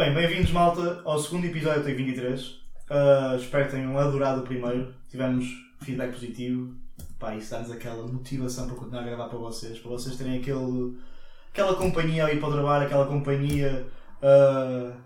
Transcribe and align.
Bem, 0.00 0.14
bem-vindos, 0.14 0.50
malta, 0.50 1.02
ao 1.04 1.18
segundo 1.18 1.44
episódio 1.44 1.82
do 1.82 1.84
Take 1.84 2.02
23. 2.02 2.42
Uh, 2.42 3.36
espero 3.36 3.66
que 3.66 3.72
tenham 3.72 3.98
adorado 3.98 4.40
o 4.40 4.44
primeiro. 4.44 4.94
Tivemos 5.10 5.44
feedback 5.82 6.12
positivo. 6.12 6.74
Pá, 7.18 7.36
isso 7.36 7.50
dá-nos 7.50 7.70
aquela 7.70 8.06
motivação 8.06 8.66
para 8.66 8.76
continuar 8.76 9.02
a 9.02 9.04
gravar 9.04 9.28
para 9.28 9.38
vocês. 9.38 9.78
Para 9.78 9.90
vocês 9.90 10.16
terem 10.16 10.38
aquele, 10.38 10.96
aquela 11.52 11.74
companhia 11.74 12.24
a 12.24 12.32
ir 12.32 12.40
para 12.40 12.48
o 12.48 12.52
trabalho, 12.52 12.86
aquela 12.86 13.06
companhia 13.06 13.86
uh, 14.22 14.96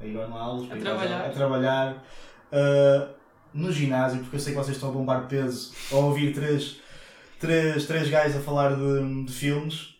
a 0.00 0.04
ir 0.04 0.16
ao 0.16 0.36
aulas, 0.36 0.72
A 0.72 0.76
trabalhar. 0.76 1.24
a 1.24 1.30
trabalhar 1.30 2.04
uh, 2.50 3.14
no 3.54 3.70
ginásio, 3.70 4.18
porque 4.22 4.34
eu 4.34 4.40
sei 4.40 4.54
que 4.54 4.58
vocês 4.58 4.76
estão 4.76 4.88
a 4.88 4.92
bombar 4.92 5.28
peso 5.28 5.72
a 5.92 5.98
ouvir 5.98 6.34
três, 6.34 6.80
três, 7.38 7.86
três 7.86 8.10
gajos 8.10 8.38
a 8.38 8.40
falar 8.40 8.74
de, 8.74 9.24
de 9.24 9.32
filmes. 9.32 9.94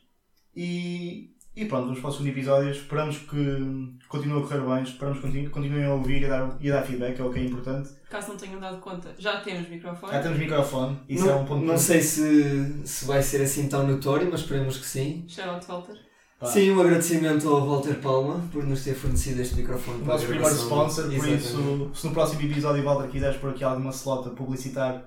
E, 0.53 1.36
e 1.57 1.64
pronto, 1.64 1.84
vamos 1.86 2.00
para 2.00 2.11
o 2.11 2.12
segundo 2.12 2.29
episódio. 2.29 2.70
Esperamos 2.70 3.16
que 3.18 3.96
continue 4.09 4.38
a 4.38 4.43
correr 4.46 4.61
bem, 4.61 4.82
esperamos 4.82 5.18
que 5.18 5.27
continu- 5.27 5.50
continuem 5.50 5.84
a 5.86 5.95
ouvir 5.95 6.23
e 6.23 6.27
a 6.27 6.28
dar, 6.28 6.56
e 6.60 6.70
a 6.70 6.74
dar 6.77 6.83
feedback, 6.83 7.19
é 7.19 7.24
o 7.24 7.33
que 7.33 7.38
é 7.38 7.45
importante. 7.45 7.88
Caso 8.10 8.28
não 8.28 8.37
tenham 8.37 8.60
dado 8.60 8.78
conta, 8.78 9.14
já 9.19 9.41
temos 9.41 9.69
microfone. 9.69 10.12
Já 10.12 10.23
temos 10.23 10.38
microfone, 10.38 11.00
isso 11.09 11.24
não, 11.27 11.33
é 11.33 11.37
um 11.37 11.45
ponto 11.47 11.64
não 11.64 11.78
sei 11.78 12.00
se, 12.02 12.83
se 12.87 13.05
vai 13.06 13.23
ser 13.23 13.42
assim 13.42 13.69
tão 13.69 13.87
notório, 13.87 14.28
mas 14.30 14.41
esperemos 14.41 14.77
que 14.77 14.87
sim. 14.87 15.24
Shout 15.27 15.48
out 15.48 15.66
Walter. 15.66 15.97
Pá. 16.38 16.47
Sim, 16.48 16.70
um 16.73 16.80
agradecimento 16.83 17.48
ao 17.48 17.66
Walter 17.66 17.95
Palma 17.98 18.45
por 18.52 18.62
nos 18.62 18.84
ter 18.84 18.95
fornecido 18.95 19.41
este 19.41 19.55
microfone 19.55 20.02
O 20.02 20.05
nosso 20.05 20.27
primeiro 20.27 20.55
sponsor, 20.55 21.05
por 21.06 21.12
Exatamente. 21.14 21.42
isso, 21.45 21.91
se 21.95 22.06
no 22.06 22.12
próximo 22.12 22.42
episódio, 22.42 22.84
Walter, 22.84 23.09
quiseres 23.09 23.38
pôr 23.38 23.50
aqui 23.50 23.64
alguma 23.64 23.91
slot 23.91 24.28
a 24.28 24.33
publicitar 24.33 25.02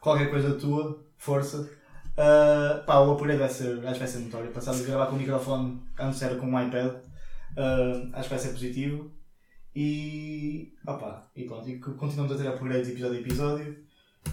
qualquer 0.00 0.30
coisa 0.30 0.54
tua, 0.54 0.98
força. 1.18 1.68
Uh, 2.16 2.84
pá, 2.86 2.98
o 3.00 3.12
upgrade 3.12 3.38
vai 3.38 3.48
ser, 3.48 3.78
acho 3.84 3.92
que 3.94 3.98
vai 3.98 4.08
ser 4.08 4.18
notório. 4.20 4.50
Passamos 4.50 4.80
a 4.80 4.84
gravar 4.84 5.06
com 5.06 5.16
o 5.16 5.18
microfone, 5.18 5.82
antes 5.98 6.22
era 6.22 6.36
com 6.36 6.46
um 6.46 6.60
iPad, 6.66 6.86
uh, 6.94 8.10
acho 8.14 8.22
que 8.24 8.30
vai 8.34 8.38
ser 8.38 8.48
positivo. 8.50 9.10
E, 9.74 10.72
opá, 10.86 11.28
e 11.36 11.44
pronto, 11.44 11.68
e 11.68 11.78
continuamos 11.78 12.32
a 12.32 12.36
ter 12.36 12.48
upgrades 12.48 12.88
episódio 12.88 13.18
a 13.18 13.20
episódio. 13.20 13.84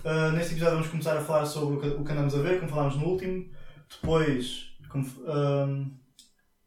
Uh, 0.05 0.31
neste 0.31 0.53
episódio 0.53 0.75
vamos 0.75 0.87
começar 0.87 1.17
a 1.17 1.21
falar 1.21 1.45
sobre 1.45 1.75
o 1.75 1.81
que, 1.81 1.87
o 1.87 2.03
que 2.05 2.11
andamos 2.13 2.33
a 2.35 2.41
ver, 2.41 2.59
como 2.59 2.71
falámos 2.71 2.95
no 2.95 3.07
último. 3.07 3.45
Depois, 4.01 4.69
como, 4.89 5.05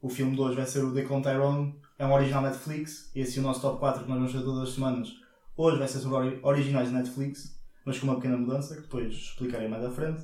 o 0.01 0.09
filme 0.09 0.35
de 0.35 0.41
hoje 0.41 0.55
vai 0.55 0.65
ser 0.65 0.83
o 0.83 0.93
The 0.93 1.01
Clone 1.01 1.23
Tyrone, 1.23 1.75
é 1.97 2.05
um 2.05 2.13
original 2.13 2.43
Netflix, 2.43 3.11
e 3.15 3.21
esse 3.21 3.37
é 3.39 3.41
o 3.41 3.43
nosso 3.43 3.61
top 3.61 3.79
4 3.79 4.03
que 4.03 4.09
nós 4.09 4.17
vamos 4.19 4.31
fazer 4.31 4.45
todas 4.45 4.69
as 4.69 4.75
semanas. 4.75 5.09
Hoje 5.57 5.79
vai 5.79 5.87
ser 5.87 5.99
sobre 5.99 6.17
ori- 6.17 6.39
originais 6.43 6.89
de 6.89 6.93
Netflix, 6.93 7.59
mas 7.83 7.97
com 7.99 8.05
uma 8.05 8.15
pequena 8.15 8.37
mudança, 8.37 8.75
que 8.75 8.81
depois 8.83 9.11
explicarei 9.11 9.67
mais 9.67 9.83
à 9.83 9.89
frente. 9.89 10.23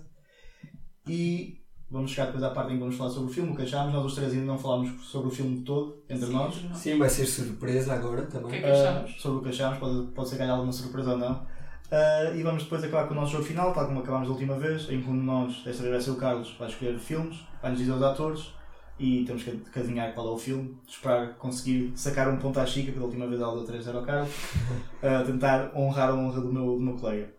E 1.07 1.61
vamos 1.89 2.11
chegar 2.11 2.25
depois 2.27 2.43
à 2.43 2.49
parte 2.49 2.71
em 2.71 2.75
que 2.75 2.79
vamos 2.79 2.95
falar 2.95 3.09
sobre 3.09 3.29
o 3.29 3.33
filme, 3.33 3.51
o 3.51 3.55
que 3.55 3.61
achámos. 3.63 3.93
Nós 3.93 4.05
os 4.05 4.15
três 4.15 4.31
ainda 4.33 4.45
não 4.45 4.57
falámos 4.57 5.05
sobre 5.05 5.27
o 5.27 5.31
filme 5.31 5.61
todo, 5.61 6.01
entre 6.09 6.27
Sim, 6.27 6.33
nós. 6.33 6.63
não. 6.63 6.75
Sim, 6.75 6.97
vai 6.97 7.09
ser 7.09 7.25
surpresa 7.25 7.93
agora 7.93 8.23
O 8.23 8.27
que 8.27 8.37
é 8.37 8.39
também. 8.39 8.61
que 8.61 8.67
achamos? 8.67 9.11
Uh, 9.11 9.19
sobre 9.21 9.37
o 9.39 9.41
que 9.41 9.49
achámos, 9.49 9.79
pode, 9.79 10.07
pode 10.07 10.29
ser 10.29 10.35
que 10.37 10.41
haja 10.43 10.51
alguma 10.53 10.71
surpresa 10.71 11.11
ou 11.11 11.17
não. 11.17 11.33
Uh, 11.33 12.35
e 12.35 12.41
vamos 12.41 12.63
depois 12.63 12.83
acabar 12.83 13.07
com 13.07 13.13
o 13.13 13.17
nosso 13.17 13.33
jogo 13.33 13.43
final, 13.43 13.71
tal 13.73 13.85
como 13.85 13.99
acabámos 13.99 14.27
da 14.27 14.33
última 14.33 14.57
vez, 14.57 14.89
em 14.89 15.01
que 15.01 15.09
um 15.09 15.13
de 15.19 15.25
nós, 15.25 15.53
desta 15.63 15.83
vez 15.83 15.93
vai 15.93 16.01
ser 16.01 16.11
o 16.11 16.15
Carlos, 16.15 16.55
vai 16.57 16.67
escolher 16.67 16.97
filmes, 16.97 17.37
vai-nos 17.61 17.79
dizer 17.79 17.91
os 17.91 18.01
atores 18.01 18.53
e 18.97 19.23
temos 19.25 19.43
que 19.43 19.79
adivinhar 19.79 20.13
qual 20.13 20.27
é 20.27 20.31
o 20.31 20.37
filme, 20.37 20.75
esperar 20.87 21.33
conseguir 21.35 21.91
sacar 21.95 22.29
um 22.29 22.37
ponto 22.37 22.59
à 22.59 22.65
chica, 22.65 22.91
que 22.91 22.97
da 22.97 23.05
última 23.05 23.27
vez 23.27 23.41
ela 23.41 23.55
deu 23.55 23.65
3 23.65 23.83
0 23.83 23.97
ao 23.99 24.03
Carlos, 24.03 24.29
uh, 25.03 25.25
tentar 25.25 25.71
honrar 25.75 26.09
a 26.09 26.15
honra 26.15 26.41
do 26.41 26.51
meu, 26.51 26.65
do 26.75 26.79
meu 26.79 26.95
colega. 26.95 27.31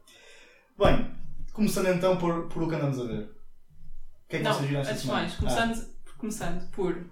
Bem, 0.79 1.11
começando 1.53 1.89
então 1.89 2.17
por, 2.17 2.45
por 2.49 2.63
o 2.63 2.69
que 2.69 2.75
andamos 2.77 3.01
a 3.01 3.05
ver. 3.05 3.29
O 4.35 4.37
que 4.37 4.37
é 4.37 4.39
que 4.41 4.45
Não, 4.45 4.53
vocês 4.55 4.69
viram 4.69 4.81
esta 4.81 4.93
antes 4.93 5.03
de 5.03 5.07
semana? 5.09 5.23
mais, 5.27 5.37
começando, 5.37 5.95
começando 6.19 6.71
por. 6.71 7.11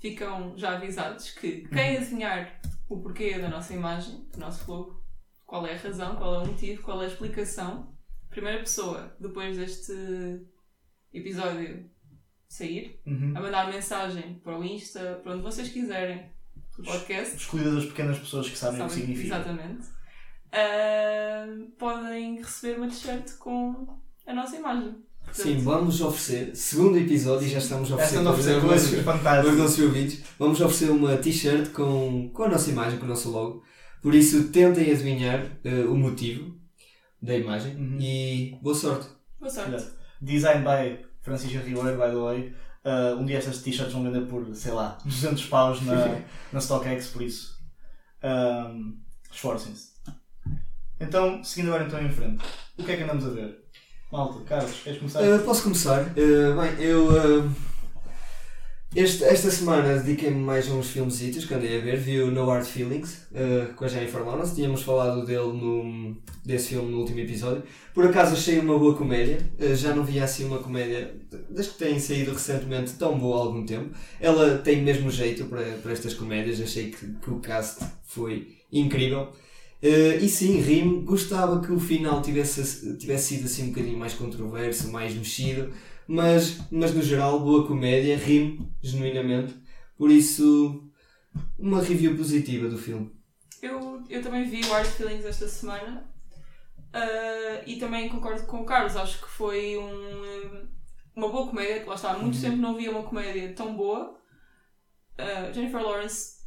Ficam 0.00 0.56
já 0.56 0.76
avisados 0.76 1.30
que 1.32 1.62
Uhum. 1.64 1.68
quem 1.70 1.96
adivinhar 1.96 2.60
o 2.88 3.00
porquê 3.02 3.38
da 3.38 3.48
nossa 3.48 3.74
imagem, 3.74 4.24
do 4.32 4.38
nosso 4.38 4.70
logo, 4.70 5.04
qual 5.44 5.66
é 5.66 5.74
a 5.74 5.78
razão, 5.78 6.16
qual 6.16 6.34
é 6.36 6.38
o 6.44 6.46
motivo, 6.46 6.82
qual 6.82 7.02
é 7.02 7.06
a 7.06 7.08
explicação, 7.08 7.92
primeira 8.30 8.58
pessoa, 8.60 9.16
depois 9.20 9.56
deste 9.56 9.92
episódio 11.12 11.90
sair, 12.48 13.00
uhum. 13.06 13.34
a 13.36 13.40
mandar 13.40 13.68
mensagem 13.72 14.34
para 14.42 14.58
o 14.58 14.64
Insta, 14.64 15.20
para 15.22 15.32
onde 15.32 15.42
vocês 15.42 15.68
quiserem, 15.68 16.30
do 16.76 16.84
podcast. 16.84 17.36
Escolhidas 17.36 17.76
as 17.78 17.84
pequenas 17.86 18.18
pessoas 18.20 18.48
que 18.48 18.56
sabem, 18.56 18.80
o 18.80 18.84
que 18.84 18.90
sabem- 18.90 19.06
significa. 19.06 19.34
Exatamente. 19.34 19.88
Ah, 20.52 21.46
podem 21.78 22.36
receber 22.36 22.78
uma 22.78 22.88
t-shirt 22.88 23.36
com 23.38 24.00
a 24.26 24.32
nossa 24.32 24.56
imagem. 24.56 25.04
Sim, 25.32 25.58
vamos 25.58 26.00
oferecer, 26.00 26.54
segundo 26.56 26.98
episódio, 26.98 27.46
e 27.46 27.50
já 27.50 27.58
estamos 27.58 27.90
a 27.90 27.94
oferecer, 27.94 28.14
Esta 28.16 28.24
não 28.24 28.32
oferecer 28.32 28.54
aos 28.54 28.64
coisas 28.64 28.92
nossos- 29.58 29.78
ouvintes, 29.80 30.22
vamos 30.38 30.60
oferecer 30.60 30.90
uma 30.90 31.16
t-shirt 31.16 31.70
com, 31.70 32.30
com 32.32 32.42
a 32.44 32.48
nossa 32.48 32.70
imagem, 32.70 32.98
com 32.98 33.04
o 33.04 33.08
nosso 33.08 33.30
logo. 33.30 33.62
Por 34.02 34.14
isso, 34.14 34.48
tentem 34.48 34.90
adivinhar 34.90 35.46
eh, 35.64 35.84
o 35.84 35.94
motivo 35.96 36.56
da 37.22 37.36
imagem 37.36 37.74
Uhum. 37.76 37.98
e 38.00 38.58
boa 38.62 38.74
sorte. 38.74 39.08
Boa 39.38 39.50
sorte. 39.50 39.74
Exato. 39.74 39.92
Design 40.20 40.64
by 40.64 41.04
Francisca 41.22 41.58
Ribeiro, 41.60 41.96
by 41.96 42.10
the 42.10 42.16
way. 42.16 42.54
Uh, 42.84 43.20
um 43.20 43.26
dia 43.26 43.38
estas 43.38 43.60
t-shirts 43.62 43.92
vão 43.92 44.04
vender 44.04 44.22
por, 44.26 44.54
sei 44.54 44.72
lá, 44.72 44.98
200 45.04 45.44
paus 45.46 45.82
na, 45.82 46.20
na 46.52 46.60
StockX, 46.60 47.08
por 47.08 47.22
isso. 47.22 47.58
Um, 48.22 48.98
Esforcem-se. 49.30 49.88
Então, 51.00 51.44
seguindo 51.44 51.68
agora 51.68 51.84
então 51.86 52.00
em 52.04 52.10
frente. 52.10 52.42
O 52.78 52.82
que 52.84 52.90
é 52.92 52.96
que 52.96 53.02
andamos 53.02 53.24
a 53.26 53.30
ver? 53.30 53.67
Malta, 54.10 54.40
Carlos, 54.44 54.80
queres 54.82 54.98
começar? 54.98 55.20
Uh, 55.22 55.38
posso 55.44 55.62
começar? 55.64 56.02
Uh, 56.02 56.58
bem, 56.60 56.82
eu 56.82 57.08
uh, 57.08 57.50
este- 58.96 59.24
esta 59.24 59.50
semana 59.50 59.98
dediquei-me 59.98 60.40
mais 60.40 60.66
a 60.70 60.72
uns 60.72 60.88
filmesitos 60.88 61.44
que 61.44 61.52
andei 61.52 61.78
a 61.78 61.84
ver. 61.84 61.98
Vi 61.98 62.20
o 62.22 62.30
No 62.30 62.46
Hard 62.46 62.64
Feelings 62.64 63.28
com 63.76 63.84
a 63.84 63.88
Jennifer 63.88 64.24
Lawrence. 64.24 64.54
Tínhamos 64.54 64.82
falado 64.82 65.26
dele 65.26 65.52
no, 65.52 66.16
desse 66.42 66.70
filme 66.70 66.90
no 66.90 67.00
último 67.00 67.20
episódio. 67.20 67.62
Por 67.92 68.06
acaso 68.06 68.32
achei 68.32 68.58
uma 68.58 68.78
boa 68.78 68.96
comédia. 68.96 69.38
Já 69.74 69.94
não 69.94 70.04
via 70.04 70.24
assim 70.24 70.46
uma 70.46 70.58
comédia 70.58 71.14
das 71.50 71.68
que 71.68 71.78
têm 71.78 72.00
saído 72.00 72.32
recentemente 72.32 72.94
tão 72.94 73.18
boa 73.18 73.36
há 73.36 73.40
algum 73.40 73.66
tempo. 73.66 73.94
Ela 74.18 74.56
tem 74.56 74.80
mesmo 74.82 75.10
jeito 75.10 75.44
para, 75.44 75.62
para 75.82 75.92
estas 75.92 76.14
comédias. 76.14 76.58
Achei 76.58 76.90
que, 76.90 77.06
que 77.06 77.30
o 77.30 77.40
cast 77.40 77.84
foi 78.04 78.56
incrível. 78.72 79.28
Uh, 79.82 80.22
e 80.22 80.28
sim, 80.28 80.60
rimo. 80.60 81.02
Gostava 81.02 81.60
que 81.60 81.72
o 81.72 81.78
final 81.78 82.20
tivesse, 82.20 82.96
tivesse 82.98 83.36
sido 83.36 83.44
assim 83.46 83.64
um 83.64 83.68
bocadinho 83.68 83.98
mais 83.98 84.14
controverso, 84.14 84.90
mais 84.90 85.14
mexido, 85.14 85.72
mas, 86.06 86.58
mas 86.70 86.94
no 86.94 87.02
geral, 87.02 87.40
boa 87.40 87.66
comédia, 87.66 88.16
rimo, 88.16 88.72
genuinamente. 88.82 89.54
Por 89.96 90.10
isso, 90.10 90.88
uma 91.58 91.82
review 91.82 92.16
positiva 92.16 92.68
do 92.68 92.78
filme. 92.78 93.10
Eu, 93.60 94.02
eu 94.08 94.22
também 94.22 94.44
vi 94.48 94.60
o 94.60 94.70
Hard 94.70 94.86
Feelings 94.86 95.24
esta 95.24 95.48
semana 95.48 96.08
ah, 96.92 97.62
e 97.66 97.76
também 97.76 98.08
concordo 98.08 98.46
com 98.46 98.62
o 98.62 98.64
Carlos. 98.64 98.96
Acho 98.96 99.20
que 99.20 99.28
foi 99.28 99.76
um, 99.76 100.68
uma 101.14 101.28
boa 101.28 101.48
comédia. 101.48 101.84
Lá 101.86 101.94
está, 101.94 102.12
há 102.12 102.18
muito 102.18 102.40
tempo 102.40 102.56
não 102.56 102.76
via 102.76 102.90
uma 102.90 103.02
comédia 103.02 103.52
tão 103.54 103.76
boa. 103.76 104.18
Ah, 105.16 105.50
Jennifer 105.52 105.82
Lawrence, 105.82 106.37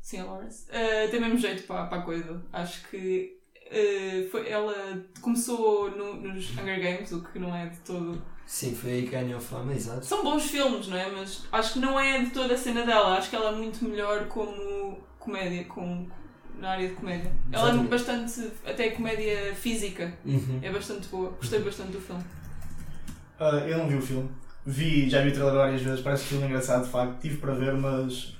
sim, 0.00 0.18
a 0.20 0.24
Lawrence, 0.24 0.66
ah, 0.70 1.08
tem 1.10 1.20
mesmo 1.20 1.38
jeito 1.38 1.62
para, 1.64 1.86
para 1.86 1.98
a 1.98 2.02
coisa. 2.02 2.42
Acho 2.52 2.88
que 2.88 3.36
ah, 3.70 4.28
foi, 4.30 4.48
ela 4.48 4.74
começou 5.20 5.90
no- 5.90 6.14
nos 6.14 6.50
Hunger 6.58 6.80
Games, 6.82 7.12
o 7.12 7.22
que 7.22 7.38
não 7.38 7.54
é 7.54 7.66
de 7.66 7.78
todo. 7.80 8.20
Sim, 8.46 8.74
foi 8.74 8.90
aí 8.90 9.02
que 9.04 9.10
ganhou 9.10 9.40
fama, 9.40 9.72
exato. 9.72 10.04
São 10.04 10.24
bons 10.24 10.44
filmes, 10.50 10.88
não 10.88 10.96
é? 10.96 11.08
Mas 11.10 11.44
acho 11.52 11.74
que 11.74 11.78
não 11.78 11.98
é 12.00 12.18
de 12.24 12.30
toda 12.30 12.54
a 12.54 12.58
cena 12.58 12.84
dela. 12.84 13.16
Acho 13.16 13.30
que 13.30 13.36
ela 13.36 13.50
é 13.50 13.54
muito 13.54 13.84
melhor 13.84 14.26
como 14.26 14.98
comédia, 15.20 15.64
com, 15.66 16.08
na 16.58 16.70
área 16.70 16.88
de 16.88 16.94
comédia. 16.94 17.30
Ela 17.52 17.62
é 17.68 17.70
Exatamente. 17.70 17.90
bastante, 17.90 18.50
até 18.66 18.90
comédia 18.90 19.54
física, 19.54 20.12
Uhum. 20.24 20.58
é 20.62 20.72
bastante 20.72 21.06
boa. 21.08 21.30
Gostei 21.30 21.60
bastante 21.60 21.92
do 21.92 22.00
filme. 22.00 22.24
Uh, 23.38 23.68
eu 23.68 23.78
não 23.78 23.88
vi 23.88 23.94
o 23.96 24.02
filme. 24.02 24.28
Vi, 24.66 25.08
já 25.08 25.22
vi 25.22 25.28
o 25.30 25.32
trailer 25.32 25.54
várias 25.54 25.80
vezes, 25.82 26.00
parece 26.00 26.24
um 26.24 26.26
filme 26.26 26.46
engraçado 26.46 26.84
de 26.84 26.90
facto. 26.90 27.20
Tive 27.20 27.36
para 27.38 27.54
ver, 27.54 27.74
mas, 27.74 28.36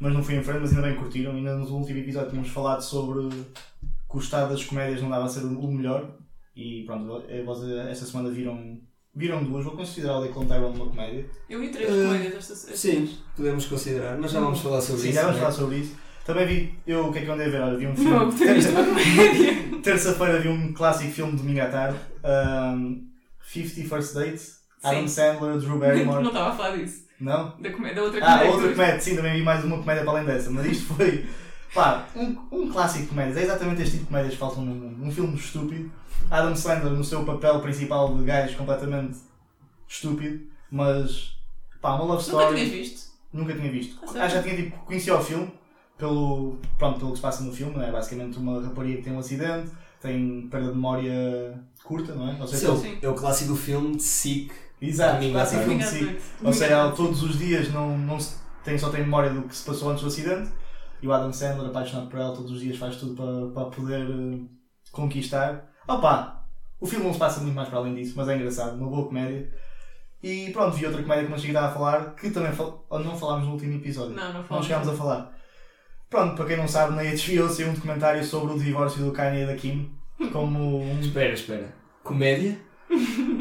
mas 0.00 0.12
não 0.12 0.22
fui 0.22 0.36
em 0.36 0.42
frente, 0.42 0.60
mas 0.60 0.70
ainda 0.70 0.82
bem 0.88 0.96
curtiram. 0.96 1.32
Ainda 1.32 1.56
no 1.56 1.66
último 1.66 1.98
episódio 1.98 2.30
tínhamos 2.30 2.50
falado 2.50 2.82
sobre 2.82 3.28
que 3.30 4.16
o 4.16 4.18
estado 4.18 4.50
das 4.50 4.64
comédias 4.64 5.02
não 5.02 5.10
dava 5.10 5.24
a 5.24 5.28
ser 5.28 5.40
o 5.44 5.68
melhor. 5.68 6.10
E 6.54 6.84
pronto, 6.84 7.22
eh, 7.28 7.42
vocês 7.42 7.70
esta 7.88 8.06
semana 8.06 8.30
viram, 8.30 8.78
viram 9.14 9.44
duas. 9.44 9.64
Vou 9.64 9.74
considerar 9.76 10.18
o 10.18 10.22
The 10.22 10.32
Clone 10.32 10.48
Tyrone 10.48 10.76
uma 10.76 10.86
comédia. 10.88 11.26
Eu 11.50 11.60
vi 11.60 11.68
três 11.68 11.90
Uh, 11.90 12.04
comédias 12.06 12.34
esta 12.36 12.52
esta 12.54 12.76
Sim, 12.76 12.96
vez. 13.06 13.10
podemos 13.36 13.66
considerar, 13.66 14.16
mas 14.18 14.30
já 14.30 14.40
vamos 14.40 14.60
falar 14.60 14.80
sobre 14.80 15.02
Sim, 15.02 15.08
isso. 15.08 15.14
já 15.16 15.22
vamos 15.22 15.36
né? 15.36 15.42
falar 15.42 15.52
sobre 15.52 15.76
isso. 15.78 15.96
Também 16.24 16.46
vi, 16.46 16.78
eu 16.86 17.06
o 17.06 17.12
que 17.12 17.18
é 17.18 17.22
que 17.22 17.28
eu 17.28 17.34
andei 17.34 17.46
a 17.46 17.50
ver? 17.50 17.60
Olha, 17.62 17.76
vi 17.76 17.86
um 17.86 17.94
Não, 17.94 18.32
filme. 18.32 18.64
comédia. 18.72 19.80
Terça-feira 19.82 20.40
vi 20.40 20.48
um 20.48 20.72
clássico 20.72 21.12
filme 21.12 21.32
de 21.32 21.38
domingo 21.38 21.60
à 21.60 21.66
tarde. 21.68 21.98
Um, 22.24 23.06
50 23.52 23.88
First 23.88 24.14
Dates. 24.14 24.56
Adam 24.82 25.02
Sim. 25.02 25.08
Sandler, 25.08 25.58
Drew 25.58 25.70
Não 25.70 25.78
Barrymore. 25.78 26.26
estava 26.26 26.48
a 26.50 26.56
falar 26.56 26.76
disso. 26.76 27.05
Não? 27.20 27.54
Da, 27.58 27.70
comédia, 27.70 27.94
da 27.96 28.02
outra 28.02 28.20
Ah, 28.24 28.32
comédia. 28.38 28.52
outra 28.52 28.70
comédia, 28.72 29.00
sim, 29.00 29.16
também 29.16 29.36
vi 29.38 29.42
mais 29.42 29.64
uma 29.64 29.78
comédia 29.78 30.04
para 30.04 30.12
além 30.12 30.24
dessa, 30.26 30.50
mas 30.50 30.66
isto 30.66 30.94
foi, 30.94 31.26
pá, 31.74 32.06
um, 32.14 32.36
um 32.52 32.70
clássico 32.70 33.04
de 33.04 33.08
comédias. 33.10 33.36
É 33.38 33.42
exatamente 33.44 33.80
este 33.82 33.92
tipo 33.92 34.04
de 34.04 34.08
comédias 34.10 34.34
que 34.34 34.38
faltam 34.40 34.64
num 34.64 34.74
mundo. 34.74 35.04
Um 35.04 35.10
filme 35.10 35.34
estúpido. 35.34 35.90
Adam 36.30 36.54
Sandler 36.56 36.92
no 36.92 37.04
seu 37.04 37.24
papel 37.24 37.60
principal 37.60 38.14
de 38.16 38.24
gajo 38.24 38.56
completamente 38.56 39.16
estúpido, 39.88 40.44
mas, 40.70 41.36
pá, 41.80 41.94
uma 41.94 42.04
love 42.04 42.26
Nunca 42.30 42.42
story. 42.42 42.54
tinhas 42.56 42.70
visto? 42.70 43.06
Nunca 43.32 43.54
tinha 43.54 43.70
visto. 43.70 43.96
Ah? 44.02 44.24
Ah, 44.24 44.28
já 44.28 44.42
tinha 44.42 44.56
tipo, 44.56 44.76
conhecia 44.84 45.14
o 45.16 45.22
filme, 45.22 45.52
pelo, 45.96 46.58
pronto, 46.78 46.98
pelo 46.98 47.10
que 47.12 47.16
se 47.16 47.22
passa 47.22 47.42
no 47.44 47.52
filme, 47.52 47.74
não 47.74 47.82
é? 47.82 47.90
Basicamente 47.92 48.38
uma 48.38 48.60
rapariga 48.62 48.96
que 48.98 49.02
tem 49.04 49.12
um 49.12 49.18
acidente, 49.18 49.70
tem 50.00 50.48
perda 50.50 50.68
de 50.68 50.74
memória 50.74 51.60
curta, 51.84 52.14
não 52.14 52.28
é? 52.30 52.36
Ou 52.40 52.46
seja, 52.46 52.74
Sim, 52.76 52.82
Sim. 52.82 52.98
é 53.00 53.08
o 53.08 53.14
clássico 53.14 53.54
filme 53.54 53.96
de 53.96 54.02
SIC. 54.02 54.52
Exato, 54.80 55.14
Domingo 55.20 55.38
si. 55.82 55.98
Domingo 56.00 56.18
Ou 56.44 56.52
seja, 56.52 56.74
ela 56.74 56.92
todos 56.92 57.22
os 57.22 57.38
dias 57.38 57.72
não, 57.72 57.96
não 57.96 58.20
se- 58.20 58.36
tem, 58.62 58.78
só 58.78 58.90
tem 58.90 59.00
memória 59.00 59.30
do 59.30 59.42
que 59.42 59.56
se 59.56 59.64
passou 59.64 59.90
antes 59.90 60.02
do 60.02 60.08
acidente 60.08 60.50
e 61.02 61.06
o 61.06 61.12
Adam 61.12 61.32
Sandler, 61.32 61.68
apaixonado 61.68 62.08
por 62.08 62.18
ela, 62.18 62.34
todos 62.34 62.50
os 62.52 62.60
dias 62.60 62.76
faz 62.76 62.96
tudo 62.96 63.14
para, 63.14 63.48
para 63.52 63.70
poder 63.70 64.02
eh, 64.10 64.40
conquistar. 64.90 65.70
Opa! 65.86 66.44
O 66.80 66.86
filme 66.86 67.06
não 67.06 67.12
se 67.12 67.18
passa 67.18 67.40
muito 67.40 67.54
mais 67.54 67.68
para 67.68 67.78
além 67.78 67.94
disso, 67.94 68.14
mas 68.16 68.28
é 68.28 68.36
engraçado, 68.36 68.76
uma 68.76 68.88
boa 68.88 69.06
comédia. 69.06 69.50
E 70.22 70.50
pronto, 70.50 70.76
vi 70.76 70.86
outra 70.86 71.02
comédia 71.02 71.24
que 71.24 71.30
não 71.30 71.38
cheguei 71.38 71.56
a 71.56 71.70
falar, 71.70 72.14
que 72.14 72.30
também 72.30 72.52
fal... 72.52 72.86
não 72.90 73.16
falámos 73.16 73.46
no 73.46 73.52
último 73.52 73.74
episódio. 73.76 74.14
Não, 74.14 74.32
não 74.32 74.44
Não 74.48 74.62
chegámos 74.62 74.88
a 74.88 74.92
falar. 74.92 75.32
Pronto, 76.10 76.36
para 76.36 76.46
quem 76.46 76.56
não 76.56 76.68
sabe, 76.68 76.94
na 76.94 77.02
HBO 77.02 77.48
saiu 77.48 77.68
um 77.68 77.74
documentário 77.74 78.24
sobre 78.24 78.54
o 78.54 78.58
divórcio 78.58 79.04
do 79.04 79.12
Kanye 79.12 79.42
e 79.42 79.46
da 79.46 79.54
Kim. 79.54 79.90
Como 80.32 80.80
um. 80.82 81.00
Espera, 81.00 81.32
espera. 81.32 81.74
Comédia? 82.02 82.58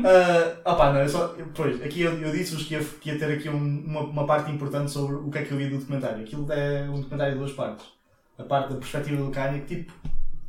Ah, 0.04 0.72
opá, 0.74 0.94
não, 0.94 1.02
eu 1.02 1.10
só. 1.10 1.36
Pois, 1.56 1.82
aqui 1.82 2.02
eu, 2.02 2.14
eu 2.20 2.32
disse-vos 2.32 2.64
que 2.64 2.74
ia, 2.74 2.84
que 2.84 3.10
ia 3.10 3.20
ter 3.20 3.32
aqui 3.32 3.50
um- 3.50 3.84
uma, 3.86 4.02
uma 4.02 4.26
parte 4.26 4.52
importante 4.52 4.92
sobre 4.92 5.16
o 5.16 5.30
que 5.30 5.38
é 5.40 5.44
que 5.44 5.52
eu 5.52 5.58
vi 5.58 5.70
do 5.70 5.78
documentário. 5.78 6.24
Aquilo 6.24 6.52
é 6.52 6.84
um 6.90 6.96
documentário 7.02 7.34
de 7.34 7.40
duas 7.40 7.52
partes. 7.54 7.86
A 8.38 8.44
parte 8.44 8.74
da 8.74 8.80
perspectiva 8.80 9.24
do 9.24 9.32
Kanye, 9.32 9.62
que 9.62 9.76
tipo. 9.76 9.94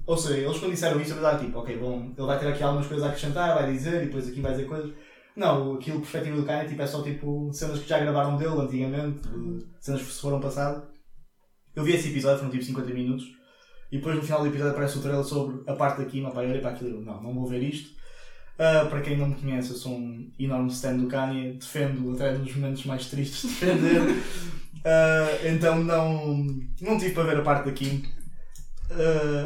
Ou 0.07 0.17
seja, 0.17 0.39
eles 0.39 0.59
quando 0.59 0.71
disseram 0.73 1.01
isso, 1.01 1.13
eu 1.13 1.17
pensava 1.17 1.39
tipo, 1.39 1.59
ok, 1.59 1.77
bom, 1.79 2.13
ele 2.17 2.27
vai 2.27 2.39
ter 2.39 2.47
aqui 2.49 2.63
algumas 2.63 2.87
coisas 2.87 3.05
a 3.05 3.09
acrescentar, 3.09 3.55
vai 3.57 3.73
dizer 3.73 4.03
e 4.03 4.07
depois 4.07 4.29
aqui 4.29 4.41
vai 4.41 4.53
dizer 4.53 4.65
coisas. 4.67 4.93
Não, 5.35 5.75
aquilo, 5.75 5.99
perspectiva 6.01 6.37
do 6.37 6.45
Kanye, 6.45 6.69
tipo, 6.69 6.83
é 6.83 6.87
só 6.87 7.03
tipo 7.03 7.51
cenas 7.53 7.81
que 7.81 7.89
já 7.89 7.99
gravaram 7.99 8.37
dele 8.37 8.55
antigamente, 8.61 9.21
de 9.29 9.67
cenas 9.81 10.03
que 10.03 10.13
se 10.13 10.21
foram 10.21 10.41
passadas. 10.41 10.85
Eu 11.75 11.83
vi 11.85 11.93
esse 11.93 12.09
episódio, 12.09 12.39
foram 12.39 12.51
tipo 12.51 12.65
50 12.65 12.95
minutos, 12.95 13.27
e 13.93 13.99
depois 13.99 14.17
no 14.17 14.23
final 14.23 14.41
do 14.41 14.47
episódio 14.47 14.73
aparece 14.73 14.97
o 14.99 15.03
trailer 15.03 15.25
sobre 15.25 15.63
a 15.71 15.75
parte 15.75 15.99
da 15.99 16.05
Kim, 16.07 16.23
eu 16.23 16.31
olhei 16.35 16.61
para 16.61 16.71
aquilo 16.71 17.03
e 17.03 17.05
não, 17.05 17.23
não 17.23 17.35
vou 17.35 17.47
ver 17.47 17.63
isto. 17.63 17.96
Ah, 18.59 18.87
para 18.89 19.01
quem 19.03 19.17
não 19.19 19.29
me 19.29 19.35
conhece, 19.35 19.71
eu 19.71 19.77
sou 19.77 19.93
um 19.93 20.31
enorme 20.39 20.71
stand 20.71 20.99
do 20.99 21.07
Kanye, 21.09 21.53
defendo 21.55 22.13
até 22.15 22.33
nos 22.33 22.55
momentos 22.57 22.85
mais 22.87 23.07
tristes 23.07 23.43
de 23.43 23.49
defender. 23.49 24.03
Ah, 24.89 25.27
então 25.45 25.83
não, 25.83 26.47
não 26.81 26.97
tive 26.97 27.13
para 27.13 27.25
ver 27.25 27.39
a 27.39 27.43
parte 27.43 27.65
da 27.65 27.73
Kim. 27.73 28.05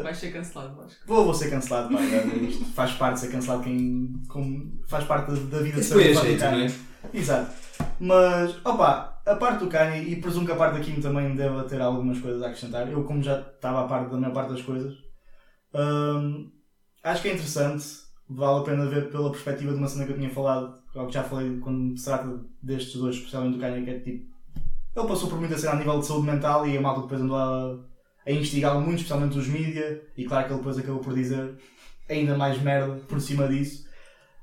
Vai 0.02 0.14
ser 0.14 0.32
cancelado, 0.34 0.76
Vasco. 0.76 1.00
vou, 1.06 1.24
vou 1.24 1.32
ser 1.32 1.48
cancelado, 1.48 1.88
pá, 1.94 2.02
já, 2.04 2.18
isto 2.46 2.64
faz 2.74 2.92
parte 2.92 3.14
de 3.14 3.20
ser 3.20 3.30
cancelado 3.32 3.62
quem 3.62 4.12
como, 4.28 4.70
faz 4.86 5.04
parte 5.04 5.30
da, 5.30 5.56
da 5.56 5.62
vida 5.62 5.78
de 5.78 5.84
ser 5.84 5.94
foi 5.94 6.12
a 6.12 6.14
fã 6.14 6.20
do 6.20 6.26
jeito, 6.26 6.44
não 6.44 6.50
Kanye. 6.50 6.66
é? 6.66 7.16
Exato. 7.16 7.52
Mas, 7.98 8.54
opa, 8.66 9.22
a 9.24 9.34
parte 9.36 9.60
do 9.60 9.68
Kanye, 9.70 10.10
e 10.12 10.16
presumo 10.20 10.44
que 10.44 10.52
a 10.52 10.56
parte 10.56 10.74
da 10.78 10.84
Kim 10.84 11.00
também 11.00 11.34
deve 11.34 11.62
ter 11.64 11.80
algumas 11.80 12.18
coisas 12.18 12.42
a 12.42 12.46
acrescentar. 12.48 12.86
Eu, 12.90 13.02
como 13.04 13.22
já 13.22 13.40
estava 13.40 13.84
a 13.84 13.88
parte 13.88 14.10
da 14.10 14.18
maior 14.18 14.34
parte 14.34 14.52
das 14.52 14.60
coisas, 14.62 14.92
hum, 15.74 16.50
acho 17.02 17.22
que 17.22 17.28
é 17.28 17.32
interessante. 17.32 17.84
Vale 18.32 18.60
a 18.60 18.62
pena 18.62 18.86
ver 18.86 19.10
pela 19.10 19.30
perspectiva 19.30 19.72
de 19.72 19.78
uma 19.78 19.88
cena 19.88 20.06
que 20.06 20.12
eu 20.12 20.16
tinha 20.16 20.30
falado, 20.30 20.78
ou 20.94 21.06
que 21.08 21.14
já 21.14 21.24
falei 21.24 21.58
quando 21.58 21.98
se 21.98 22.04
trata 22.04 22.40
destes 22.62 22.94
dois, 22.94 23.16
especialmente 23.16 23.54
do 23.54 23.60
Kanye, 23.60 23.84
que 23.84 23.90
é 23.90 23.98
tipo. 23.98 24.30
Ele 24.94 25.08
passou 25.08 25.28
por 25.28 25.38
muita 25.40 25.58
cena 25.58 25.72
a 25.72 25.76
nível 25.76 25.98
de 25.98 26.06
saúde 26.06 26.26
mental 26.26 26.66
e 26.66 26.78
a 26.78 26.80
malta 26.80 27.02
depois 27.02 27.20
andou 27.20 27.36
a, 27.36 27.76
a 28.24 28.30
instigá-lo 28.30 28.80
muito, 28.80 28.98
especialmente 28.98 29.36
os 29.36 29.48
mídia, 29.48 30.02
e 30.16 30.24
claro 30.24 30.46
que 30.46 30.52
ele 30.52 30.58
depois 30.58 30.78
acabou 30.78 31.00
por 31.00 31.12
dizer 31.12 31.56
ainda 32.08 32.36
mais 32.36 32.60
merda 32.62 32.94
por 33.08 33.20
cima 33.20 33.48
disso. 33.48 33.88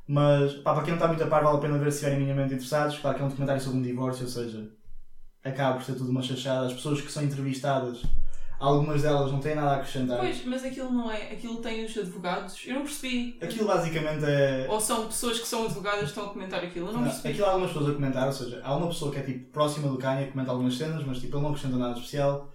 Mas, 0.06 0.54
pá, 0.56 0.74
para 0.74 0.84
quem 0.84 0.92
não 0.92 0.98
está 0.98 1.08
muito 1.08 1.24
a 1.24 1.28
par, 1.28 1.44
vale 1.44 1.58
a 1.58 1.62
pena 1.62 1.78
ver 1.78 1.92
se 1.92 1.98
estiverem 1.98 2.20
minimamente 2.20 2.56
interessados. 2.56 2.98
Claro 2.98 3.16
que 3.16 3.22
é 3.22 3.26
um 3.26 3.30
documentário 3.30 3.62
sobre 3.62 3.80
um 3.80 3.82
divórcio, 3.82 4.26
ou 4.26 4.32
seja, 4.32 4.70
acaba 5.44 5.78
por 5.78 5.84
ser 5.84 5.96
tudo 5.96 6.10
uma 6.10 6.22
chachada. 6.22 6.68
As 6.68 6.74
pessoas 6.74 7.02
que 7.02 7.12
são 7.12 7.24
entrevistadas, 7.24 8.04
algumas 8.60 9.02
delas 9.02 9.32
não 9.32 9.40
têm 9.40 9.56
nada 9.56 9.72
a 9.72 9.76
acrescentar. 9.76 10.20
Pois, 10.20 10.44
mas 10.46 10.64
aquilo 10.64 10.92
não 10.92 11.12
é. 11.12 11.32
Aquilo 11.32 11.58
tem 11.58 11.86
os 11.86 11.98
advogados. 11.98 12.64
Eu 12.66 12.76
não 12.76 12.82
percebi. 12.84 13.38
Aquilo 13.42 13.68
basicamente 13.68 14.24
é. 14.26 14.68
Ou 14.70 14.80
são 14.80 15.08
pessoas 15.08 15.40
que 15.40 15.48
são 15.48 15.66
advogadas 15.66 16.00
que 16.02 16.06
estão 16.08 16.26
a 16.26 16.30
comentar 16.30 16.64
aquilo. 16.64 16.88
Eu 16.88 16.94
não 16.94 17.02
Não, 17.02 17.08
percebi. 17.08 17.30
aquilo 17.30 17.46
há 17.46 17.50
algumas 17.50 17.72
pessoas 17.72 17.90
a 17.92 17.94
comentar, 17.96 18.28
ou 18.28 18.34
seja, 18.34 18.62
há 18.64 18.76
uma 18.76 18.88
pessoa 18.88 19.12
que 19.12 19.20
é 19.20 19.24
tipo 19.24 19.52
próxima 19.52 19.88
do 19.90 19.98
Kanye 19.98 20.26
que 20.26 20.32
comenta 20.32 20.52
algumas 20.52 20.76
cenas, 20.78 21.04
mas 21.06 21.20
tipo, 21.20 21.36
ele 21.36 21.44
não 21.44 21.50
acrescenta 21.50 21.78
nada 21.78 21.94
especial. 21.94 22.54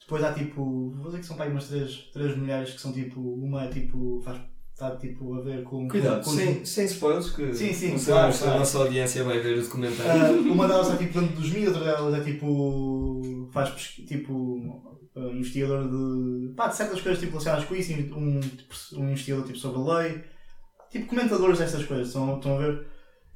Depois 0.00 0.22
há 0.22 0.34
tipo, 0.34 0.90
vou 0.96 1.06
dizer 1.06 1.18
que 1.20 1.26
são 1.26 1.36
para 1.36 1.46
aí 1.46 1.50
umas 1.50 1.66
três, 1.68 2.10
três 2.12 2.36
mulheres 2.36 2.72
que 2.74 2.80
são 2.80 2.92
tipo, 2.92 3.20
uma 3.20 3.64
é 3.64 3.68
tipo, 3.68 4.20
faz, 4.22 4.38
está 4.74 4.96
tipo 4.96 5.34
a 5.34 5.40
ver 5.40 5.62
com. 5.62 5.88
Cuidado, 5.88 6.24
com, 6.24 6.30
sem, 6.30 6.64
sem 6.64 6.84
spoilers, 6.86 7.30
que 7.30 7.54
Sim, 7.54 7.72
sim, 7.72 7.92
não 7.92 7.98
claro, 8.04 8.32
se 8.32 8.40
claro. 8.40 8.56
a 8.56 8.58
nossa 8.58 8.78
audiência 8.78 9.24
vai 9.24 9.38
ver 9.38 9.58
o 9.58 9.62
documentário. 9.62 10.22
Ah, 10.22 10.30
uma 10.52 10.68
delas 10.68 10.90
é 10.92 10.96
tipo 10.96 11.20
dentro 11.20 11.36
dos 11.36 11.50
mídias, 11.50 11.76
outra 11.76 11.96
delas 11.96 12.14
é 12.14 12.24
tipo. 12.24 13.48
faz 13.52 13.70
tipo. 13.70 14.82
investigador 15.16 15.88
de. 15.88 16.52
pá, 16.54 16.68
de 16.68 16.76
certas 16.76 17.00
coisas 17.00 17.20
tipo, 17.20 17.32
relacionadas 17.32 17.64
com 17.66 17.74
isso, 17.76 17.92
um, 17.92 18.40
um 18.94 19.08
investigador 19.08 19.46
tipo 19.46 19.58
sobre 19.58 19.78
a 19.78 19.98
lei, 19.98 20.24
tipo 20.90 21.06
comentadores 21.06 21.58
destas 21.58 21.84
coisas, 21.84 22.08
estão, 22.08 22.36
estão 22.36 22.56
a 22.56 22.58
ver? 22.58 22.86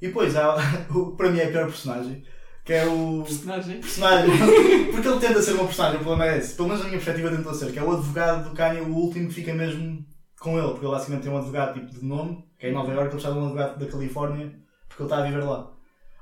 E 0.01 0.07
depois 0.07 0.35
há 0.35 0.55
o 0.91 1.11
que 1.11 1.17
para 1.17 1.31
mim 1.31 1.39
é 1.39 1.45
a 1.45 1.51
pior 1.51 1.67
personagem, 1.67 2.21
que 2.65 2.73
é 2.73 2.85
o. 2.85 3.23
Personagem. 3.23 3.79
personagem. 3.79 4.31
Porque 4.91 5.07
ele 5.07 5.19
tenta 5.19 5.41
ser 5.41 5.53
uma 5.53 5.65
personagem, 5.65 6.01
o 6.01 6.03
problema 6.03 6.33
é 6.33 6.37
esse. 6.37 6.55
Pelo 6.55 6.67
menos 6.67 6.83
na 6.83 6.89
minha 6.89 6.99
perspectiva 7.01 7.33
tentou 7.33 7.53
ser, 7.53 7.71
que 7.71 7.79
é 7.79 7.83
o 7.83 7.93
advogado 7.93 8.49
do 8.49 8.55
Kanye, 8.55 8.81
o 8.81 8.93
último 8.93 9.29
que 9.29 9.35
fica 9.35 9.53
mesmo 9.53 10.05
com 10.39 10.57
ele, 10.57 10.69
porque 10.69 10.85
ele 10.85 10.93
basicamente 10.93 11.23
tem 11.23 11.31
um 11.31 11.37
advogado 11.37 11.73
tipo 11.73 11.91
de 11.91 12.05
nome, 12.05 12.45
que 12.57 12.67
é 12.67 12.69
em 12.69 12.73
Nova 12.73 12.91
York, 12.91 13.01
ele 13.01 13.09
precisa 13.09 13.33
de 13.33 13.39
um 13.39 13.43
advogado 13.43 13.79
da 13.79 13.85
Califórnia, 13.85 14.59
porque 14.87 15.03
ele 15.03 15.11
está 15.11 15.17
a 15.17 15.25
viver 15.25 15.43
lá. 15.43 15.71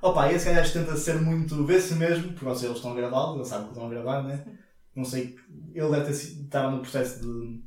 Opa, 0.02 0.32
esse 0.32 0.52
gajo 0.52 0.74
tenta 0.74 0.96
ser 0.96 1.22
muito, 1.22 1.66
vê-se 1.66 1.96
mesmo, 1.96 2.34
porque 2.34 2.56
seja, 2.56 2.68
eles 2.68 2.78
estão 2.78 2.92
a 2.92 2.96
gravá-lo, 2.96 3.38
ele 3.38 3.46
sabe 3.46 3.64
que 3.66 3.70
estão 3.72 3.88
a 3.88 3.90
gravar, 3.90 4.24
né? 4.24 4.44
Não 4.96 5.06
sei, 5.06 5.36
ele 5.74 5.90
deve 5.90 6.06
ter 6.06 6.12
estava 6.12 6.72
no 6.72 6.80
processo 6.80 7.22
de, 7.22 7.62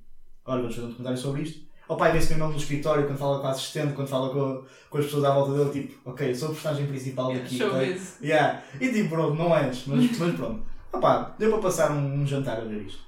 olha, 0.45 0.63
vamos 0.63 0.75
fazer 0.75 0.87
um 0.87 0.91
documentário 0.91 1.19
sobre 1.19 1.43
isto. 1.43 1.71
Opa, 1.89 2.09
e 2.09 2.13
vê-se 2.13 2.33
mesmo 2.33 2.49
no 2.49 2.57
escritório, 2.57 3.05
quando 3.05 3.19
fala 3.19 3.41
com 3.41 3.47
a 3.49 3.51
assistente, 3.51 3.95
quando 3.95 4.09
fala 4.09 4.31
com, 4.31 4.65
com 4.89 4.99
as 4.99 5.05
pessoas 5.07 5.25
à 5.25 5.35
volta 5.35 5.53
dele, 5.53 5.71
tipo, 5.71 6.11
ok, 6.11 6.35
sou 6.37 6.49
a 6.49 6.53
personagem 6.53 6.87
principal 6.87 7.33
daqui. 7.33 7.61
ok? 7.63 7.69
Showbiz. 7.69 8.19
Yeah. 8.23 8.63
E 8.81 8.93
tipo, 8.93 9.09
bro, 9.09 9.35
não 9.35 9.57
és, 9.57 9.87
mas, 9.87 10.19
mas 10.19 10.37
pronto. 10.37 10.63
Opá, 10.93 11.35
deu 11.37 11.51
para 11.51 11.63
passar 11.63 11.91
um, 11.91 12.21
um 12.21 12.27
jantar 12.27 12.59
a 12.59 12.65
ver 12.65 12.83
isto. 12.83 13.01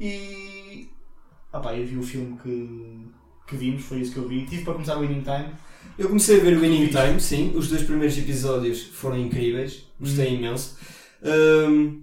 E. 0.00 0.57
Opá, 1.52 1.74
eu 1.76 1.86
vi 1.86 1.96
o 1.96 2.02
filme 2.02 2.36
que, 2.42 3.06
que 3.46 3.56
vimos, 3.56 3.82
foi 3.84 4.00
isso 4.00 4.12
que 4.12 4.18
eu 4.18 4.28
vi. 4.28 4.44
Tive 4.46 4.64
para 4.64 4.74
começar 4.74 4.96
o 4.96 5.00
Winning 5.00 5.22
Time. 5.22 5.48
Eu 5.98 6.08
comecei 6.08 6.40
a 6.40 6.44
ver 6.44 6.56
o 6.56 6.60
Winning? 6.60 6.88
Time, 6.88 7.20
sim. 7.20 7.52
Os 7.54 7.68
dois 7.68 7.82
primeiros 7.82 8.16
episódios 8.18 8.82
foram 8.82 9.18
incríveis. 9.18 9.84
Gostei 9.98 10.28
Hum. 10.32 10.34
imenso. 10.38 10.76
Ahm, 11.24 12.02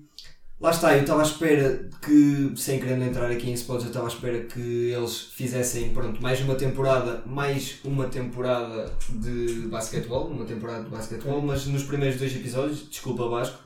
lá 0.60 0.72
está, 0.72 0.96
eu 0.96 1.02
estava 1.02 1.22
à 1.22 1.26
espera 1.26 1.90
que, 2.04 2.52
sem 2.56 2.80
querer 2.80 3.00
entrar 3.02 3.30
aqui 3.30 3.50
em 3.50 3.54
spoilers, 3.54 3.86
eu 3.86 3.90
estava 3.90 4.08
à 4.08 4.10
espera 4.10 4.40
que 4.46 4.60
eles 4.92 5.18
fizessem, 5.34 5.90
pronto, 5.90 6.22
mais 6.22 6.42
uma 6.42 6.56
temporada, 6.56 7.24
mais 7.26 7.80
uma 7.84 8.08
temporada 8.08 8.92
de 9.10 9.68
basquetebol, 9.70 10.28
uma 10.28 10.46
temporada 10.46 10.84
de 10.84 10.90
basquetebol, 10.90 11.42
mas 11.42 11.66
nos 11.68 11.84
primeiros 11.84 12.18
dois 12.18 12.36
episódios, 12.36 12.90
desculpa 12.90 13.28
Vasco, 13.30 13.60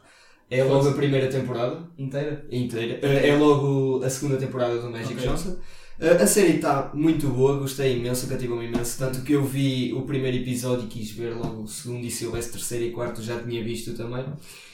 é 0.50 0.64
logo 0.64 0.90
a 0.90 0.94
primeira 0.94 1.28
temporada 1.28 1.88
Inteira. 1.98 2.46
inteira. 2.52 3.06
É 3.06 3.36
logo 3.36 4.04
a 4.04 4.10
segunda 4.10 4.38
temporada 4.38 4.80
do 4.80 4.90
Magic 4.90 5.14
Ok. 5.14 5.28
Johnson. 5.28 5.58
Uh, 6.00 6.24
a 6.24 6.26
série 6.26 6.56
está 6.56 6.92
muito 6.94 7.28
boa, 7.28 7.58
gostei 7.60 7.98
imenso, 7.98 8.28
cativou-me 8.28 8.66
imenso. 8.68 8.98
Tanto 8.98 9.22
que 9.22 9.34
eu 9.34 9.44
vi 9.44 9.94
o 9.94 10.04
primeiro 10.04 10.38
episódio 10.38 10.86
e 10.86 10.88
quis 10.88 11.12
ver 11.12 11.34
logo 11.36 11.64
o 11.64 11.68
segundo, 11.68 12.06
e 12.06 12.10
se 12.10 12.26
houvesse 12.26 12.52
terceiro 12.52 12.86
e 12.86 12.92
quarto 12.92 13.22
já 13.22 13.38
tinha 13.40 13.62
visto 13.64 13.94
também. 13.94 14.26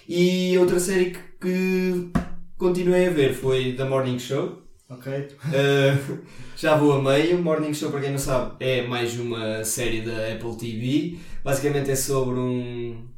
E 0.07 0.55
outra 0.59 0.79
série 0.79 1.11
que, 1.11 1.19
que 1.41 2.09
continuei 2.57 3.07
a 3.07 3.09
ver 3.09 3.33
foi 3.33 3.73
The 3.73 3.85
Morning 3.85 4.19
Show. 4.19 4.61
Ok. 4.87 5.11
Uh, 5.11 6.19
já 6.55 6.75
vou 6.77 6.93
a 6.93 7.01
meio. 7.01 7.41
Morning 7.41 7.73
Show, 7.73 7.89
para 7.89 8.01
quem 8.01 8.11
não 8.11 8.19
sabe, 8.19 8.53
é 8.59 8.85
mais 8.85 9.19
uma 9.19 9.63
série 9.63 10.01
da 10.01 10.31
Apple 10.31 10.55
TV. 10.57 11.17
Basicamente 11.43 11.89
é 11.89 11.95
sobre 11.95 12.39
um. 12.39 13.14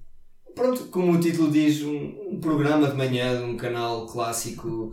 Pronto, 0.57 0.85
como 0.85 1.13
o 1.13 1.19
título 1.19 1.51
diz, 1.51 1.83
um, 1.83 2.31
um 2.31 2.39
programa 2.41 2.89
de 2.89 2.97
manhã 2.97 3.37
de 3.37 3.43
um 3.43 3.55
canal 3.55 4.07
clássico 4.07 4.91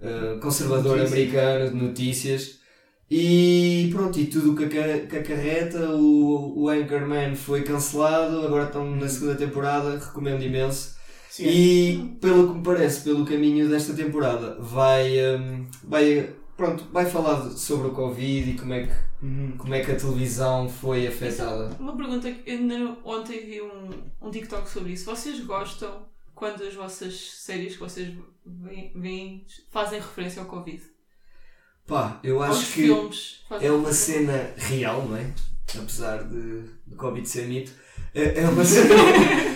uh, 0.00 0.40
conservador 0.40 0.98
Notícias. 0.98 1.12
americano 1.12 1.70
de 1.70 1.76
notícias. 1.86 2.64
E 3.10 3.90
pronto, 3.92 4.18
e 4.18 4.26
tudo 4.26 4.52
o 4.52 4.56
que, 4.56 4.66
que 4.66 5.16
acarreta. 5.16 5.90
O, 5.90 6.62
o 6.62 6.68
Anchorman 6.68 7.34
foi 7.36 7.62
cancelado, 7.62 8.44
agora 8.44 8.64
estão 8.64 8.90
na 8.96 9.08
segunda 9.08 9.36
temporada, 9.36 9.98
recomendo 9.98 10.42
imenso. 10.42 10.96
Sim. 11.30 11.44
E 11.46 12.16
pelo 12.20 12.48
que 12.48 12.58
me 12.58 12.62
parece, 12.62 13.02
pelo 13.02 13.24
caminho 13.24 13.68
desta 13.68 13.92
temporada, 13.92 14.56
vai, 14.60 15.18
hum, 15.36 15.66
vai, 15.82 16.30
pronto, 16.56 16.84
vai 16.92 17.06
falar 17.06 17.50
sobre 17.50 17.88
o 17.88 17.92
Covid 17.92 18.50
e 18.50 18.58
como 18.58 18.72
é, 18.72 18.86
que, 18.86 18.92
Uhum. 19.22 19.54
como 19.56 19.74
é 19.74 19.84
que 19.84 19.90
a 19.92 19.96
televisão 19.96 20.68
foi 20.68 21.06
afetada. 21.06 21.74
Uma 21.78 21.96
pergunta 21.96 22.30
que 22.30 22.50
eu 22.50 22.98
ontem 23.04 23.44
vi 23.46 23.62
um, 23.62 23.90
um 24.20 24.30
TikTok 24.30 24.68
sobre 24.68 24.92
isso. 24.92 25.06
Vocês 25.06 25.40
gostam 25.40 26.06
quando 26.34 26.62
as 26.62 26.74
vossas 26.74 27.14
séries 27.38 27.74
que 27.74 27.80
vocês 27.80 28.14
veem, 28.94 29.46
fazem 29.70 30.00
referência 30.00 30.42
ao 30.42 30.48
Covid? 30.48 30.82
Pá, 31.86 32.18
eu 32.22 32.42
acho 32.42 32.72
que 32.72 32.88
é 33.60 33.70
uma 33.70 33.92
cena 33.92 34.52
real, 34.56 35.06
não 35.06 35.16
é? 35.16 35.32
Apesar 35.78 36.24
de, 36.24 36.62
de 36.86 36.94
Covid 36.96 37.28
ser 37.28 37.46
mito. 37.46 37.72
É, 38.14 38.40
é 38.40 38.48
uma 38.48 38.64
cena, 38.64 38.94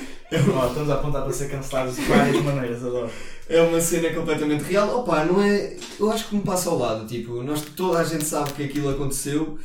Ó, 0.55 0.67
estamos 0.69 0.91
a 0.91 0.95
apontar 0.95 1.23
para 1.23 1.33
ser 1.33 1.51
cancelados 1.51 1.97
de 1.97 2.03
várias 2.03 2.43
maneiras, 2.45 2.85
adoro. 2.85 3.11
É 3.49 3.61
uma 3.63 3.81
cena 3.81 4.13
completamente 4.13 4.63
real. 4.65 4.99
Opa, 5.01 5.25
não 5.25 5.43
é. 5.43 5.77
Eu 5.99 6.11
acho 6.11 6.29
que 6.29 6.37
me 6.37 6.43
passa 6.43 6.69
ao 6.69 6.79
lado. 6.79 7.07
Tipo, 7.07 7.43
nós, 7.43 7.63
toda 7.63 7.99
a 7.99 8.05
gente 8.05 8.25
sabe 8.25 8.53
que 8.53 8.63
aquilo 8.65 8.91
aconteceu 8.91 9.59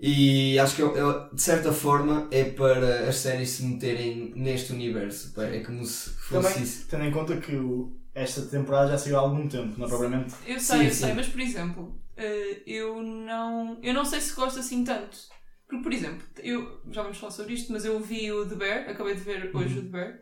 e 0.00 0.58
acho 0.58 0.74
que 0.74 0.82
é- 0.82 0.86
é- 0.86 1.34
de 1.34 1.40
certa 1.40 1.72
forma 1.72 2.26
é 2.30 2.42
para 2.44 3.08
as 3.08 3.16
séries 3.16 3.50
se 3.50 3.62
meterem 3.64 4.32
neste 4.34 4.72
universo. 4.72 5.32
É 5.40 5.60
como 5.60 5.84
se 5.84 6.10
fosse 6.10 6.48
Também, 6.48 6.62
isso. 6.64 6.86
tendo 6.88 7.04
em 7.04 7.12
conta 7.12 7.36
que 7.36 7.54
o- 7.54 7.92
esta 8.12 8.42
temporada 8.42 8.90
já 8.90 8.98
saiu 8.98 9.16
há 9.16 9.20
algum 9.20 9.46
tempo, 9.46 9.74
não 9.78 9.86
é 9.86 9.88
propriamente. 9.88 10.34
Eu 10.44 10.58
sei, 10.58 10.78
Sim, 10.78 10.84
eu 10.86 10.92
sei, 10.94 11.08
sim. 11.10 11.14
mas 11.14 11.26
por 11.28 11.40
exemplo, 11.40 11.94
eh, 12.16 12.62
eu 12.66 13.00
não. 13.00 13.78
Eu 13.80 13.94
não 13.94 14.04
sei 14.04 14.20
se 14.20 14.34
gosto 14.34 14.58
assim 14.58 14.82
tanto. 14.82 15.16
Porque, 15.70 15.82
por 15.84 15.92
exemplo, 15.92 16.22
eu 16.42 16.80
já 16.90 17.02
vamos 17.02 17.16
falar 17.18 17.30
sobre 17.32 17.54
isto, 17.54 17.72
mas 17.72 17.84
eu 17.84 18.00
vi 18.00 18.32
o 18.32 18.44
The 18.44 18.54
Bear, 18.56 18.90
acabei 18.90 19.14
de 19.14 19.20
ver 19.20 19.50
hoje 19.54 19.78
o 19.78 19.82
The 19.82 19.88
Bear, 19.88 20.18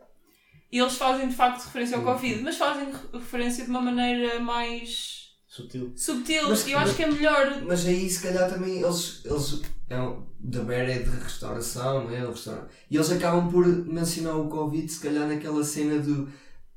e 0.71 0.77
eles 0.77 0.93
fazem 0.95 1.27
de 1.27 1.35
facto 1.35 1.63
referência 1.65 1.97
ao 1.97 2.03
Uhum. 2.05 2.13
Covid, 2.13 2.41
mas 2.43 2.55
fazem 2.57 2.85
re- 2.85 3.17
referência 3.19 3.63
de 3.63 3.69
uma 3.71 3.81
maneira 3.81 4.39
mais 4.39 5.29
Sutil. 5.47 5.91
subtil, 5.95 6.47
Mas- 6.49 6.67
e 6.67 6.71
eu 6.73 6.77
acho 6.79 6.95
que 6.95 7.01
é 7.03 7.07
melhor. 7.11 7.61
Mas 7.65 7.85
aí 7.87 8.07
se 8.07 8.21
calhar 8.21 8.47
também 8.47 8.79
eles. 8.81 9.21
eles 9.25 9.61
é 9.89 9.99
um, 9.99 10.23
da 10.39 10.61
Bear 10.61 10.87
é 10.87 10.99
de 10.99 11.09
restauração, 11.09 12.03
não 12.03 12.15
é? 12.15 12.23
O 12.23 12.29
restaurante. 12.29 12.69
E 12.91 12.95
eles 12.95 13.11
acabam 13.11 13.49
por 13.51 13.65
mencionar 13.67 14.37
o 14.37 14.47
Covid, 14.47 14.87
se 14.87 14.99
calhar 15.01 15.27
naquela 15.27 15.63
cena 15.63 15.97
de 15.97 16.27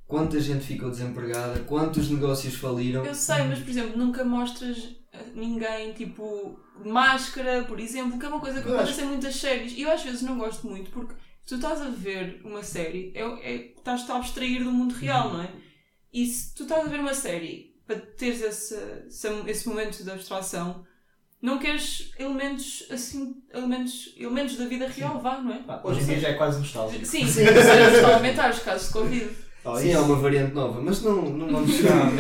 quanta 0.07 0.41
gente 0.41 0.65
ficou 0.65 0.89
desempregada, 0.91 1.61
quantos 1.61 2.09
negócios 2.09 2.55
faliram. 2.55 3.05
Eu 3.05 3.15
sei, 3.15 3.43
mas 3.45 3.59
por 3.59 3.69
exemplo, 3.69 3.99
nunca 3.99 4.25
mostras 4.25 4.97
ninguém 5.35 5.93
tipo 5.93 6.59
de 6.83 6.89
máscara, 6.89 7.65
por 7.65 7.79
exemplo, 7.81 8.19
que 8.19 8.25
é 8.25 8.29
uma 8.29 8.41
coisa 8.41 8.61
que 8.63 8.69
Eu 8.69 8.75
acontece 8.77 9.03
em 9.03 9.07
muitas 9.07 9.37
séries. 9.37 9.73
E 9.77 9.83
eu 9.83 9.91
às 9.91 10.03
vezes 10.03 10.23
não 10.23 10.39
gosto 10.39 10.67
muito 10.67 10.91
porque 10.91 11.15
se 11.15 11.49
tu 11.49 11.55
estás 11.57 11.81
a 11.83 11.89
ver 11.89 12.41
uma 12.45 12.63
série, 12.63 13.13
é, 13.15 13.23
é, 13.23 13.73
estás-te 13.77 14.11
a 14.13 14.17
abstrair 14.17 14.63
do 14.65 14.71
mundo 14.73 14.95
real, 14.95 15.33
não 15.33 15.43
é? 15.43 15.51
E 16.13 16.27
se 16.27 16.55
tu 16.55 16.63
estás 16.65 16.85
a 16.85 16.89
ver 16.89 17.01
uma 17.01 17.15
série 17.15 17.75
para 17.87 17.97
teres 17.99 18.41
esse, 18.43 18.75
esse, 19.09 19.29
esse 19.47 19.69
momento 19.69 20.03
de 20.05 20.11
abstração, 20.11 20.85
não 21.41 21.59
queres 21.59 22.13
elementos 22.19 22.87
assim, 22.91 23.35
elementos, 23.53 24.15
elementos 24.17 24.57
da 24.57 24.67
vida 24.67 24.87
real, 24.87 25.21
vá, 25.21 25.39
não 25.41 25.53
é? 25.53 25.61
Hoje 25.83 26.03
em 26.03 26.05
dia 26.05 26.21
já 26.21 26.29
é 26.29 26.35
quase 26.35 26.61
nostálgico. 26.61 27.05
Sim, 27.05 27.27
sim, 27.27 27.43
estão 27.43 28.11
a 28.11 28.15
aumentar 28.15 28.51
os 28.53 28.61
casos 28.61 28.87
de 28.87 28.93
Covid. 28.93 29.31
Oh, 29.65 29.77
Sim, 29.77 29.89
isso- 29.91 29.97
é 29.97 30.01
uma 30.01 30.17
variante 30.17 30.55
nova, 30.55 30.81
mas 30.81 31.03
não, 31.03 31.23
não 31.23 31.49
vamos 31.49 31.71
chegar. 31.77 32.13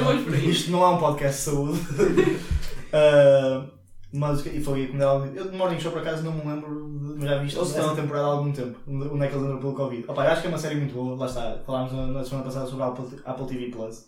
Isto 0.48 0.70
não 0.72 0.82
é 0.84 0.88
um 0.90 0.98
podcast 0.98 1.38
de 1.38 1.44
saúde. 1.44 1.80
Ah, 2.92 3.66
mas 4.12 4.44
e 4.44 4.60
foi 4.60 4.88
como 4.88 5.02
ela 5.02 5.26
Eu 5.34 5.50
de 5.50 5.56
Morning 5.56 5.80
Show 5.80 5.90
por 5.90 6.02
acaso 6.02 6.22
não 6.22 6.32
me 6.32 6.44
lembro, 6.44 7.16
de, 7.18 7.26
já 7.26 7.38
vi 7.38 7.46
isto 7.46 7.58
Eles 7.58 7.68
esta 7.70 7.80
estão. 7.80 7.96
temporada 7.96 8.26
há 8.26 8.30
algum 8.30 8.52
tempo. 8.52 8.78
Onde 8.86 9.24
é 9.24 9.28
que 9.28 9.34
eles 9.34 9.46
andam 9.46 9.58
pelo 9.58 9.74
Covid? 9.74 10.04
Opa, 10.08 10.22
acho 10.24 10.40
que 10.42 10.46
é 10.48 10.50
uma 10.50 10.58
série 10.58 10.74
muito 10.76 10.92
boa, 10.94 11.16
lá 11.16 11.26
está. 11.26 11.58
Falámos 11.64 11.92
na, 11.92 12.06
na 12.08 12.24
semana 12.24 12.44
passada 12.44 12.66
sobre 12.66 12.82
a 12.84 12.88
Apple, 12.88 13.06
Apple 13.24 13.46
TV 13.46 13.70
Plus. 13.70 14.06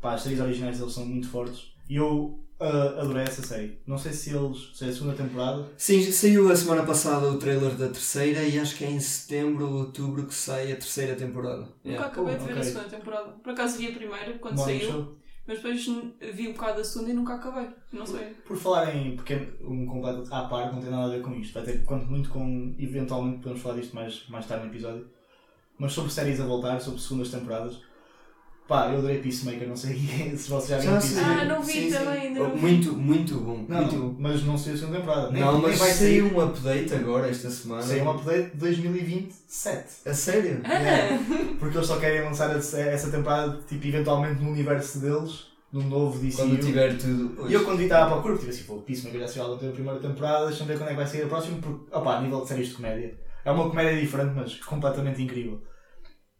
Pá, 0.00 0.14
as 0.14 0.22
séries 0.22 0.40
originais 0.40 0.78
deles 0.78 0.92
são 0.92 1.04
muito 1.04 1.28
fortes. 1.28 1.72
E 1.90 1.96
eu 1.96 2.38
ah, 2.60 3.00
adorei 3.00 3.24
essa 3.24 3.42
série. 3.42 3.78
Não 3.86 3.98
sei 3.98 4.12
se 4.12 4.30
eles. 4.30 4.70
se 4.72 4.84
é 4.84 4.88
a 4.88 4.92
segunda 4.92 5.14
temporada. 5.14 5.66
Sim, 5.76 6.12
saiu 6.12 6.52
a 6.52 6.54
semana 6.54 6.84
passada 6.84 7.26
o 7.28 7.36
trailer 7.36 7.74
da 7.74 7.88
terceira 7.88 8.40
e 8.44 8.56
acho 8.60 8.76
que 8.76 8.84
é 8.84 8.90
em 8.90 9.00
setembro 9.00 9.66
ou 9.68 9.74
outubro 9.80 10.26
que 10.26 10.34
sai 10.34 10.70
a 10.70 10.76
terceira 10.76 11.16
temporada. 11.16 11.62
Nunca 11.62 11.72
Yeah. 11.88 12.06
acabei 12.06 12.34
de 12.36 12.44
ver 12.44 12.50
ok. 12.52 12.60
a 12.60 12.64
segunda 12.64 12.88
temporada. 12.88 13.28
Por 13.42 13.52
acaso 13.52 13.78
vi 13.78 13.88
a 13.88 13.92
primeira 13.92 14.38
quando 14.38 14.56
Morning 14.58 14.78
saiu. 14.78 14.92
Show. 14.92 15.16
Mas 15.46 15.58
depois 15.58 15.86
vi 16.34 16.48
um 16.48 16.52
bocado 16.52 16.78
da 16.78 16.84
segunda 16.84 17.10
e 17.10 17.14
nunca 17.14 17.34
acabei. 17.34 17.68
Não 17.92 18.06
sei. 18.06 18.34
Por 18.46 18.56
falar 18.56 18.94
em 18.94 19.16
pequeno, 19.16 19.52
um 19.60 19.86
completo 19.86 20.32
à 20.32 20.44
par, 20.44 20.72
não 20.72 20.80
tem 20.80 20.90
nada 20.90 21.06
a 21.06 21.16
ver 21.16 21.22
com 21.22 21.34
isto. 21.34 21.52
Vai 21.52 21.64
ter 21.64 21.84
quanto 21.84 22.06
muito 22.06 22.30
com. 22.30 22.74
Eventualmente 22.78 23.38
podemos 23.38 23.60
falar 23.60 23.78
disto 23.78 23.94
mais, 23.94 24.26
mais 24.28 24.46
tarde 24.46 24.64
no 24.64 24.72
episódio. 24.72 25.06
Mas 25.78 25.92
sobre 25.92 26.10
séries 26.10 26.40
a 26.40 26.46
voltar, 26.46 26.80
sobre 26.80 27.00
segundas 27.00 27.30
temporadas. 27.30 27.78
Pá, 28.66 28.88
eu 28.90 28.98
adorei 28.98 29.18
Peacemaker, 29.18 29.68
não 29.68 29.76
sei 29.76 29.94
se 30.36 30.48
vocês 30.48 30.68
já 30.68 30.78
viram 30.78 30.98
sei. 31.00 31.10
Peacemaker. 31.16 31.42
Ah, 31.42 31.44
não 31.44 31.62
vi 31.62 31.72
Sim, 31.72 31.80
sim. 31.82 31.90
também, 31.92 32.20
ainda 32.22 32.40
não 32.40 32.54
vi. 32.54 32.60
Muito, 32.62 32.92
muito 32.94 33.34
bom. 33.40 33.64
Não, 33.68 33.76
muito 33.82 33.96
bom. 33.96 34.14
mas 34.18 34.42
não 34.44 34.56
saiu 34.56 34.74
a 34.74 34.78
segunda 34.78 34.98
temporada. 35.00 35.30
Nem, 35.30 35.40
Não, 35.42 35.60
mas 35.60 35.78
vai 35.78 35.90
sair. 35.90 36.22
um 36.22 36.40
update 36.40 36.94
agora 36.94 37.28
esta 37.28 37.50
semana. 37.50 37.82
Saiu 37.82 38.04
um 38.04 38.10
update 38.10 38.50
de 38.52 38.56
2027. 38.56 39.84
A 40.08 40.14
sério? 40.14 40.60
Yeah. 40.66 41.18
Porque 41.58 41.76
eles 41.76 41.86
só 41.86 41.98
querem 41.98 42.22
lançar 42.22 42.54
essa 42.56 43.10
temporada, 43.10 43.58
tipo, 43.68 43.86
eventualmente 43.86 44.42
no 44.42 44.50
universo 44.50 44.98
deles, 44.98 45.46
num 45.70 45.82
novo 45.86 46.18
DCU. 46.18 46.36
Quando 46.38 46.58
tiver 46.58 46.96
tudo. 46.96 47.46
E 47.50 47.52
eu 47.52 47.64
quando 47.64 47.78
vi 47.78 47.84
estava 47.84 48.06
à 48.14 48.22
procura, 48.22 48.38
tive 48.38 48.50
assim, 48.50 48.64
pô, 48.64 48.76
Peacemaker 48.78 49.20
já 49.20 49.28
saiu 49.28 49.54
a 49.54 49.58
primeira 49.58 49.98
temporada, 50.00 50.46
deixa-me 50.46 50.68
ver 50.68 50.78
quando 50.78 50.88
é 50.88 50.92
que 50.92 50.96
vai 50.96 51.06
sair 51.06 51.22
a 51.24 51.26
próxima, 51.26 51.58
porque, 51.58 51.94
opá, 51.94 52.16
a 52.16 52.20
nível 52.22 52.40
de 52.40 52.48
séries 52.48 52.68
de 52.68 52.74
comédia. 52.74 53.14
É 53.44 53.50
uma 53.50 53.68
comédia 53.68 54.00
diferente, 54.00 54.32
mas 54.34 54.54
completamente 54.60 55.20
incrível. 55.22 55.60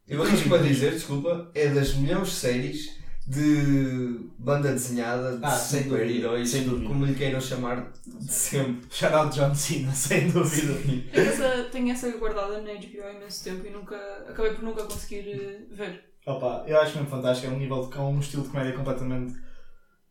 Eu 0.07 0.23
arrisco 0.23 0.49
para 0.49 0.63
dizer, 0.63 0.93
desculpa, 0.93 1.51
é 1.55 1.69
das 1.69 1.95
melhores 1.95 2.33
séries 2.33 3.03
de 3.27 4.29
banda 4.39 4.71
desenhada 4.71 5.39
de 5.39 5.45
Ah, 5.45 5.51
sem 5.51 5.85
super-heróis, 5.85 6.55
como 6.87 7.07
lhe 7.07 7.15
queiram 7.15 7.41
chamar 7.41 7.91
de 8.07 8.33
sempre. 8.33 8.87
Shout 8.91 9.15
out 9.15 9.35
John 9.35 9.55
Cena, 9.55 9.93
sem 9.97 10.31
dúvida. 10.31 10.75
Tenho 11.11 11.29
essa, 11.29 11.65
tenho 11.73 11.91
essa 11.91 12.11
guardada 12.19 12.61
na 12.61 12.75
HBO 12.75 13.03
há 13.03 13.13
imenso 13.15 13.45
tempo 13.45 13.67
e 13.67 13.71
nunca, 13.71 13.97
acabei 14.29 14.53
por 14.53 14.63
nunca 14.63 14.85
conseguir 14.85 15.27
eh, 15.31 15.61
ver. 15.71 16.05
Opa, 16.27 16.65
eu 16.67 16.79
acho 16.79 16.97
mesmo 16.97 17.09
fantástico, 17.11 17.51
é 17.51 17.57
um 17.57 17.59
nível 17.59 17.89
de, 17.89 17.97
é 17.97 18.01
um 18.01 18.21
estilo 18.21 18.43
de 18.43 18.51
comédia 18.51 18.75
completamente 18.75 19.35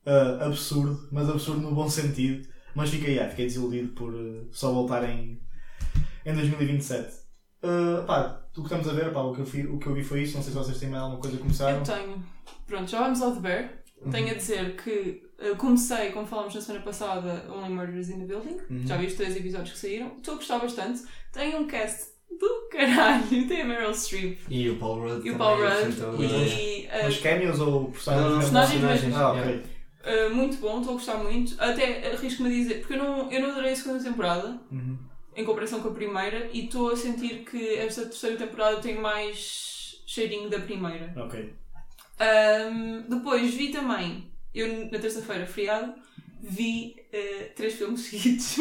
ah, 0.07 0.45
absurdo, 0.45 1.07
mas 1.11 1.29
absurdo 1.29 1.61
no 1.61 1.75
bom 1.75 1.87
sentido. 1.87 2.47
Mas 2.73 2.89
fiquei, 2.89 3.13
yeah, 3.13 3.29
fiquei 3.29 3.45
desiludido 3.45 3.89
por 3.89 4.11
ah, 4.11 4.47
só 4.51 4.71
voltar 4.71 5.07
em, 5.07 5.39
em 6.25 6.33
2027. 6.33 7.22
Ah, 7.63 8.03
pá, 8.05 8.41
o 8.51 8.61
que 8.61 8.61
estamos 8.61 8.87
a 8.87 8.93
ver, 8.93 9.11
pá, 9.13 9.21
o, 9.21 9.33
que 9.33 9.39
eu 9.41 9.45
fi- 9.45 9.65
o 9.67 9.77
que 9.79 9.87
eu 9.87 9.93
vi 9.93 10.03
foi 10.03 10.21
isso, 10.23 10.35
não 10.35 10.43
sei 10.43 10.51
se 10.51 10.57
vocês 10.57 10.79
têm 10.79 10.89
mais 10.89 11.01
alguma 11.03 11.21
coisa 11.21 11.37
a 11.37 11.39
começar. 11.39 11.71
Eu 11.71 11.81
tenho. 11.83 12.23
Pronto, 12.67 12.89
já 12.91 12.99
vamos 13.01 13.21
ao 13.21 13.31
The 13.33 13.39
Bear. 13.39 13.69
Tenho 14.11 14.31
a 14.31 14.33
dizer 14.33 14.75
que 14.75 15.23
eh, 15.39 15.55
comecei, 15.55 16.11
como 16.11 16.27
falámos 16.27 16.53
na 16.53 16.59
semana 16.61 16.83
passada, 16.83 17.45
Only 17.49 17.69
Murders 17.73 18.09
in 18.09 18.19
the 18.19 18.25
Building. 18.25 18.57
Uhum. 18.69 18.85
Já 18.85 18.97
vi 18.97 19.05
os 19.07 19.13
três 19.13 19.35
episódios 19.37 19.71
que 19.71 19.77
saíram. 19.79 20.11
Estou 20.17 20.33
a 20.33 20.37
gostar 20.37 20.59
bastante. 20.59 21.03
Tem 21.31 21.55
um 21.55 21.65
cast 21.67 22.07
do 22.37 22.67
caralho. 22.69 23.23
Tem 23.47 23.61
a 23.61 23.65
Meryl 23.65 23.93
Streep 23.93 24.39
E 24.49 24.69
o 24.69 24.77
Paul 24.77 24.99
Rudd 25.07 25.25
e 25.25 25.31
o 25.31 25.37
também, 25.37 25.37
Paul 25.37 25.57
Rudd. 25.57 25.89
então, 25.95 26.21
E 26.21 26.85
eh, 26.91 27.01
Mas 27.03 27.17
cameos 27.19 27.59
ou 27.61 27.85
personagens? 27.91 28.35
Personagens 28.39 28.81
mesmo. 29.03 29.15
Ah, 29.15 29.31
ok. 29.31 29.63
eh, 30.03 30.29
muito 30.29 30.57
bom, 30.57 30.79
estou 30.79 30.95
a 30.95 30.97
gostar 30.97 31.17
muito. 31.23 31.55
Até 31.57 32.11
arrisco-me 32.11 32.49
a 32.49 32.51
dizer, 32.51 32.79
porque 32.79 32.93
eu 32.95 32.97
não, 32.97 33.31
eu 33.31 33.41
não 33.41 33.51
adorei 33.51 33.71
a 33.71 33.75
segunda 33.77 34.03
temporada. 34.03 34.59
Uhum. 34.69 34.97
Em 35.35 35.43
comparação 35.43 35.81
com 35.81 35.89
a 35.89 35.93
primeira 35.93 36.49
e 36.53 36.65
estou 36.65 36.91
a 36.91 36.95
sentir 36.95 37.43
que 37.43 37.75
esta 37.75 38.03
terceira 38.03 38.37
temporada 38.37 38.81
tem 38.81 38.99
mais 38.99 40.01
cheirinho 40.05 40.49
da 40.49 40.59
primeira. 40.59 41.13
Ok. 41.17 41.53
Ahm, 42.19 43.03
depois 43.09 43.53
vi 43.53 43.69
também, 43.69 44.27
eu 44.53 44.89
na 44.91 44.99
terça-feira, 44.99 45.45
feriado, 45.45 45.93
vi 46.41 46.95
eh, 47.11 47.51
três 47.55 47.73
filmes 47.75 48.01
seguidos. 48.05 48.55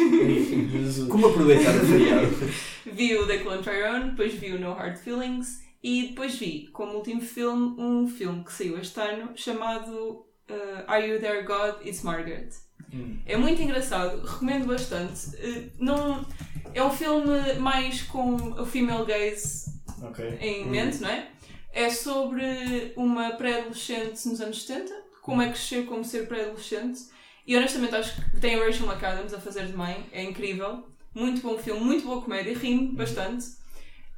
Como 1.09 1.27
aproveitar 1.27 1.75
o 1.75 1.85
feriado? 1.85 2.27
vi 2.85 3.15
o 3.15 3.27
The 3.27 3.39
Clone 3.39 3.61
Tyrone, 3.61 4.09
depois 4.11 4.33
vi 4.33 4.53
o 4.53 4.59
No 4.59 4.73
Hard 4.73 4.97
Feelings 4.97 5.61
e 5.83 6.07
depois 6.09 6.35
vi, 6.35 6.69
como 6.71 6.93
último 6.93 7.21
filme, 7.21 7.75
um 7.77 8.07
filme 8.07 8.43
que 8.43 8.53
saiu 8.53 8.79
este 8.79 8.99
ano 8.99 9.31
chamado 9.35 10.25
eh, 10.47 10.83
Are 10.87 11.05
You 11.05 11.19
There 11.19 11.43
God? 11.43 11.85
It's 11.85 12.03
Margaret. 12.03 12.49
Hum. 12.93 13.17
É 13.25 13.35
muito 13.35 13.61
engraçado, 13.61 14.25
recomendo 14.25 14.67
bastante. 14.67 15.35
Eh, 15.37 15.69
não, 15.79 16.25
é 16.73 16.83
um 16.83 16.91
filme 16.91 17.53
mais 17.59 18.01
com 18.03 18.35
o 18.35 18.65
female 18.65 19.05
gaze 19.05 19.71
Ok. 20.03 20.37
em 20.39 20.65
Hum. 20.65 20.69
mente, 20.69 20.97
não 21.01 21.09
é? 21.09 21.27
É 21.73 21.89
sobre 21.89 22.93
uma 22.95 23.31
pré-adolescente 23.31 24.27
nos 24.27 24.39
anos 24.39 24.63
70, 24.63 24.93
como 25.21 25.41
é 25.41 25.47
crescer 25.49 25.85
como 25.85 26.03
ser 26.05 26.27
pré-adolescente. 26.27 27.01
E 27.47 27.57
honestamente 27.57 27.95
acho 27.95 28.15
que 28.31 28.39
tem 28.39 28.55
a 28.55 28.63
Rachel 28.63 28.85
McAdams 28.87 29.33
a 29.33 29.39
fazer 29.39 29.65
de 29.65 29.73
mãe, 29.73 30.05
é 30.11 30.23
incrível. 30.23 30.87
Muito 31.15 31.41
bom 31.41 31.57
filme, 31.57 31.79
muito 31.83 32.05
boa 32.05 32.21
comédia, 32.21 32.57
rimo 32.57 32.93
bastante. 32.93 33.45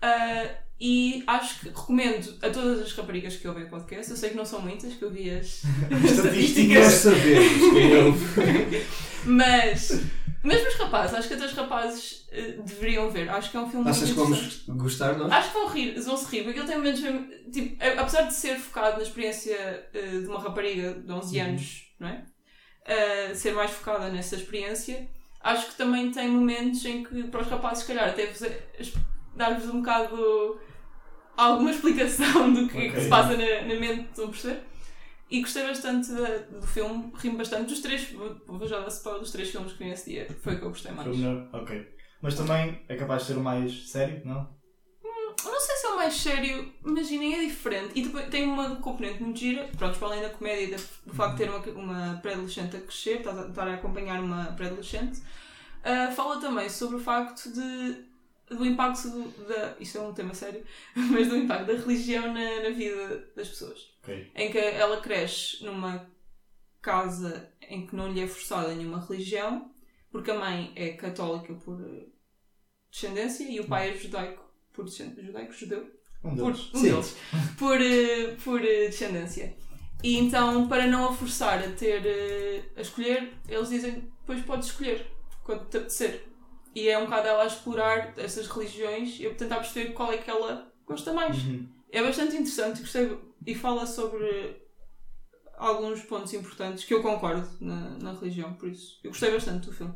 Ah, 0.02 0.50
e 0.80 1.24
acho 1.26 1.60
que 1.62 1.66
recomendo 1.70 2.36
a 2.42 2.50
todas 2.50 2.82
as 2.82 2.92
raparigas 2.94 3.36
que 3.38 3.48
ouvem 3.48 3.64
o 3.64 3.70
podcast. 3.70 4.12
Eu 4.12 4.18
sei 4.18 4.30
que 4.32 4.36
não 4.36 4.46
são 4.46 4.62
muitas, 4.62 4.94
que 4.94 5.04
eu 5.04 5.10
vi 5.12 5.30
as 5.30 5.64
estatísticas. 6.04 6.94
sabemos 6.94 8.20
Mas, 9.26 10.02
mesmo 10.44 10.68
os 10.68 10.76
rapazes, 10.76 11.16
acho 11.16 11.28
que 11.28 11.34
até 11.34 11.46
os 11.46 11.54
rapazes 11.54 12.28
eh, 12.32 12.58
deveriam 12.64 13.10
ver. 13.10 13.30
Acho 13.30 13.50
que 13.52 13.58
é 13.58 13.60
um 13.60 13.70
filme 13.70 13.90
Achas 13.90 14.10
que 14.10 14.16
muito 14.16 14.24
vamos 14.24 14.38
interessante. 14.38 14.78
gostar, 14.78 15.18
não? 15.18 15.32
Acho 15.32 15.48
que 15.48 15.54
vão 15.54 15.68
rir, 15.70 16.00
vão 16.02 16.18
se 16.18 16.26
rir, 16.36 16.44
porque 16.44 16.60
ele 16.60 16.68
tem 16.68 16.78
momentos 16.78 17.02
mesmo. 17.02 17.28
Tipo, 17.52 17.84
apesar 18.00 18.22
de 18.24 18.34
ser 18.34 18.56
focado 18.60 18.98
na 18.98 19.04
experiência 19.04 19.56
eh, 19.94 20.20
de 20.22 20.28
uma 20.28 20.40
rapariga 20.40 20.94
de 20.94 21.12
11 21.12 21.40
Uhum. 21.40 21.46
anos, 21.46 21.84
não 22.00 22.08
é? 22.10 22.24
Eh, 22.86 23.34
ser 23.34 23.54
mais 23.54 23.72
focada 23.72 24.10
nessa 24.10 24.36
experiência, 24.36 25.08
acho 25.42 25.68
que 25.68 25.76
também 25.76 26.12
tem 26.12 26.28
momentos 26.30 26.86
em 26.86 27.04
que, 27.04 27.24
para 27.24 27.42
os 27.42 27.48
rapazes, 27.48 27.80
se 27.84 27.88
calhar, 27.88 28.10
até 28.10 28.28
dar-vos 29.36 29.70
um 29.70 29.82
bocado 29.82 30.60
alguma 31.38 31.72
explicação 31.72 32.54
do 32.54 32.68
que, 32.68 32.78
é 32.78 32.90
que 32.90 33.02
se 33.02 33.10
passa 33.10 33.36
na, 33.38 33.62
na 33.62 33.80
mente, 33.80 34.22
a 34.22 34.28
perceber? 34.28 34.62
E 35.30 35.42
gostei 35.42 35.66
bastante 35.66 36.12
do 36.12 36.68
filme, 36.68 37.12
rimo 37.16 37.38
bastante 37.38 37.70
dos 37.70 37.80
três, 37.80 38.12
vou, 38.12 38.68
já 38.68 38.80
dar 38.80 38.88
spoiler 38.88 39.22
dos 39.22 39.32
três 39.32 39.50
filmes 39.50 39.74
que 39.74 39.80
vi 39.80 39.90
nesse 39.90 40.12
dia, 40.12 40.28
foi 40.42 40.54
o 40.54 40.60
que 40.60 40.66
eu 40.66 40.70
gostei 40.70 40.92
mais. 40.92 41.08
Foi 41.08 41.18
melhor? 41.18 41.50
Ok. 41.52 41.96
Mas 42.22 42.36
também 42.36 42.82
é 42.88 42.96
capaz 42.96 43.22
de 43.22 43.28
ser 43.30 43.38
o 43.38 43.42
mais 43.42 43.90
sério, 43.90 44.22
não? 44.24 44.56
Eu 45.44 45.52
não 45.52 45.60
sei 45.60 45.76
se 45.76 45.86
é 45.86 45.90
o 45.90 45.96
mais 45.96 46.14
sério, 46.14 46.74
imaginem, 46.86 47.36
é 47.36 47.40
diferente. 47.42 47.92
E 47.96 48.04
depois 48.04 48.28
tem 48.30 48.46
uma 48.46 48.78
componente 48.78 49.22
muito 49.22 49.40
gira, 49.40 49.70
pronto, 49.78 49.98
para 49.98 50.08
além 50.08 50.22
da 50.22 50.30
comédia 50.30 50.64
e 50.64 51.08
do 51.08 51.14
facto 51.14 51.38
de 51.38 51.44
ter 51.44 51.50
uma, 51.50 51.60
uma 51.82 52.20
pré-adolescente 52.22 52.78
a 52.78 52.80
crescer, 52.80 53.18
estar 53.18 53.32
a, 53.32 53.48
estar 53.48 53.68
a 53.68 53.74
acompanhar 53.74 54.20
uma 54.20 54.46
pré-adolescente, 54.54 55.22
ah, 55.84 56.12
fala 56.12 56.40
também 56.40 56.68
sobre 56.68 56.96
o 56.96 57.00
facto 57.00 57.52
de 57.52 58.05
do 58.50 58.66
impacto 58.66 59.10
do- 59.10 59.48
da. 59.48 59.76
Isto 59.80 59.98
é 59.98 60.02
um 60.02 60.14
tema 60.14 60.34
sério, 60.34 60.64
mas 60.96 61.28
do 61.28 61.36
impacto 61.38 61.68
da 61.68 61.74
religião 61.74 62.34
na, 62.34 62.64
na 62.64 62.70
vida 62.70 63.28
das 63.36 63.50
pessoas. 63.50 63.94
Ok. 64.04 64.32
Em 64.36 64.52
que 64.52 64.58
ela 64.58 65.02
cresce 65.02 65.64
numa 65.64 66.08
casa 66.82 67.52
em 67.68 67.88
que 67.88 67.96
não 67.96 68.12
lhe 68.12 68.22
é 68.22 68.28
forçada 68.28 68.74
nenhuma 68.74 69.04
religião, 69.06 69.72
porque 70.12 70.30
a 70.32 70.38
mãe 70.40 70.72
é 70.76 70.90
católica 70.90 71.54
por 71.56 71.82
eh, 71.82 72.06
descendência 72.92 73.44
e 73.50 73.60
o 73.60 73.68
pai 73.68 73.90
é 73.92 73.98
judaico 73.98 74.44
por 74.72 74.86
descendência. 74.86 75.24
Judaico? 75.26 75.54
Judeu? 75.54 75.96
Um 76.24 76.36
Por, 76.36 76.54
deles. 76.54 76.70
um 76.74 76.78
Sim. 76.80 76.92
deles. 76.92 77.18
Por, 77.58 77.82
eh, 77.82 78.36
por 78.44 78.64
eh, 78.64 78.88
descendência. 78.88 79.56
E 80.04 80.18
então, 80.18 80.68
para 80.68 80.88
não 80.88 81.10
a 81.10 81.14
forçar 81.14 81.60
a 81.64 81.72
ter 81.72 82.02
a 82.76 82.82
escolher, 82.82 83.34
eles 83.48 83.70
dizem: 83.70 84.12
depois 84.22 84.44
podes 84.44 84.70
escolher 84.70 85.06
quando 85.44 85.68
te 85.70 85.78
apetecer. 85.78 86.26
E 86.76 86.90
é 86.90 86.98
um 86.98 87.06
bocado 87.06 87.28
ela 87.30 87.44
a 87.44 87.48
explorar 87.48 88.14
essas 88.18 88.48
religiões 88.48 89.18
e 89.20 89.26
a 89.26 89.34
tentar 89.34 89.56
perceber 89.58 89.94
qual 89.94 90.12
é 90.12 90.18
que 90.18 90.30
ela 90.30 90.72
gosta 90.86 91.14
mais. 91.14 91.38
Uhum. 91.44 91.66
É 91.90 92.04
bastante 92.04 92.34
interessante 92.36 92.82
gostei, 92.82 93.18
e 93.48 93.56
fala 93.56 93.88
sobre 93.88 94.62
alguns 95.58 96.02
pontos 96.02 96.34
importantes 96.34 96.84
que 96.84 96.94
eu 96.94 97.02
concordo 97.02 97.48
na, 97.62 97.92
na 98.02 98.12
religião, 98.12 98.54
por 98.56 98.68
isso 98.68 99.00
eu 99.04 99.12
gostei 99.12 99.32
bastante 99.32 99.68
do 99.68 99.74
filme. 99.74 99.94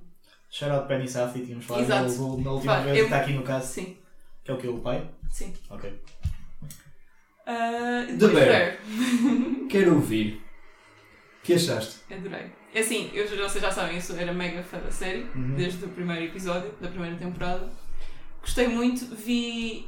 Shout 0.50 0.72
out 0.74 0.88
Penny 0.88 1.08
Safdie, 1.08 1.46
tínhamos 1.46 1.66
falado 1.66 1.86
do- 2.16 2.42
na 2.42 2.52
última 2.52 2.80
vez, 2.80 2.98
eu- 2.98 3.04
está 3.04 3.20
aqui 3.20 3.34
no 3.34 3.44
caso, 3.44 3.68
Sim, 3.68 3.98
que 4.44 4.50
é 4.50 4.54
o 4.54 4.58
que? 4.58 4.68
O 4.70 4.80
pai? 4.80 5.08
sim. 5.30 5.54
Ok. 5.70 6.02
Ah, 7.46 8.06
The. 8.08 8.28
Bear. 8.28 8.78
Quero 9.70 9.96
ouvir. 9.96 10.42
O 11.53 11.58
que 11.58 11.72
achaste? 11.72 11.98
Adorei. 12.13 12.51
É 12.74 12.79
assim, 12.82 13.10
eu, 13.13 13.27
já- 13.27 13.48
vocês 13.50 13.62
já 13.63 13.72
sabem, 13.72 13.96
eu 13.96 14.01
sou- 14.01 14.15
era 14.18 14.34
mega 14.34 14.62
fã 14.63 14.77
da 14.79 14.91
série, 14.91 15.24
Uhum. 15.36 15.56
desde 15.56 15.84
o 15.86 15.89
primeiro 15.89 16.25
episódio, 16.25 16.72
da 16.79 16.88
primeira 16.88 17.15
temporada. 17.18 17.70
Gostei 18.41 18.68
muito, 18.68 19.06
vi. 19.15 19.88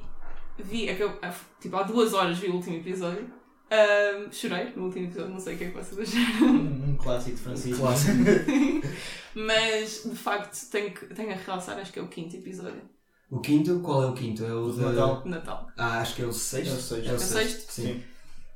vi 0.59 0.89
é 0.89 0.95
que 0.95 1.03
eu, 1.03 1.17
ah, 1.21 1.33
tipo, 1.59 1.75
há 1.77 1.83
duas 1.83 2.13
horas 2.13 2.37
vi 2.37 2.47
o 2.47 2.55
último 2.55 2.75
episódio. 2.77 3.27
Ah, 3.69 4.27
chorei 4.31 4.73
no 4.75 4.85
último 4.85 5.05
episódio, 5.05 5.31
não 5.31 5.39
sei 5.39 5.55
o 5.55 5.57
que 5.57 5.63
é 5.63 5.67
que 5.69 5.73
vocês 5.77 5.99
acharam. 6.15 6.47
Um, 6.47 6.89
um 6.91 6.97
clássico 6.97 7.35
de 7.37 7.41
Francisco. 7.41 7.81
Clássico. 7.81 8.17
Mas 9.33 10.03
de 10.03 10.15
facto 10.15 10.69
tenho, 10.69 10.91
que, 10.91 11.05
tenho 11.07 11.31
a 11.31 11.35
realçar, 11.35 11.77
acho 11.79 11.91
que 11.93 11.99
é 11.99 12.01
o 12.01 12.07
quinto 12.07 12.35
episódio 12.35 12.81
O 13.29 13.39
quinto, 13.39 13.79
qual 13.79 14.03
é 14.03 14.07
o 14.07 14.13
quinto? 14.13 14.43
É 14.43 14.53
o 14.53 14.71
de... 14.71 14.81
Natal. 14.81 15.21
Natal. 15.25 15.67
Ah, 15.77 15.99
acho 15.99 16.15
que 16.15 16.21
é 16.21 16.25
o 16.25 16.33
sexto. 16.33 16.71
É 16.71 16.73
o 16.73 16.81
sexto. 16.81 17.07
É 17.07 17.09
o 17.09 17.13
É 17.13 17.15
o 17.15 17.19
sexto. 17.19 17.71
Sim. 17.71 17.83
Sim. 17.83 18.03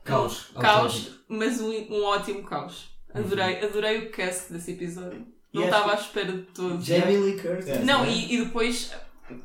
Caos. 0.03 0.51
Caos, 0.59 0.93
autêntico. 0.93 1.23
mas 1.29 1.61
um, 1.61 1.71
um 1.71 2.03
ótimo 2.03 2.43
caos. 2.43 2.89
Adorei, 3.15 3.63
adorei 3.63 3.97
o 3.99 4.09
cast 4.11 4.51
desse 4.53 4.71
episódio. 4.71 5.25
Não 5.53 5.63
estava 5.63 5.91
à 5.93 5.95
espera 5.95 6.31
de 6.33 6.41
todo. 6.53 6.83
Jamie 6.83 7.17
Lee 7.17 7.39
Curtis. 7.39 7.67
É. 7.69 7.79
Não, 7.83 8.03
né? 8.03 8.11
e, 8.11 8.35
e 8.35 8.45
depois 8.45 8.91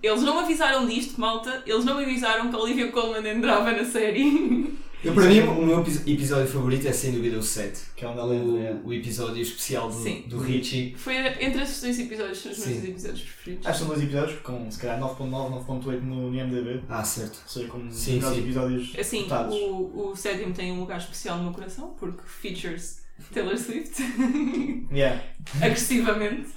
eles 0.02 0.22
não 0.22 0.34
me 0.38 0.42
avisaram 0.42 0.86
disto, 0.86 1.20
malta. 1.20 1.62
Eles 1.64 1.84
não 1.84 1.96
me 1.96 2.02
avisaram 2.04 2.50
que 2.50 2.56
a 2.56 2.58
Olivia 2.58 2.90
Colman 2.90 3.26
entrava 3.28 3.70
na 3.72 3.84
série. 3.84 4.78
Eu, 5.02 5.14
para 5.14 5.24
mim, 5.24 5.40
o 5.40 5.64
meu 5.64 5.80
epi- 5.80 6.12
episódio 6.12 6.46
favorito 6.46 6.86
é 6.86 6.92
sem 6.92 7.12
dúvida 7.12 7.38
o 7.38 7.42
7. 7.42 7.80
Que 7.96 8.04
é 8.04 8.08
onde 8.08 8.18
ela 8.18 8.34
entra. 8.36 8.58
é. 8.60 8.72
O, 8.84 8.88
o 8.88 8.92
episódio 8.92 9.40
especial 9.40 9.88
do, 9.88 9.94
Sim. 9.94 10.24
do 10.26 10.38
Richie. 10.40 10.94
Foi 10.94 11.16
entre 11.16 11.62
esses 11.62 11.80
dois 11.80 11.98
episódios, 11.98 12.36
são 12.38 12.52
os 12.52 12.58
meus 12.58 12.80
Sim. 12.82 12.88
episódios 12.90 13.20
preferidos. 13.22 13.66
Acho 13.66 13.78
que 13.78 13.84
são 13.86 13.94
dois 13.94 14.02
episódios 14.06 14.40
com 14.40 14.70
se 14.70 14.78
calhar 14.78 15.00
9.9, 15.00 15.64
9.8 15.66 16.02
no, 16.02 16.30
no 16.30 16.34
IMDB. 16.36 16.82
Ah, 16.86 17.02
certo. 17.02 17.40
Ou 17.42 17.48
seja, 17.48 17.68
como 17.68 17.90
Sim, 17.90 18.18
os 18.18 18.24
sim. 18.26 18.38
episódios 18.40 18.92
Assim, 18.98 19.22
votados. 19.22 19.54
o, 19.56 20.10
o 20.10 20.16
sétimo 20.16 20.52
tem 20.52 20.70
um 20.72 20.80
lugar 20.80 20.98
especial 20.98 21.38
no 21.38 21.44
meu 21.44 21.52
coração, 21.54 21.94
porque 21.98 22.20
features 22.26 22.99
Taylor 23.32 23.56
Swift. 23.58 24.00
Yeah. 24.92 25.22
agressivamente. 25.62 26.50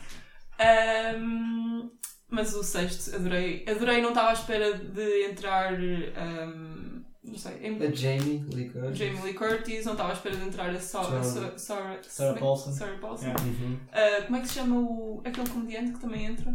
Ahm, 0.59 1.89
mas 2.29 2.53
o 2.55 2.63
sexto, 2.63 3.15
adorei. 3.15 3.65
Adorei, 3.67 4.01
não 4.01 4.09
estava 4.09 4.29
à 4.29 4.33
espera 4.33 4.73
de 4.77 5.25
entrar. 5.29 5.73
ahm, 5.73 7.01
não 7.23 7.37
sei, 7.37 7.53
em 7.63 7.75
A 7.81 7.91
Jamie 7.91 8.45
Lee 8.53 8.69
Curtis. 8.69 8.97
Jamie 8.97 9.21
Lee 9.21 9.33
Curtis, 9.33 9.85
não 9.85 9.93
estava 9.93 10.09
à 10.09 10.13
espera 10.13 10.35
de 10.35 10.43
entrar 10.45 10.69
a 10.69 10.79
Sa- 10.79 11.03
Sarah- 11.03 11.19
a 11.19 11.23
Sa- 11.23 11.57
Sarah, 11.57 11.97
Sarah 12.03 12.39
Paulson. 12.39 12.71
Sarah 12.71 12.97
Paulson. 12.97 13.25
Yeah. 13.27 13.43
Uhum. 13.43 13.77
Ah, 13.91 14.21
como 14.25 14.37
é 14.37 14.41
que 14.41 14.47
se 14.47 14.53
chama 14.55 14.75
o, 14.79 15.21
aquele 15.25 15.49
comediante 15.49 15.93
que 15.93 15.99
também 15.99 16.25
entra? 16.25 16.53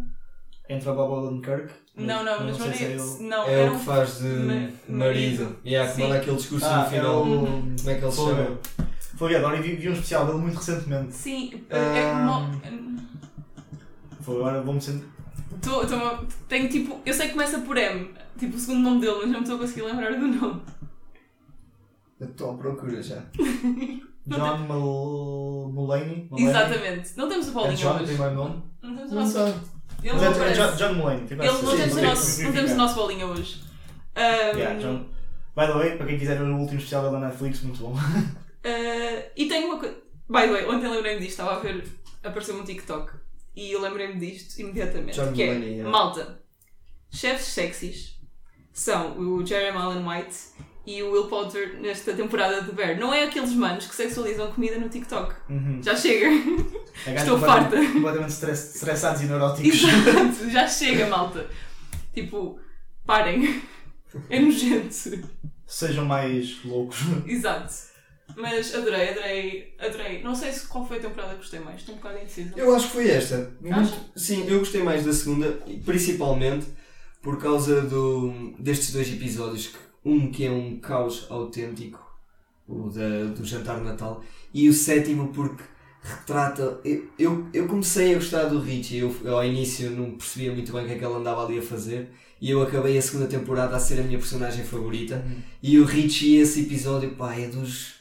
Entra 0.68 0.92
o 0.92 0.94
Bob 0.94 1.26
Odenkirk. 1.26 1.72
Não, 1.96 2.22
não, 2.22 2.44
mas 2.44 2.58
não, 2.58 2.66
sei 2.66 2.74
se 2.74 2.84
é 2.84 2.92
é. 2.92 3.28
Não, 3.28 3.44
É 3.48 3.52
era 3.62 3.70
o 3.72 3.74
um 3.74 3.78
que 3.78 3.84
faz 3.86 4.18
de 4.18 4.24
ma- 4.28 4.52
marido. 4.54 4.78
marido. 4.88 5.58
Yeah, 5.64 5.90
que 5.92 6.00
manda 6.02 6.16
aquele 6.18 6.36
discurso 6.36 6.66
Ah, 6.66 6.76
no 6.80 6.86
é 6.86 6.90
final. 6.90 7.22
o... 7.22 7.26
Como 7.26 7.90
é 7.90 7.94
que 7.94 8.04
ele 8.04 8.12
se 8.12 8.16
chama? 8.18 8.58
Foi, 9.18 9.34
adoro. 9.34 9.56
E 9.56 9.60
vi, 9.62 9.74
vi 9.76 9.88
um 9.88 9.92
especial 9.92 10.24
dele 10.26 10.38
muito 10.38 10.56
recentemente. 10.56 11.12
Sim, 11.12 11.64
é 11.68 12.10
Ah. 12.10 12.24
mo- 12.24 13.02
Foi 14.22 14.36
agora, 14.36 14.62
vou-me 14.62 14.80
sentir... 14.80 15.04
tô- 15.60 15.84
tô- 15.86 16.24
Tenho 16.48 16.68
tipo. 16.68 17.00
Eu 17.04 17.12
sei 17.12 17.26
que 17.26 17.32
começa 17.32 17.58
por 17.60 17.76
M, 17.76 18.10
tipo 18.38 18.56
o 18.56 18.58
segundo 18.60 18.80
nome 18.82 19.00
dele, 19.00 19.16
mas 19.22 19.26
não 19.30 19.38
me 19.40 19.40
estou 19.40 19.56
a 19.56 19.58
conseguir 19.58 19.82
lembrar 19.82 20.12
do 20.12 20.26
nome. 20.28 20.62
Eu 22.20 22.28
estou 22.28 22.50
à 22.52 22.54
procura 22.56 23.02
já. 23.02 23.22
John 24.26 24.58
Mul- 24.58 25.72
Mulaney. 25.72 26.28
Exatamente. 26.36 27.16
Não 27.16 27.28
temos 27.28 27.46
o 27.48 27.50
É 27.50 27.54
Paulinho 27.54 27.76
John, 27.76 27.94
hoje. 27.96 28.06
tem 28.06 28.16
mais 28.16 28.34
nome? 28.34 28.62
Não 28.82 28.94
temos 28.96 29.12
o 29.12 29.14
nosso. 29.14 29.32
sei. 29.32 29.54
Ele 30.02 30.12
não 30.16 30.22
é, 30.22 30.26
é 30.26 30.28
aparece. 30.28 30.60
John, 30.60 30.76
John 30.76 30.94
Mulaney. 30.94 31.26
Tipo, 31.26 31.42
Ele, 31.42 31.52
não, 31.52 31.58
sim, 31.58 31.76
temos 31.76 31.96
o 31.96 32.02
nosso, 32.02 32.42
não 32.42 32.52
temos 32.52 32.70
o 32.72 32.76
nosso 32.76 32.94
bolinha 32.94 33.26
hoje. 33.26 33.62
Um, 34.16 34.20
Yeah, 34.58 34.78
John. 34.80 35.04
By 35.56 35.66
the 35.66 35.72
way, 35.72 35.96
para 35.96 36.06
quem 36.06 36.18
quiser 36.18 36.36
ver 36.38 36.44
o 36.44 36.56
último 36.58 36.78
especial 36.78 37.02
dele 37.04 37.18
na 37.18 37.26
Netflix, 37.28 37.62
muito 37.62 37.80
bom. 37.80 37.94
uh, 38.64 39.30
e 39.36 39.46
tenho 39.48 39.68
uma 39.68 39.78
coisa. 39.78 39.96
By 40.28 40.42
the 40.42 40.52
way, 40.52 40.64
ontem 40.66 40.88
lembrei-me 40.88 41.20
disto, 41.20 41.30
estava 41.40 41.56
a 41.56 41.58
ver, 41.60 41.84
apareceu-me 42.22 42.60
um 42.60 42.64
TikTok 42.64 43.12
e 43.56 43.72
eu 43.72 43.80
lembrei-me 43.80 44.18
disto 44.18 44.58
imediatamente. 44.60 45.14
John 45.16 45.32
que 45.32 45.44
Mulaney, 45.44 45.68
é, 45.68 45.72
yeah. 45.76 45.90
malta, 45.90 46.42
chefes 47.10 47.46
sexys 47.46 48.20
são 48.72 49.18
o 49.18 49.44
Jeremy 49.44 49.78
Allen 49.78 50.06
White 50.06 50.36
e 50.86 51.02
o 51.02 51.12
Will 51.12 51.26
Poulter 51.28 51.78
nesta 51.80 52.12
temporada 52.14 52.62
de 52.62 52.72
Bear. 52.72 52.98
Não 52.98 53.12
é 53.12 53.24
aqueles 53.24 53.52
manos 53.54 53.86
que 53.86 53.94
sexualizam 53.94 54.52
comida 54.52 54.78
no 54.78 54.88
TikTok. 54.88 55.34
Uhum. 55.50 55.82
Já 55.82 55.96
chega. 55.96 56.26
É 57.06 57.14
Estou 57.16 57.38
farta. 57.38 57.76
Completamente 57.76 58.30
stress- 58.30 58.74
estressados 58.76 59.22
e 59.22 59.24
neuróticos. 59.26 59.82
Exato, 59.82 60.50
já 60.50 60.66
chega, 60.68 61.06
malta. 61.06 61.48
Tipo, 62.14 62.58
parem. 63.04 63.62
É 64.30 64.40
nojento. 64.40 64.94
Sejam 65.66 66.04
mais 66.06 66.64
loucos. 66.64 66.98
Exato. 67.26 67.87
Mas 68.36 68.74
adorei, 68.74 69.08
adorei, 69.10 69.74
adorei. 69.78 70.22
Não 70.22 70.34
sei 70.34 70.52
se 70.52 70.66
qual 70.66 70.86
foi 70.86 70.98
a 70.98 71.00
temporada 71.00 71.32
que 71.32 71.38
gostei 71.38 71.60
mais, 71.60 71.80
estou 71.80 71.94
um 71.94 71.98
bocado 71.98 72.18
indecisa. 72.18 72.52
Eu 72.56 72.74
acho 72.74 72.86
que 72.86 72.92
foi 72.92 73.08
esta. 73.10 73.52
Muito- 73.60 73.98
sim, 74.16 74.46
eu 74.48 74.58
gostei 74.60 74.82
mais 74.82 75.04
da 75.04 75.12
segunda, 75.12 75.58
principalmente 75.84 76.66
por 77.22 77.38
causa 77.38 77.82
do, 77.82 78.54
destes 78.58 78.92
dois 78.92 79.08
episódios. 79.12 79.68
que- 79.68 79.88
Um 80.04 80.30
que 80.30 80.46
é 80.46 80.50
um 80.50 80.78
caos 80.78 81.26
autêntico, 81.28 81.98
o 82.68 82.88
da, 82.88 83.24
do 83.34 83.44
jantar 83.44 83.78
de 83.78 83.84
Natal, 83.84 84.22
e 84.54 84.68
o 84.68 84.72
sétimo 84.72 85.28
porque 85.34 85.62
retrata. 86.00 86.80
Eu, 86.84 87.08
eu, 87.18 87.46
eu 87.52 87.66
comecei 87.66 88.12
a 88.12 88.14
gostar 88.14 88.44
do 88.44 88.60
Richie, 88.60 88.98
eu, 88.98 89.14
eu 89.24 89.36
ao 89.36 89.44
início 89.44 89.90
não 89.90 90.12
percebia 90.12 90.52
muito 90.52 90.72
bem 90.72 90.84
o 90.84 90.86
que 90.86 90.92
é 90.94 90.98
que 90.98 91.04
ele 91.04 91.14
andava 91.14 91.44
ali 91.44 91.58
a 91.58 91.62
fazer, 91.62 92.08
e 92.40 92.48
eu 92.50 92.62
acabei 92.62 92.96
a 92.96 93.02
segunda 93.02 93.26
temporada 93.26 93.74
a 93.76 93.80
ser 93.80 93.98
a 94.00 94.02
minha 94.04 94.18
personagem 94.18 94.64
favorita. 94.64 95.22
E 95.62 95.78
o 95.78 95.84
Richie, 95.84 96.36
esse 96.36 96.60
episódio, 96.62 97.10
pá, 97.16 97.34
é 97.34 97.48
dos, 97.48 97.96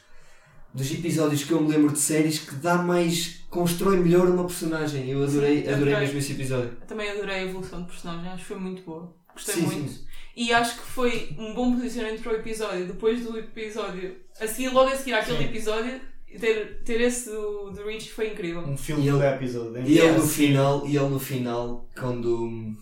dos 0.74 0.90
episódios 0.92 1.44
que 1.44 1.52
eu 1.52 1.60
me 1.60 1.68
lembro 1.68 1.92
de 1.92 1.98
séries 1.98 2.38
que 2.38 2.54
dá 2.56 2.76
mais. 2.76 3.40
constrói 3.50 3.96
melhor 3.98 4.28
uma 4.28 4.44
personagem. 4.44 5.08
Eu 5.08 5.22
adorei, 5.22 5.62
Sim, 5.62 5.68
adorei 5.70 5.74
adorei. 5.94 5.98
mesmo 6.00 6.18
esse 6.18 6.32
episódio. 6.32 6.76
Também 6.86 7.10
adorei 7.10 7.36
a 7.36 7.42
evolução 7.44 7.80
de 7.82 7.88
personagem, 7.88 8.30
acho 8.30 8.42
que 8.42 8.48
foi 8.48 8.58
muito 8.58 8.82
boa. 8.82 9.14
Gostei 9.32 9.54
Sim, 9.54 9.62
muito. 9.62 9.90
sim. 9.92 10.04
E 10.36 10.52
acho 10.52 10.76
que 10.76 10.82
foi 10.86 11.34
um 11.38 11.52
bom 11.54 11.74
posicionamento 11.74 12.22
para 12.22 12.32
o 12.32 12.36
episódio. 12.36 12.86
Depois 12.86 13.24
do 13.24 13.36
episódio, 13.38 14.16
a 14.40 14.46
seguir, 14.46 14.68
logo 14.68 14.88
a 14.90 14.96
seguir 14.96 15.14
àquele 15.14 15.44
episódio, 15.44 16.00
ter, 16.38 16.82
ter 16.84 17.00
esse 17.00 17.30
do, 17.30 17.70
do 17.70 17.84
Rich 17.86 18.10
foi 18.12 18.30
incrível. 18.32 18.60
Um 18.62 18.76
filme 18.76 19.08
E 19.08 19.10
do 19.10 19.22
episódio. 19.22 19.82
E 19.84 19.98
ele 19.98 20.12
no 20.12 20.26
final, 20.26 20.86
e 20.86 20.96
ele 20.96 21.08
no 21.08 21.18
final, 21.18 21.88
quando, 21.98 22.76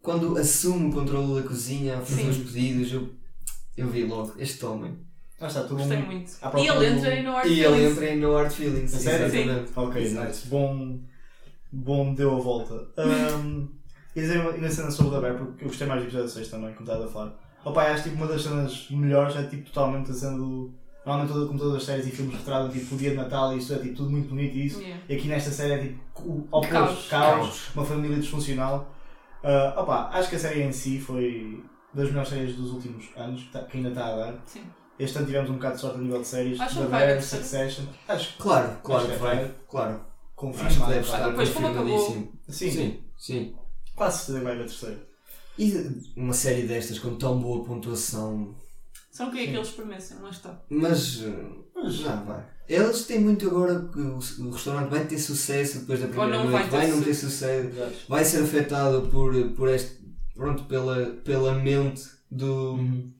quando 0.00 0.36
assume 0.38 0.90
o 0.90 0.92
controle 0.92 1.40
da 1.42 1.48
cozinha, 1.48 1.96
a 1.98 2.00
fazer 2.00 2.22
Sim. 2.22 2.28
os 2.30 2.36
pedidos, 2.52 2.92
eu, 2.92 3.08
eu 3.76 3.88
vi 3.88 4.04
logo, 4.04 4.34
este 4.38 4.64
homem. 4.64 4.96
Ah, 5.44 5.48
está 5.48 5.62
tudo 5.62 5.76
Gostei 5.76 5.98
um- 5.98 6.06
muito. 6.06 6.32
E 6.56 6.66
ele 6.68 6.86
entra 6.86 7.14
em 7.14 7.22
No 7.22 7.32
Hard 7.32 7.46
E 7.46 7.52
ele 7.60 7.62
Feelings. 7.74 7.92
entra 7.92 8.08
em 8.10 8.16
No 8.18 8.34
Hard 8.36 8.50
Feelings. 8.52 8.94
A 8.94 8.98
sério? 8.98 9.26
exatamente. 9.26 9.72
Ok, 9.76 10.02
Exato. 10.02 10.26
nice. 10.26 10.48
Bom, 10.48 10.98
bom 11.72 12.14
deu 12.14 12.36
a 12.36 12.40
volta. 12.40 12.74
Um, 12.98 13.68
e 14.16 14.20
dizer 14.20 14.40
uma, 14.40 14.70
cena 14.70 14.90
sobre 14.90 15.10
o 15.10 15.14
da 15.14 15.20
Bear, 15.20 15.36
porque 15.36 15.64
eu 15.64 15.68
gostei 15.68 15.86
mais 15.86 16.00
do 16.00 16.06
episódio 16.06 16.28
6 16.30 16.48
também, 16.48 16.72
como 16.74 16.88
estava 16.88 17.04
a 17.04 17.08
falar. 17.08 17.34
Opa, 17.64 17.82
acho 17.84 18.04
tipo 18.04 18.16
uma 18.16 18.26
das 18.26 18.42
cenas 18.42 18.88
melhores, 18.90 19.36
é 19.36 19.42
tipo 19.44 19.66
totalmente 19.70 20.10
a 20.10 20.14
cena 20.14 20.36
do. 20.36 20.72
Normalmente 21.04 21.32
toda, 21.34 21.46
como 21.46 21.58
todas 21.58 21.76
as 21.76 21.84
séries 21.84 22.06
e 22.06 22.10
filmes 22.10 22.34
retratam 22.36 22.70
tipo 22.70 22.94
o 22.94 22.98
dia 22.98 23.10
de 23.10 23.16
Natal 23.16 23.52
e 23.54 23.58
isso 23.58 23.74
é 23.74 23.78
tipo 23.78 23.94
tudo 23.96 24.10
muito 24.10 24.28
bonito 24.30 24.56
e 24.56 24.66
isso. 24.66 24.80
Yeah. 24.80 25.02
E 25.08 25.14
aqui 25.16 25.28
nesta 25.28 25.50
série 25.50 25.72
é 25.74 25.78
tipo 25.78 26.00
o 26.22 26.48
oposto, 26.50 26.70
Caos. 26.70 27.08
caos, 27.08 27.68
uma 27.74 27.84
família 27.84 28.16
disfuncional. 28.16 28.90
Ah, 29.42 29.74
opa, 29.76 30.08
acho 30.14 30.30
que 30.30 30.36
a 30.36 30.38
série 30.38 30.62
em 30.62 30.72
si 30.72 30.98
foi 30.98 31.62
das 31.92 32.08
melhores 32.08 32.28
séries 32.30 32.56
dos 32.56 32.70
últimos 32.72 33.04
anos, 33.16 33.42
que, 33.42 33.50
tá- 33.50 33.62
que 33.64 33.76
ainda 33.76 33.90
está 33.90 34.06
a 34.06 34.16
dar. 34.16 34.34
Sim. 34.46 34.62
Este 34.98 35.18
ano 35.18 35.26
tivemos 35.26 35.50
um 35.50 35.54
bocado 35.54 35.74
de 35.74 35.80
sorte 35.80 35.98
a 35.98 36.00
nível 36.00 36.20
de 36.20 36.26
séries. 36.28 36.60
Acham 36.60 36.76
The 36.78 36.84
que 36.84 36.90
vai 36.90 37.06
Bear, 37.06 37.18
terceira? 37.18 37.44
Succession. 37.44 37.84
Acho 38.08 38.32
que 38.36 38.42
Claro, 38.42 38.76
claro 38.82 39.00
Acho 39.02 39.10
que 39.10 39.16
que 39.18 39.22
vai. 39.22 39.36
vai. 39.36 39.54
Claro. 39.68 39.92
Acho 39.94 40.04
que 40.04 40.34
confirmado. 40.34 40.92
deve 40.92 41.06
vai. 41.06 41.18
estar 41.18 41.28
Depois, 41.30 41.50
como 41.50 41.66
acabou- 41.66 41.98
confirmadíssimo. 41.98 42.40
Sim, 42.48 42.70
Sim, 42.70 43.00
sim. 43.18 43.54
quase 43.96 44.16
certeza 44.18 44.38
que 44.38 44.44
vai 44.44 44.52
haver 44.54 44.66
terceiro. 44.66 45.00
E 45.58 46.20
uma 46.20 46.32
série 46.32 46.62
destas 46.62 46.98
com 46.98 47.14
tão 47.16 47.40
boa 47.40 47.64
pontuação. 47.64 48.54
Só 49.12 49.24
não 49.24 49.30
queria 49.30 49.46
Sim. 49.46 49.52
que 49.52 49.58
eles 49.58 49.70
permissem, 49.70 50.16
mas 50.20 50.36
está. 50.36 50.60
Mas. 50.68 51.22
Mas- 51.74 51.94
já 51.94 52.16
vai. 52.16 52.44
Eles 52.68 53.04
têm 53.06 53.20
muito 53.20 53.46
agora 53.46 53.88
que 53.92 54.00
o, 54.00 54.16
o 54.18 54.50
restaurante 54.50 54.88
vai 54.90 55.04
ter 55.04 55.18
sucesso 55.18 55.80
depois 55.80 56.00
da 56.00 56.08
primeira 56.08 56.36
não 56.38 56.44
noite, 56.50 56.52
vai 56.52 56.64
ter 56.64 56.70
vai 56.70 56.86
não 56.90 57.02
ter 57.02 57.14
sucesso, 57.14 57.68
vai 58.08 58.24
ser 58.24 58.42
afetado 58.42 59.08
por, 59.08 59.34
por 59.52 59.68
este. 59.68 60.02
Pronto, 60.34 60.64
pela, 60.64 61.06
pela 61.24 61.54
mente 61.54 62.02
do. 62.30 62.72
Uhum. 62.74 63.13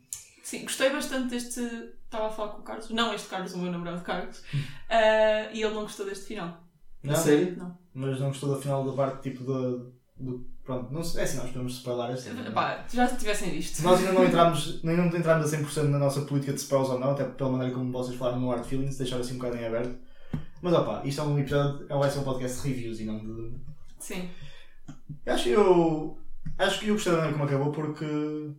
Sim, 0.54 0.62
gostei 0.62 0.90
bastante 0.90 1.30
deste. 1.30 1.60
Estava 2.04 2.28
a 2.28 2.30
falar 2.30 2.52
com 2.52 2.60
o 2.60 2.64
Carlos. 2.64 2.90
Não 2.90 3.12
este 3.12 3.28
Carlos, 3.28 3.54
o 3.54 3.58
meu 3.58 3.72
namorado 3.72 4.02
Carlos. 4.02 4.42
Ah, 4.88 5.50
e 5.52 5.62
ele 5.62 5.74
não 5.74 5.82
gostou 5.82 6.06
deste 6.06 6.26
final. 6.26 6.62
Não, 7.02 7.16
série? 7.16 7.50
Não. 7.52 7.76
mas 7.92 8.20
não 8.20 8.28
gostou 8.28 8.54
da 8.54 8.60
final 8.60 8.84
da 8.84 8.92
parte 8.92 9.30
tipo 9.30 9.44
do. 9.44 9.92
do 10.16 10.46
pronto, 10.62 10.92
não 10.92 11.02
sei, 11.02 11.20
é 11.20 11.24
assim, 11.24 11.36
nós 11.38 11.48
podemos 11.48 11.74
spoiler 11.74 12.10
esta. 12.10 12.50
Pá, 12.52 12.84
já 12.92 13.06
tivessem 13.08 13.50
visto. 13.50 13.82
Nós 13.82 13.98
ainda 13.98 14.12
não 14.12 14.24
entramos, 14.26 14.80
ainda 14.84 15.02
não 15.02 15.18
entramos 15.18 15.52
a 15.52 15.58
100% 15.58 15.82
na 15.88 15.98
nossa 15.98 16.22
política 16.22 16.52
de 16.52 16.60
spoilers 16.60 16.90
ou 16.90 17.00
não, 17.00 17.10
até 17.10 17.24
pela 17.24 17.50
maneira 17.50 17.74
como 17.74 17.92
vocês 17.92 18.16
falaram 18.16 18.40
no 18.40 18.52
Art 18.52 18.64
Feelings, 18.64 18.96
deixar 18.96 19.18
assim 19.18 19.34
um 19.34 19.38
bocado 19.38 19.56
em 19.56 19.66
aberto. 19.66 19.98
Mas 20.62 20.72
opá, 20.72 21.02
isto 21.04 21.20
é 21.20 21.24
um 21.24 21.38
episódio, 21.38 21.86
vai 21.88 22.10
ser 22.10 22.20
um 22.20 22.24
podcast 22.24 22.62
de 22.62 22.68
reviews 22.68 23.00
e 23.00 23.04
não 23.04 23.18
de. 23.18 23.56
Sim. 23.98 24.30
Acho 25.26 25.44
que 25.44 25.50
eu. 25.50 26.18
Acho 26.56 26.80
que 26.80 26.88
eu 26.88 26.94
gostei 26.94 27.12
da 27.12 27.18
maneira 27.18 27.38
como 27.38 27.44
acabou 27.44 27.72
porque. 27.72 28.54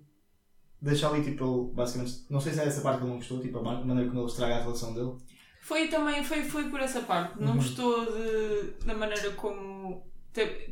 Deixa 0.86 1.10
ali 1.10 1.24
tipo 1.24 1.44
ele, 1.44 1.74
basicamente. 1.74 2.26
Não 2.30 2.40
sei 2.40 2.54
se 2.54 2.60
é 2.60 2.66
essa 2.66 2.82
parte 2.82 2.98
que 3.00 3.04
ele 3.04 3.12
não 3.12 3.18
gostou, 3.18 3.40
tipo 3.42 3.58
a 3.58 3.62
ma- 3.64 3.84
maneira 3.84 4.08
como 4.10 4.22
ele 4.22 4.30
estraga 4.30 4.56
a 4.58 4.62
relação 4.62 4.94
dele. 4.94 5.14
Foi 5.62 5.88
também, 5.88 6.24
foi, 6.24 6.44
foi 6.44 6.70
por 6.70 6.80
essa 6.80 7.02
parte. 7.02 7.40
Não 7.42 7.50
Uhum. 7.54 7.56
gostou 7.58 8.06
de, 8.06 8.86
da 8.86 8.94
maneira 8.94 9.32
como. 9.32 10.04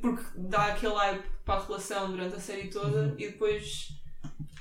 Porque 0.01 0.23
dá 0.35 0.67
aquele 0.67 0.93
hype 0.93 1.23
para 1.45 1.55
a 1.55 1.65
relação 1.65 2.11
durante 2.11 2.35
a 2.35 2.39
série 2.39 2.67
toda 2.67 2.99
Uhum. 2.99 3.15
e 3.17 3.27
depois 3.27 3.87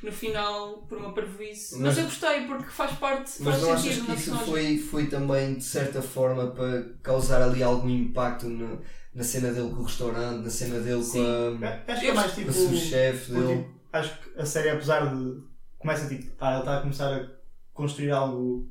no 0.03 0.11
final 0.11 0.79
por 0.88 0.97
uma 0.99 1.12
parvoíce. 1.12 1.75
Mas, 1.75 1.83
Mas- 1.83 1.99
eu 1.99 2.05
gostei 2.05 2.47
porque 2.47 2.71
faz 2.71 2.93
parte, 2.99 3.31
Mas 3.41 3.55
faz 3.55 3.62
não 3.62 3.73
achas 3.73 3.99
que 3.99 4.12
isso 4.12 4.37
foi, 4.38 4.79
foi 4.79 5.07
também 5.07 5.55
de 5.57 5.65
certa 5.65 6.01
forma 6.01 6.47
para 6.53 6.83
causar 7.03 7.43
ali 7.43 7.62
algum 7.62 7.88
impacto 7.91 8.49
na, 8.49 8.79
na 9.15 9.23
cena 9.23 9.53
dele 9.53 9.69
com 9.71 9.81
o 9.81 9.85
restaurante, 9.85 10.43
na 10.45 10.51
cena 10.51 10.81
dele 10.81 11.03
Sim. 11.03 11.23
com 11.59 11.65
a, 11.67 11.93
Acho 11.93 12.01
que 12.01 12.07
é 12.07 12.15
mais 12.15 12.35
tipo. 12.35 12.53
sous-chefe 12.53 13.33
Porque, 13.33 13.47
dele? 13.47 13.62
tipo, 13.65 13.82
acho 13.93 14.19
que 14.19 14.41
a 14.41 14.47
série, 14.47 14.71
apesar 14.71 15.15
de. 15.15 15.43
Começa 15.79 16.09
tipo. 16.09 16.33
Ah, 16.41 16.53
ele 16.53 16.61
está 16.61 16.79
a 16.79 16.81
começar 16.81 17.15
a 17.15 17.27
construir 17.73 18.11
algo 18.11 18.69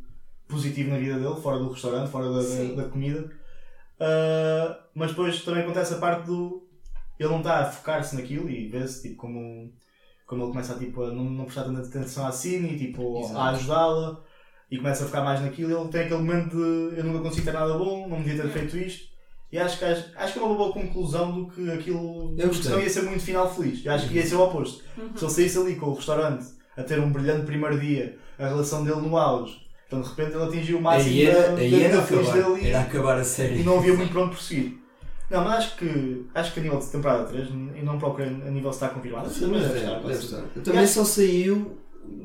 positivo 0.48 0.92
na 0.92 0.98
vida 0.98 1.20
dele, 1.20 1.42
fora 1.42 1.60
do 1.60 1.70
restaurante, 1.72 2.10
fora 2.10 2.32
da, 2.32 2.42
da, 2.42 2.84
da 2.84 2.90
comida. 2.90 3.30
Ah, 4.00 4.80
mas 4.96 5.12
depois 5.12 5.44
também 5.44 5.64
acontece 5.64 5.94
a 5.94 5.98
parte 5.98 6.26
do. 6.26 6.68
Ele 7.20 7.30
não 7.30 7.38
está 7.38 7.60
a 7.60 7.66
focar-se 7.66 8.16
naquilo 8.16 8.50
e 8.50 8.68
vê-se 8.68 9.04
tipo, 9.04 9.16
como, 9.18 9.72
como 10.26 10.44
ele 10.44 10.52
começa 10.52 10.74
a, 10.74 10.80
tipo, 10.80 11.04
a 11.04 11.12
não, 11.12 11.24
não 11.26 11.46
prestar 11.46 11.66
tanta 11.66 11.82
atenção 11.82 12.26
à 12.26 12.32
Cine, 12.32 12.80
tipo, 12.80 13.20
Exato. 13.20 13.38
a 13.38 13.50
ajudá-la 13.50 14.24
e 14.72 14.78
começa 14.78 15.04
a 15.04 15.08
focar 15.08 15.24
mais 15.24 15.40
naquilo. 15.40 15.80
Ele 15.80 15.90
tem 15.90 16.02
aquele 16.02 16.22
momento 16.22 16.50
de 16.50 16.98
eu 16.98 17.04
nunca 17.04 17.20
consigo 17.20 17.46
ter 17.46 17.54
nada 17.54 17.78
bom, 17.78 18.08
não 18.10 18.24
devia 18.24 18.42
ter 18.42 18.50
feito 18.50 18.76
isto. 18.78 19.11
E 19.52 19.58
acho 19.58 19.78
que, 19.80 19.86
acho, 19.86 20.06
acho 20.16 20.34
que 20.34 20.40
é 20.40 20.42
uma 20.42 20.56
boa 20.56 20.72
conclusão 20.72 21.32
do 21.32 21.48
que 21.48 21.70
aquilo. 21.72 22.34
Eu 22.38 22.48
gostei. 22.48 22.64
Senão 22.64 22.82
ia 22.82 22.90
ser 22.90 23.02
muito 23.04 23.24
final 23.24 23.54
feliz. 23.54 23.86
Eu 23.86 23.92
acho 23.92 24.08
que 24.08 24.16
ia 24.16 24.26
ser 24.26 24.36
o 24.36 24.42
oposto. 24.42 24.84
Uhum. 24.98 25.10
Se 25.16 25.26
ele 25.26 25.32
saísse 25.32 25.58
ali 25.58 25.76
com 25.76 25.88
o 25.88 25.94
restaurante 25.94 26.46
a 26.78 26.84
ter 26.84 27.00
um 27.00 27.12
brilhante 27.12 27.46
primeiro 27.46 27.78
dia, 27.80 28.18
a 28.40 28.48
relação 28.48 28.84
dele 28.84 29.02
no 29.02 29.18
auge, 29.18 29.60
então 29.88 30.02
de 30.02 30.08
repente 30.08 30.34
ele 30.36 30.44
atingiu 30.44 30.78
o 30.78 30.82
máximo 30.82 31.12
Aí 31.12 31.26
era, 31.26 31.50
da, 31.50 31.56
aí 31.58 31.70
da 31.72 31.78
era 31.78 31.88
vida 31.90 32.04
feliz 32.04 32.30
acabar, 32.30 32.50
dele 32.54 32.66
e- 32.66 32.70
era 32.70 32.80
acabar 32.82 33.18
a 33.18 33.22
e, 33.22 33.26
série. 33.26 33.64
não 33.64 33.78
havia 33.78 33.94
muito 33.94 34.12
para 34.12 34.22
onde 34.22 34.32
prosseguir. 34.36 34.78
Não, 35.30 35.44
mas 35.44 35.54
acho 35.60 35.78
que, 35.78 36.26
acho 36.34 36.54
que 36.54 36.60
a 36.60 36.64
nível 36.64 36.80
de 36.80 36.86
temporada 36.88 37.24
3, 37.26 37.48
e 37.50 37.82
não 37.84 37.98
procurei 37.98 38.28
a 38.28 38.52
nível 38.52 38.72
se 38.72 38.78
está 38.78 38.90
confirmado, 38.90 39.26
mas 39.28 39.38
deve 39.40 39.80
é, 39.80 39.82
estar, 39.82 40.00
deve 40.00 40.14
estar. 40.14 40.42
Também 40.64 40.88
só 40.88 41.04
saiu 41.06 41.78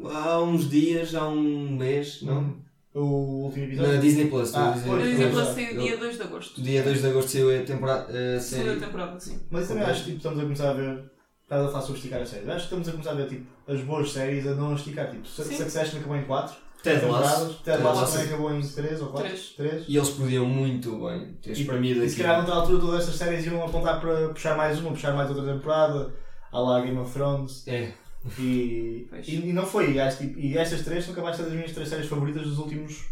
há 0.04 0.40
uns 0.40 0.68
dias, 0.70 1.14
há 1.14 1.28
um 1.28 1.76
mês, 1.76 2.22
não? 2.22 2.54
O 2.98 3.44
último 3.44 3.64
episódio? 3.66 3.92
Na 3.94 4.00
Disney 4.00 4.26
Plus. 4.28 4.54
a 4.54 4.68
Ah, 4.68 4.72
pela 4.72 4.84
pois, 4.96 5.48
sair 5.48 5.74
Eu- 5.74 5.82
dia 5.82 5.96
2 5.98 6.16
de 6.16 6.22
agosto. 6.22 6.62
Dia 6.62 6.82
2 6.82 7.00
de 7.02 7.06
agosto 7.08 7.30
saiu 7.30 7.60
a 7.60 7.62
temporada, 7.62 8.02
a 8.36 8.40
Segunda 8.40 8.70
série. 8.70 8.80
temporada, 8.80 9.20
sim. 9.20 9.40
Mas 9.50 9.62
eu 9.62 9.68
também 9.68 9.84
acho 9.84 10.00
que 10.00 10.04
tipo, 10.06 10.16
estamos 10.16 10.38
a 10.38 10.42
começar 10.42 10.70
a 10.70 10.74
ver. 10.74 11.10
Estás 11.42 11.62
a 11.64 11.68
falar 11.68 11.80
sobre 11.82 11.96
esticar 11.98 12.22
as 12.22 12.28
séries. 12.28 12.48
Acho 12.48 12.56
que 12.56 12.62
estamos 12.64 12.88
a 12.88 12.92
começar 12.92 13.10
a 13.10 13.14
ver 13.14 13.28
tipo, 13.28 13.46
as 13.68 13.80
boas 13.82 14.10
séries 14.12 14.46
a 14.46 14.54
não 14.54 14.74
esticar. 14.74 15.10
Tipo. 15.10 15.26
Succession 15.28 15.98
acabou 15.98 16.16
em 16.16 16.24
4 16.24 16.56
Ted 16.82 17.04
Lasso. 17.06 17.60
Ted 17.64 17.82
Lasso 17.82 18.12
também 18.12 18.26
acabou 18.28 18.54
em 18.54 18.60
3 18.66 19.00
ou 19.02 19.08
4. 19.08 19.28
Três. 19.28 19.48
3. 19.56 19.84
E 19.88 19.96
eles 19.96 20.10
podiam 20.10 20.46
muito 20.46 20.96
bem 21.06 21.34
ter 21.42 21.52
espremido 21.52 22.02
E 22.02 22.08
se 22.08 22.14
aqui. 22.14 22.22
calhar 22.24 22.38
noutra 22.38 22.54
altura 22.56 22.78
todas 22.80 23.00
estas 23.00 23.16
séries 23.16 23.44
iam 23.46 23.62
apontar 23.64 24.00
para 24.00 24.28
puxar 24.30 24.56
mais 24.56 24.80
uma, 24.80 24.90
puxar 24.90 25.12
mais 25.14 25.28
outra 25.30 25.44
temporada, 25.52 26.14
à 26.50 26.58
lá 26.60 26.80
Game 26.80 26.98
of 26.98 27.12
Thrones. 27.12 27.62
É, 27.68 27.92
E, 28.38 29.08
e, 29.26 29.34
e 29.48 29.52
não 29.52 29.64
foi. 29.66 29.92
E, 29.92 30.00
acho, 30.00 30.18
tipo, 30.18 30.38
e 30.38 30.56
estas 30.58 30.82
três 30.82 31.04
são 31.04 31.14
capazes 31.14 31.36
de 31.38 31.42
ser 31.44 31.48
das 31.50 31.56
minhas 31.58 31.72
três 31.72 31.88
séries 31.88 32.06
favoritas 32.08 32.42
dos 32.44 32.58
últimos 32.58 33.04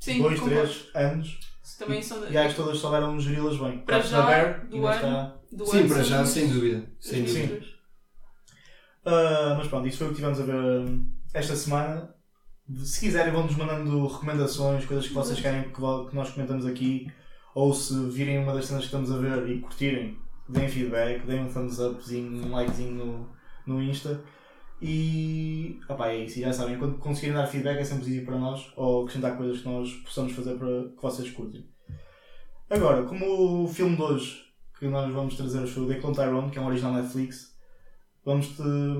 Sim, 0.00 0.22
2, 0.22 0.40
concordo. 0.40 0.60
3 0.68 0.88
anos. 0.94 1.38
Também 1.78 2.02
são 2.02 2.28
E 2.30 2.36
acho 2.36 2.54
que 2.56 2.62
todas 2.62 2.78
souberam 2.78 3.18
geri-las 3.20 3.56
bem. 3.58 3.78
Para 3.78 4.00
já, 4.00 4.26
Bear 4.26 4.66
do 4.66 4.86
ano. 4.86 4.94
está- 4.96 5.36
do 5.52 5.66
sim, 5.66 5.78
ano 5.80 5.88
para 5.88 6.02
já, 6.02 6.26
sem 6.26 6.48
dúvida. 6.48 6.84
Sem 6.98 7.24
dúvida. 7.24 7.46
três. 7.48 7.64
Ah, 9.04 9.54
mas 9.58 9.68
pronto, 9.68 9.86
isso 9.88 9.98
foi 9.98 10.06
o 10.08 10.10
que 10.10 10.16
tivemos 10.16 10.40
a 10.40 10.44
ver 10.44 10.54
hum, 10.54 11.10
esta 11.32 11.54
semana. 11.56 12.14
Se 12.84 13.00
quiserem, 13.00 13.32
vão-nos 13.32 13.56
mandando 13.56 14.06
recomendações, 14.06 14.84
coisas 14.84 15.08
que 15.08 15.14
vocês 15.14 15.40
querem 15.40 15.70
que, 15.70 15.80
vo- 15.80 16.06
que 16.08 16.14
nós 16.14 16.30
comentamos 16.30 16.66
aqui. 16.66 17.10
Ou 17.54 17.72
se 17.74 17.94
virem 18.10 18.38
uma 18.38 18.52
das 18.54 18.66
cenas 18.66 18.82
que 18.82 18.86
estamos 18.88 19.10
a 19.10 19.16
ver 19.18 19.48
e 19.48 19.60
curtirem, 19.60 20.16
deem 20.48 20.68
feedback, 20.68 21.24
deem 21.26 21.40
um 21.40 21.52
thumbs 21.52 21.78
upzinho, 21.80 22.46
um 22.46 22.50
likezinho 22.50 22.94
no, 22.94 23.28
no 23.66 23.82
Insta. 23.82 24.20
E 24.82 25.78
opá, 25.88 26.08
é 26.08 26.24
isso. 26.24 26.38
E 26.38 26.42
já 26.42 26.52
sabem, 26.52 26.78
quando 26.78 26.98
conseguirem 26.98 27.36
dar 27.36 27.46
feedback 27.46 27.78
é 27.78 27.84
sempre 27.84 28.04
positivo 28.04 28.26
para 28.26 28.38
nós 28.38 28.72
ou 28.76 29.02
acrescentar 29.02 29.36
coisas 29.36 29.60
que 29.60 29.68
nós 29.68 29.92
possamos 30.04 30.32
fazer 30.32 30.54
para 30.56 30.88
que 30.88 31.02
vocês 31.02 31.30
curtem. 31.30 31.66
Agora, 32.68 33.02
como 33.02 33.64
o 33.64 33.68
filme 33.68 33.96
de 33.96 34.02
hoje 34.02 34.44
que 34.78 34.86
nós 34.86 35.12
vamos 35.12 35.36
trazer 35.36 35.66
foi 35.66 35.82
o 35.82 35.88
The 35.88 35.96
Clone 35.96 36.16
Tyrone, 36.16 36.50
que 36.50 36.58
é 36.58 36.62
um 36.62 36.66
original 36.66 36.94
Netflix, 36.94 37.54
vamos 38.24 38.54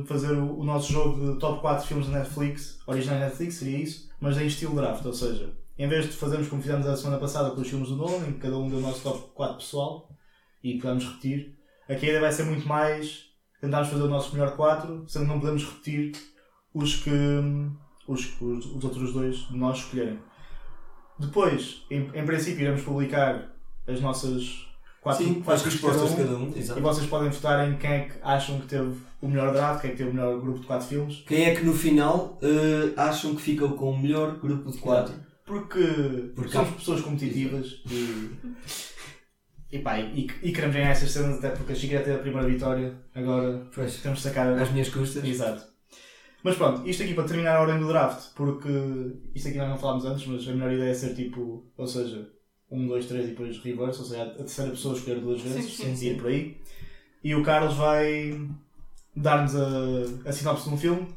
fazer 0.07 0.33
o, 0.33 0.63
nosso 0.63 0.93
jogo 0.93 1.33
de 1.33 1.39
top 1.39 1.61
4 1.61 1.87
filmes 1.87 2.09
da 2.09 2.19
Netflix, 2.19 2.79
original 2.87 3.19
Netflix, 3.19 3.55
seria 3.55 3.79
isso, 3.79 4.11
mas 4.21 4.37
em 4.37 4.47
estilo 4.47 4.75
draft, 4.75 5.05
ou 5.07 5.15
seja, 5.15 5.55
em 5.79 5.89
vez 5.89 6.07
de 6.07 6.13
fazermos 6.13 6.49
como 6.49 6.61
fizemos 6.61 6.87
a 6.87 6.97
semana 6.97 7.19
passada 7.19 7.51
com 7.51 7.61
os 7.61 7.69
filmes 7.69 7.89
do 7.89 7.97
Nolan, 7.97 8.27
em 8.29 8.33
que 8.33 8.41
cada 8.41 8.59
um 8.59 8.69
deu 8.69 8.79
o 8.79 8.83
nosso 8.83 9.03
top 9.03 9.31
4 9.35 9.57
pessoal 9.57 10.11
e 10.63 10.75
que 10.75 10.83
vamos 10.83 11.05
repetir, 11.05 11.57
aqui 11.89 12.07
a 12.07 12.09
ideia 12.09 12.21
vai 12.21 12.33
ser 12.33 12.43
muito 12.43 12.69
mais 12.69 13.30
tentarmos 13.61 13.89
fazer 13.91 14.03
o 14.03 14.09
nosso 14.09 14.33
melhor 14.33 14.57
4, 14.57 15.05
sendo 15.07 15.23
que 15.25 15.29
não 15.29 15.41
podemos 15.41 15.65
repetir 15.65 16.13
os 16.75 16.97
que 16.97 17.11
os, 18.07 18.41
os, 18.41 18.67
os 18.67 18.85
outros 18.85 19.13
dois 19.13 19.37
de 19.37 19.57
nós 19.57 19.79
escolherem. 19.79 20.19
Depois, 21.19 21.85
em, 21.91 22.11
em 22.15 22.25
princípio, 22.25 22.63
iremos 22.63 22.83
publicar 22.83 23.55
as 23.87 24.01
nossas 24.01 24.67
4 25.03 25.25
Sim, 25.25 25.43
respostas 25.45 25.73
de 25.73 26.17
cada 26.17 26.37
um. 26.37 26.53
e 26.55 26.59
Exato. 26.59 26.81
vocês 26.81 27.07
podem 27.07 27.31
votar 27.31 27.69
em 27.69 27.77
quem 27.77 27.91
é 27.91 28.01
que 28.01 28.15
acham 28.23 28.59
que 28.61 28.67
teve 28.67 28.95
o 29.21 29.29
melhor 29.29 29.53
draft, 29.53 29.83
quem 29.83 29.91
é 29.91 29.93
que 29.93 29.99
teve 29.99 30.11
o 30.11 30.15
melhor 30.15 30.41
grupo 30.41 30.61
de 30.61 30.67
4 30.67 30.87
filmes. 30.89 31.23
Quem 31.27 31.45
é 31.45 31.55
que 31.55 31.65
no 31.65 31.75
final 31.75 32.39
eh, 32.43 32.93
acham 32.97 33.35
que 33.35 33.43
ficam 33.43 33.71
com 33.73 33.93
o 33.93 33.99
melhor 33.99 34.39
grupo 34.39 34.71
de 34.71 34.79
4? 34.79 35.15
Porque, 35.45 36.33
Porque 36.35 36.53
somos 36.53 36.71
pessoas 36.77 37.01
competitivas 37.01 37.83
e, 37.91 38.31
e, 39.73 39.79
pá, 39.79 39.99
e, 40.01 40.27
e 40.43 40.53
queremos 40.53 40.75
ganhar 40.75 40.91
essas 40.91 41.11
cenas 41.11 41.39
até 41.39 41.51
porque 41.51 41.73
a 41.73 41.77
Chica 41.77 41.99
já 41.99 42.03
teve 42.03 42.17
a 42.17 42.23
primeira 42.23 42.49
vitória. 42.49 42.95
Agora 43.15 43.67
Pois, 43.75 43.97
temos 43.99 44.19
de 44.19 44.25
sacar 44.25 44.49
a 44.49 44.63
às 44.63 44.71
minhas 44.71 44.89
custas. 44.89 45.25
Exato. 45.25 45.71
Mas 46.43 46.57
pronto, 46.57 46.89
isto 46.89 47.03
aqui 47.03 47.15
para 47.15 47.25
terminar 47.25 47.57
a 47.57 47.61
ordem 47.61 47.79
do 47.79 47.87
draft, 47.87 48.33
porque 48.35 48.69
isto 49.35 49.49
aqui 49.49 49.59
nós 49.59 49.69
não 49.69 49.79
falámos 49.79 50.05
antes, 50.07 50.27
mas 50.27 50.49
a 50.49 50.53
melhor 50.53 50.73
ideia 50.73 50.91
é 50.91 50.95
ser 50.95 51.15
tipo, 51.15 51.65
ou 51.77 51.87
seja, 51.87 52.31
1, 52.71 52.87
2, 52.87 53.07
3 53.07 53.25
e 53.25 53.29
depois 53.29 53.59
reverse, 53.59 53.99
ou 54.01 54.07
seja, 54.07 54.23
a 54.23 54.31
terceira 54.31 54.71
pessoa 54.71 54.95
escolher 54.97 55.21
duas 55.21 55.43
vezes, 55.43 55.77
Sim, 55.77 55.95
sim, 55.95 56.07
e 56.07 56.11
ir 56.11 56.17
por 56.17 56.29
aí. 56.29 56.57
E 57.23 57.35
o 57.35 57.43
Carlos 57.43 57.75
vai 57.75 58.41
dar-nos 59.15 59.55
a, 59.55 60.29
a 60.29 60.33
sinopse 60.33 60.69
de 60.69 60.75
um 60.75 60.79
filme. 60.79 61.09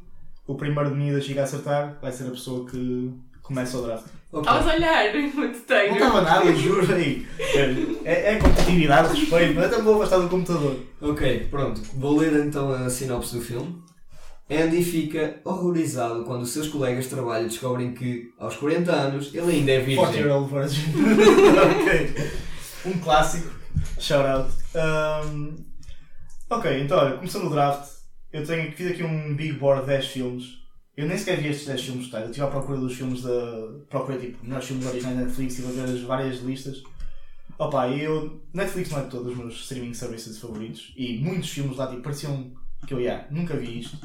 O 0.46 0.56
primeiro 0.56 0.90
de 0.90 0.96
mim 0.96 1.10
da 1.10 1.20
Chica 1.20 1.40
a 1.40 1.44
acertar 1.44 1.98
vai 2.02 2.12
ser 2.12 2.26
a 2.26 2.30
pessoa 2.30 2.68
que 2.68 3.10
começa 3.44 3.78
o 3.78 3.82
draft. 3.82 4.06
Ok. 4.32 4.40
Estavas 4.40 4.66
a 4.66 4.74
olhar 4.74 5.14
muito 5.14 5.36
Não 5.36 5.44
inteiro. 5.44 5.92
estava 5.92 6.22
nada, 6.22 6.52
juro 6.56 6.92
aí. 6.92 7.24
É, 8.04 8.32
é 8.32 8.36
competitividade, 8.40 9.20
respeito, 9.20 9.54
não 9.54 9.62
é 9.62 9.68
tão 9.68 9.84
vou 9.84 9.94
afastar 9.94 10.18
do 10.18 10.28
computador. 10.28 10.76
Ok, 11.00 11.46
pronto. 11.48 11.80
Vou 11.94 12.18
ler 12.18 12.44
então 12.44 12.72
a 12.72 12.90
sinopse 12.90 13.36
do 13.36 13.40
filme. 13.40 13.80
Andy 14.50 14.82
fica 14.82 15.40
horrorizado 15.44 16.24
quando 16.24 16.42
os 16.42 16.50
seus 16.50 16.68
colegas 16.68 17.04
de 17.04 17.10
trabalho 17.10 17.48
descobrem 17.48 17.94
que, 17.94 18.32
aos 18.38 18.56
40 18.56 18.92
anos, 18.92 19.32
ele 19.32 19.52
ainda 19.52 19.72
é 19.72 19.80
40 19.80 20.06
virgem. 20.06 20.26
Year 20.26 20.36
Old 20.36 20.52
Virgin. 20.52 20.82
ok. 21.80 22.30
Um 22.86 22.98
clássico. 22.98 23.54
Shout 23.98 24.26
out. 24.26 24.50
Um, 24.74 25.54
ok, 26.50 26.82
então 26.82 26.98
olha, 26.98 27.16
começando 27.16 27.46
o 27.46 27.50
draft, 27.50 27.88
eu 28.32 28.44
tenho, 28.44 28.72
fiz 28.72 28.90
aqui 28.90 29.02
um 29.04 29.34
big 29.34 29.52
board 29.54 29.82
de 29.82 29.86
10 29.86 30.06
filmes. 30.08 30.63
Eu 30.96 31.08
nem 31.08 31.18
sequer 31.18 31.40
vi 31.40 31.48
estes 31.48 31.66
10 31.66 31.82
filmes 31.82 32.06
totais. 32.06 32.24
Eu 32.24 32.30
estive 32.30 32.46
à 32.46 32.50
procura 32.50 32.78
dos 32.78 32.94
filmes 32.94 33.22
da. 33.22 33.68
Procurei 33.88 34.20
tipo, 34.20 34.44
melhores 34.44 34.66
filmes 34.66 34.86
originais 34.86 35.16
da 35.16 35.24
Netflix 35.24 35.58
e 35.58 35.62
vou 35.62 35.72
ver 35.72 35.84
as 35.84 36.00
várias 36.02 36.40
listas. 36.40 36.82
Opa, 37.58 37.88
eu. 37.88 38.40
Netflix 38.52 38.90
não 38.90 39.00
é 39.00 39.02
de 39.02 39.10
todos 39.10 39.32
os 39.32 39.36
meus 39.36 39.54
streaming 39.54 39.94
services 39.94 40.38
favoritos. 40.38 40.92
E 40.96 41.18
muitos 41.18 41.50
filmes 41.50 41.76
lá 41.76 41.88
tipo, 41.88 42.02
pareciam 42.02 42.52
que 42.86 42.94
eu 42.94 43.00
ia, 43.00 43.26
nunca 43.30 43.56
vi 43.56 43.80
isto. 43.80 43.98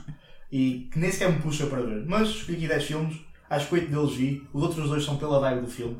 E 0.52 0.90
que 0.92 0.98
nem 0.98 1.12
sequer 1.12 1.32
me 1.32 1.40
puxa 1.40 1.68
para 1.68 1.82
ver. 1.82 2.06
Mas 2.08 2.30
escolhi 2.30 2.58
aqui 2.58 2.68
10 2.68 2.84
filmes, 2.84 3.20
acho 3.50 3.68
que 3.68 3.76
8 3.76 3.92
deles 3.92 4.16
vi. 4.16 4.48
Os 4.52 4.64
outros 4.64 4.90
dois 4.90 5.04
são 5.06 5.18
pela 5.18 5.40
vibe 5.40 5.62
do 5.62 5.68
filme. 5.68 5.98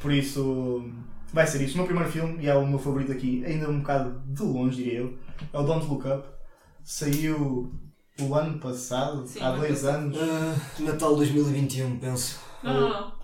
Por 0.00 0.10
isso. 0.10 0.90
Vai 1.34 1.46
ser 1.46 1.60
isso. 1.62 1.74
O 1.74 1.78
meu 1.78 1.86
primeiro 1.86 2.10
filme, 2.10 2.42
e 2.42 2.48
é 2.48 2.54
o 2.54 2.66
meu 2.66 2.78
favorito 2.78 3.12
aqui, 3.12 3.44
ainda 3.44 3.68
um 3.68 3.80
bocado 3.80 4.22
de 4.26 4.42
longe, 4.42 4.76
diria 4.76 5.00
eu, 5.00 5.18
é 5.52 5.58
o 5.58 5.64
Don't 5.64 5.84
Look 5.86 6.06
Up. 6.06 6.28
Saiu 6.82 7.74
o 8.20 8.34
ano 8.34 8.58
passado, 8.58 9.26
Sim, 9.26 9.40
há 9.40 9.48
ano 9.48 9.58
dois 9.58 9.80
passado. 9.80 9.96
anos. 9.96 10.18
Ah, 10.20 10.56
Natal 10.80 11.16
2021, 11.16 11.98
penso. 11.98 12.40
Não, 12.62 12.72
não, 12.80 12.90
não. 12.90 13.14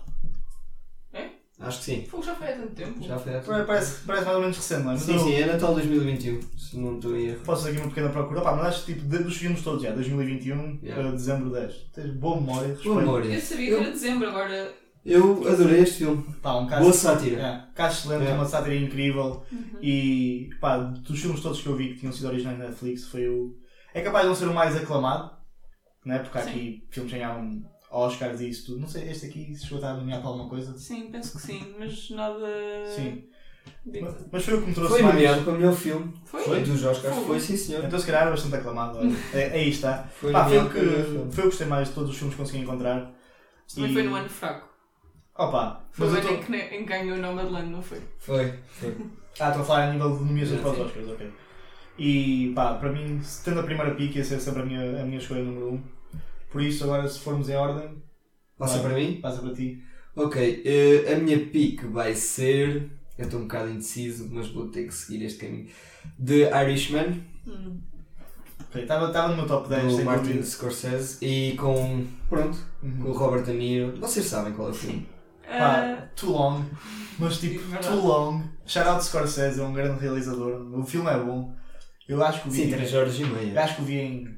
Acho 1.59 1.77
que 1.77 1.85
sim. 1.85 2.05
Fogo 2.09 2.23
já 2.23 2.33
foi 2.33 2.47
há 2.47 2.55
tanto 2.55 2.71
tempo. 2.73 3.03
Já 3.03 3.19
foi. 3.19 3.33
Pare- 3.39 3.65
Parece, 3.65 4.01
parece 4.03 4.25
mais 4.25 4.35
ou 4.35 4.41
menos 4.41 4.57
recente, 4.57 4.81
não 4.81 4.89
é? 4.89 4.93
Mas 4.93 5.01
Sim, 5.03 5.13
eu 5.13 5.19
sim, 5.19 5.33
é 5.35 5.45
Natal 5.45 5.73
2021, 5.75 6.39
se 6.57 6.75
não 6.77 6.95
estou 6.95 7.15
em 7.15 7.27
erro. 7.27 7.41
posso 7.45 7.61
fazer 7.61 7.73
aqui 7.73 7.81
uma 7.85 7.89
pequena 7.89 8.09
procura. 8.09 8.39
Opa, 8.41 8.55
mas 8.55 8.65
acho 8.65 8.85
que 8.85 8.93
tipo, 8.95 9.05
de- 9.07 9.23
dos 9.23 9.37
filmes 9.37 9.61
todos 9.61 9.83
já, 9.83 9.91
2021 9.91 10.79
Yeah. 10.81 11.07
a 11.07 11.11
dezembro 11.11 11.51
10. 11.51 11.73
Tens 11.93 12.09
boa 12.15 12.41
memória, 12.41 12.75
Boa 12.83 12.95
memória. 13.01 13.27
Eu 13.35 13.39
sabia 13.41 13.67
que 13.67 13.73
era 13.75 13.91
dezembro, 13.91 14.27
agora. 14.29 14.73
Eu 15.05 15.47
adorei 15.47 15.81
este 15.81 15.97
filme. 15.99 16.23
Pá, 16.41 16.55
um 16.57 16.65
caso, 16.65 16.81
Boa 16.81 16.93
sátira. 16.93 17.41
é, 17.41 17.63
caso 17.75 17.99
excelente, 18.09 18.27
É. 18.31 18.33
uma 18.33 18.45
sátira 18.45 18.75
incrível. 18.75 19.43
Uhum. 19.51 19.63
E 19.83 20.49
pá, 20.59 20.77
dos 20.79 21.19
filmes 21.19 21.41
todos 21.41 21.61
que 21.61 21.67
eu 21.67 21.75
vi 21.75 21.89
que 21.93 21.99
tinham 21.99 22.11
sido 22.11 22.27
originais 22.27 22.57
na 22.57 22.65
Netflix, 22.69 23.05
foi 23.05 23.29
o. 23.29 23.55
É 23.93 24.01
capaz 24.01 24.23
de 24.23 24.29
não 24.29 24.35
ser 24.35 24.47
o 24.47 24.53
mais 24.53 24.75
aclamado, 24.75 25.31
né? 26.05 26.19
porque 26.19 26.37
há 26.37 26.41
Sim. 26.41 26.49
aqui 26.49 26.87
filmes 26.89 27.11
que 27.11 27.17
ganharam 27.19 27.63
Oscars 27.89 28.39
e 28.41 28.49
isso 28.49 28.65
tudo. 28.67 28.79
Não 28.81 28.87
sei, 28.87 29.09
este 29.09 29.25
aqui 29.27 29.53
se 29.55 29.63
chegou 29.63 29.77
a 29.77 29.81
estar 29.81 29.93
nomeado 29.95 30.21
para 30.21 30.29
alguma 30.31 30.49
coisa. 30.49 30.77
Sim, 30.77 31.09
penso 31.11 31.37
que 31.37 31.43
sim, 31.43 31.75
mas 31.77 32.09
nada. 32.11 32.47
Sim. 32.95 33.27
Mas, 33.85 34.15
mas 34.31 34.45
foi 34.45 34.55
o 34.55 34.61
que 34.61 34.67
me 34.69 34.73
trouxe 34.73 34.93
Foi 34.93 35.01
mais. 35.03 35.15
nomeado 35.15 35.43
para 35.43 35.53
o 35.53 35.55
melhor 35.55 35.73
filme. 35.73 36.13
Foi? 36.25 36.43
Foi 36.43 36.61
dos 36.61 36.83
Oscars. 36.83 37.13
Fogo. 37.15 37.27
Foi, 37.27 37.39
sim 37.39 37.57
senhor. 37.57 37.83
Então 37.83 37.99
se 37.99 38.05
calhar 38.05 38.21
era 38.23 38.31
bastante 38.31 38.55
aclamado. 38.55 38.97
olha. 38.99 39.11
É, 39.33 39.51
aí 39.51 39.69
está. 39.69 40.03
Foi 40.03 40.31
Pá, 40.31 40.47
foi, 40.47 40.57
o 40.57 40.69
que, 40.69 40.79
foi 40.79 41.17
o 41.25 41.29
que 41.29 41.41
gostei 41.41 41.67
mais 41.67 41.89
de 41.89 41.93
todos 41.93 42.09
os 42.11 42.17
filmes 42.17 42.35
que 42.35 42.41
consegui 42.41 42.63
encontrar. 42.63 43.13
Também 43.73 43.91
E- 43.91 43.93
foi 43.93 44.03
no 44.03 44.15
ano 44.15 44.29
fraco. 44.29 44.69
Opa, 45.35 45.85
Foi 45.91 46.07
o 46.07 46.11
ano 46.11 46.21
tô... 46.21 46.29
em 46.29 46.39
que, 46.41 46.83
ganhou 46.83 47.17
o 47.17 47.21
Nomadland, 47.21 47.69
não 47.69 47.81
foi? 47.81 48.01
Foi, 48.19 48.59
foi. 48.67 48.95
Ah, 49.39 49.47
estou 49.47 49.61
a 49.61 49.65
falar 49.65 49.87
a 49.87 49.93
nível 49.93 50.17
de 50.17 50.23
nomeações 50.25 50.59
para 50.61 50.71
os 50.71 50.79
Oscars, 50.79 51.07
ok. 51.07 51.31
E 51.97 52.51
pá, 52.55 52.75
para 52.75 52.91
mim, 52.91 53.21
tendo 53.43 53.59
a 53.59 53.63
primeira 53.63 53.93
pick, 53.95 54.15
ia 54.15 54.23
ser 54.23 54.39
sempre 54.39 54.61
a 54.61 54.65
minha, 54.65 55.01
a 55.01 55.05
minha 55.05 55.17
escolha 55.19 55.43
número 55.43 55.67
1. 55.71 55.73
Um. 55.75 55.81
Por 56.51 56.61
isso, 56.61 56.83
agora 56.83 57.07
se 57.07 57.19
formos 57.19 57.49
em 57.49 57.55
ordem, 57.55 58.01
Passa 58.57 58.77
Vai. 58.79 58.91
para 58.91 58.99
mim? 58.99 59.19
passa 59.21 59.41
para 59.41 59.53
ti. 59.55 59.81
Ok, 60.15 60.61
eh, 60.65 61.13
a 61.13 61.17
minha 61.17 61.39
pick 61.47 61.83
vai 61.85 62.13
ser. 62.13 62.89
Eu 63.17 63.25
estou 63.25 63.39
um 63.39 63.43
bocado 63.43 63.69
indeciso, 63.71 64.27
mas 64.31 64.49
vou 64.49 64.67
ter 64.67 64.85
que 64.85 64.93
seguir 64.93 65.23
este 65.25 65.39
caminho. 65.45 65.67
The 66.23 66.49
Irishman, 66.63 67.23
Hum. 67.47 67.79
Ok, 68.69 68.83
estava 68.83 69.27
no 69.29 69.35
meu 69.35 69.47
top 69.47 69.67
10, 69.67 69.97
do 69.97 70.05
Martin 70.05 70.25
dúvida. 70.27 70.45
Scorsese, 70.45 71.17
e 71.25 71.55
com. 71.57 72.05
Pronto, 72.29 72.57
com 72.81 72.87
o 72.87 73.07
Uhum. 73.07 73.11
Robert 73.13 73.43
De 73.43 73.53
Niro. 73.53 73.97
Vocês 73.99 74.25
sabem 74.27 74.53
qual 74.53 74.67
é 74.69 74.71
o 74.71 74.73
filme? 74.73 75.07
Pá, 75.43 75.81
Ah, 75.81 76.07
too 76.15 76.31
long, 76.31 76.63
mas 77.19 77.37
tipo, 77.39 77.59
verdade. 77.67 77.87
too 77.87 78.05
long. 78.07 78.43
Shout 78.65 78.87
out 78.87 79.03
Scorsese, 79.03 79.59
é 79.59 79.63
um 79.63 79.73
grande 79.73 79.99
realizador. 79.99 80.61
O 80.77 80.85
filme 80.85 81.09
é 81.09 81.17
bom. 81.17 81.53
Eu 82.11 82.23
acho 82.23 82.41
que 82.41 82.49
o 82.49 82.51
vi, 82.51 82.63
Sim, 82.63 82.71
3 82.71 82.93
horas 82.93 83.17
e 83.17 83.21
eu 83.21 83.27
meia. 83.29 83.63
acho 83.63 83.75
que 83.77 83.81
o 83.81 83.85
vi 83.85 83.97
em 83.99 84.35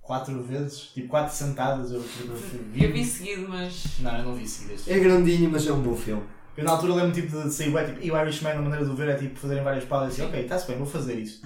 4 0.00 0.42
vezes, 0.42 0.80
tipo 0.92 1.06
4 1.06 1.32
sentadas. 1.32 1.92
Eu, 1.92 2.00
eu, 2.00 2.36
eu 2.74 2.92
vi 2.92 3.04
seguido, 3.04 3.48
mas. 3.48 4.00
Não, 4.00 4.18
eu 4.18 4.24
não 4.24 4.34
vi 4.34 4.48
seguido 4.48 4.74
este 4.74 4.90
É 4.92 4.98
grandinho, 4.98 5.48
mas 5.48 5.64
é 5.66 5.72
um 5.72 5.80
bom 5.80 5.94
filme. 5.94 6.24
Eu 6.56 6.64
na 6.64 6.72
altura 6.72 6.94
lembro 6.94 7.12
tipo, 7.12 7.28
de 7.40 7.50
sair 7.50 7.72
tipo, 7.86 8.04
e 8.04 8.10
o 8.10 8.20
Irishman, 8.20 8.52
a 8.52 8.60
maneira 8.60 8.84
de 8.84 8.90
o 8.90 8.96
ver 8.96 9.08
é 9.08 9.14
tipo 9.14 9.38
fazerem 9.38 9.62
várias 9.62 9.84
pausas 9.84 10.18
e 10.18 10.20
assim, 10.20 10.30
ok, 10.30 10.42
está-se 10.42 10.66
bem, 10.66 10.76
vou 10.76 10.86
fazer 10.86 11.18
isso. 11.18 11.42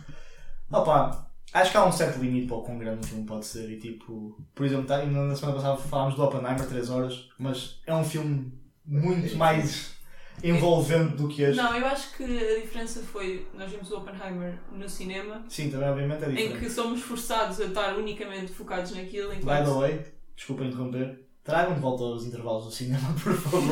Opa, 0.72 1.28
acho 1.52 1.70
que 1.70 1.76
há 1.76 1.84
um 1.84 1.92
certo 1.92 2.18
limite 2.20 2.46
para 2.46 2.56
o 2.56 2.62
quão 2.62 2.78
grande 2.78 3.00
um 3.00 3.08
filme 3.08 3.24
pode 3.26 3.44
ser 3.46 3.70
e 3.70 3.78
tipo, 3.78 4.36
por 4.54 4.64
exemplo, 4.66 4.86
tá, 4.86 5.04
na 5.04 5.36
semana 5.36 5.56
passada 5.56 5.76
falámos 5.76 6.16
do 6.16 6.24
Oppenheimer 6.24 6.66
3 6.66 6.90
horas, 6.90 7.28
mas 7.38 7.80
é 7.86 7.94
um 7.94 8.02
filme 8.02 8.52
muito 8.84 9.36
mais 9.36 9.95
envolvente 10.42 11.16
do 11.16 11.28
que 11.28 11.42
este. 11.42 11.56
Não, 11.56 11.76
eu 11.76 11.86
acho 11.86 12.16
que 12.16 12.22
a 12.24 12.60
diferença 12.60 13.00
foi. 13.02 13.46
Nós 13.54 13.70
vimos 13.70 13.90
o 13.90 13.96
Oppenheimer 13.98 14.58
no 14.72 14.88
cinema, 14.88 15.44
Sim, 15.48 15.70
também 15.70 15.88
obviamente 15.88 16.24
é 16.24 16.28
em 16.28 16.34
diferente. 16.34 16.58
que 16.58 16.70
somos 16.70 17.02
forçados 17.02 17.60
a 17.60 17.64
estar 17.64 17.96
unicamente 17.96 18.52
focados 18.52 18.92
naquilo, 18.92 19.28
By 19.30 19.36
the 19.36 19.40
enquanto. 19.42 19.78
way, 19.80 20.00
desculpa 20.36 20.64
interromper, 20.64 21.20
tragam 21.42 21.74
de 21.74 21.80
volta 21.80 22.02
aos 22.04 22.24
intervalos 22.24 22.64
do 22.66 22.70
cinema, 22.70 23.08
por 23.22 23.34
favor. 23.34 23.62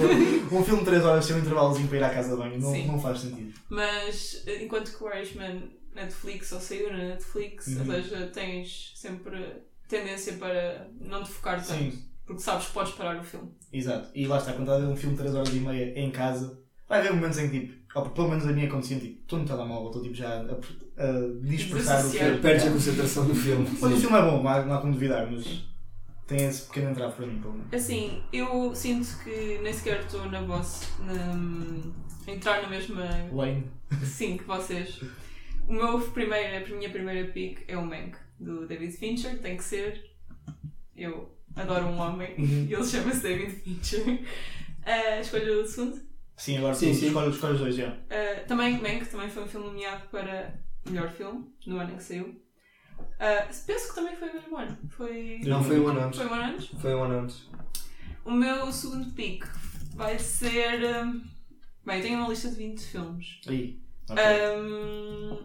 um 0.53 0.65
filme 0.65 0.81
de 0.81 0.85
3 0.87 1.05
horas 1.05 1.25
sem 1.25 1.37
um 1.37 1.41
intervalozinho 1.41 1.89
para 1.89 1.99
ir 1.99 2.05
à 2.05 2.11
casa 2.11 2.31
de 2.31 2.37
banho, 2.37 2.61
não, 2.61 2.73
Sim. 2.73 2.87
não 2.87 3.01
faz 3.01 3.21
sentido. 3.21 3.53
Mas 3.69 4.43
eh, 4.47 4.63
enquanto 4.65 4.97
que 4.97 5.03
o 5.05 5.13
Irishman 5.15 5.71
Netflix 5.95 6.51
ou 6.53 6.61
saiu 6.61 6.91
na 6.91 6.99
Netflix, 6.99 7.67
Uhum. 7.69 7.79
ou 7.81 7.85
seja, 7.87 8.27
tens 8.33 8.93
sempre 8.97 9.63
tendência 9.89 10.33
para 10.35 10.89
não 11.01 11.23
te 11.23 11.31
focar 11.31 11.65
tanto. 11.65 11.79
Sim. 11.79 12.03
Porque 12.27 12.41
sabes 12.41 12.67
que 12.67 12.73
podes 12.73 12.93
parar 12.95 13.21
o 13.21 13.25
filme. 13.25 13.51
Exato. 13.73 14.11
E 14.15 14.27
lá 14.27 14.39
está, 14.39 14.53
quando 14.53 14.63
estás 14.63 14.83
a 14.83 14.87
ver 14.87 14.93
um 14.93 14.97
filme 14.97 15.15
de 15.15 15.23
3 15.23 15.35
horas 15.35 15.49
e 15.55 15.61
meia 15.61 15.99
em 15.99 16.11
casa, 16.11 16.59
vai 16.89 17.01
haver 17.01 17.13
momentos 17.13 17.39
em 17.39 17.51
que, 17.51 17.61
tipo, 17.61 17.85
ou 17.95 18.11
pelo 18.11 18.29
menos 18.29 18.47
a 18.47 18.53
minha 18.53 18.67
acontecia, 18.67 18.99
tipo, 18.99 19.21
estou 19.21 19.39
no 19.39 19.45
telemóvel, 19.45 19.87
estou 19.89 20.03
tipo, 20.03 20.15
já 20.15 20.41
a, 20.41 20.41
a 20.41 21.47
dispersar 21.47 22.05
o 22.05 22.11
filme. 22.11 22.39
Perdes 22.39 22.67
a 22.67 22.71
concentração 22.71 23.27
do 23.27 23.35
filme. 23.35 23.69
Mas 23.81 23.93
o 23.93 23.97
filme 23.97 24.17
é 24.17 24.23
bom, 24.23 24.43
não 24.43 24.49
há, 24.49 24.65
não 24.65 24.75
há 24.75 24.81
como 24.81 24.93
duvidar, 24.93 25.31
mas 25.31 25.65
tem 26.27 26.47
esse 26.47 26.63
pequeno 26.63 26.91
entrave 26.91 27.15
para 27.15 27.27
mim, 27.27 27.41
pelo 27.41 27.55
menos. 27.55 27.73
Assim, 27.73 28.23
eu 28.33 28.75
sinto 28.75 29.23
que 29.23 29.59
nem 29.63 29.73
sequer 29.73 30.01
estou 30.01 30.25
na 30.31 30.41
vossa. 30.41 30.87
Na, 31.03 32.33
entrar 32.33 32.63
na 32.63 32.69
mesma. 32.69 33.05
Lane. 33.33 33.71
Sim, 34.03 34.39
que 34.39 34.45
vocês. 34.45 35.01
O 35.69 35.73
meu 35.73 36.01
primeiro, 36.01 36.65
a 36.65 36.77
minha 36.77 36.91
primeira 36.91 37.31
pick 37.31 37.65
é 37.69 37.77
o 37.77 37.85
Mank, 37.85 38.17
do 38.39 38.67
David 38.67 38.93
Fincher, 38.93 39.39
tem 39.41 39.57
que 39.57 39.65
ser. 39.65 40.11
Eu 40.97 41.34
adoro 41.57 41.87
um 41.87 41.99
homem 41.99 42.35
Uhum. 42.39 42.67
e 42.69 42.75
ele 42.75 42.85
chama-se 42.85 43.21
David 43.21 43.53
Fincher. 43.53 44.03
Uh, 44.05 45.21
escolho 45.21 45.63
o 45.63 45.67
segundo. 45.67 46.01
Sim, 46.37 46.59
agora 46.59 46.75
Sim, 46.75 46.93
sim. 46.93 47.07
escolhe, 47.07 47.31
escolhe 47.31 47.55
os 47.55 47.61
dois, 47.61 47.77
já. 47.77 47.89
Uh, 47.91 48.47
também 48.49 48.81
Mank 48.81 49.07
também 49.07 49.29
foi 49.31 49.45
um 49.45 49.47
filme 49.49 49.67
nomeado 49.69 50.09
para 50.09 50.55
melhor 50.85 51.09
filme, 51.11 51.47
no 51.67 51.79
ano 51.79 51.93
em 51.93 51.97
que 51.97 52.03
saiu. 52.03 52.43
Uh, 52.99 53.67
penso 53.67 53.89
que 53.89 53.95
também 53.95 54.17
foi 54.17 54.29
o 54.31 54.35
mesmo 54.35 54.57
ano. 54.57 54.79
Foi, 54.91 55.41
Não 55.45 55.63
foi 55.63 55.79
um 55.81 55.89
ano 55.89 56.01
antes. 56.01 56.19
foi 56.21 56.29
um 56.29 56.35
ano 56.35 56.45
antes. 56.55 56.67
Foi 56.81 56.95
um 56.95 57.03
ano 57.05 57.19
antes. 57.21 57.49
O 58.25 58.31
meu 58.33 58.73
segundo 58.73 59.11
pick 59.13 59.45
vai 59.95 60.19
ser. 60.19 60.81
um, 61.05 61.23
Bem, 61.87 61.97
eu 61.99 62.03
tenho 62.03 62.19
uma 62.19 62.29
lista 62.31 62.49
de 62.49 62.57
20 62.57 62.81
filmes. 62.81 63.41
Aí. 63.47 63.79
Ok. 64.09 64.23
Um, 64.59 65.39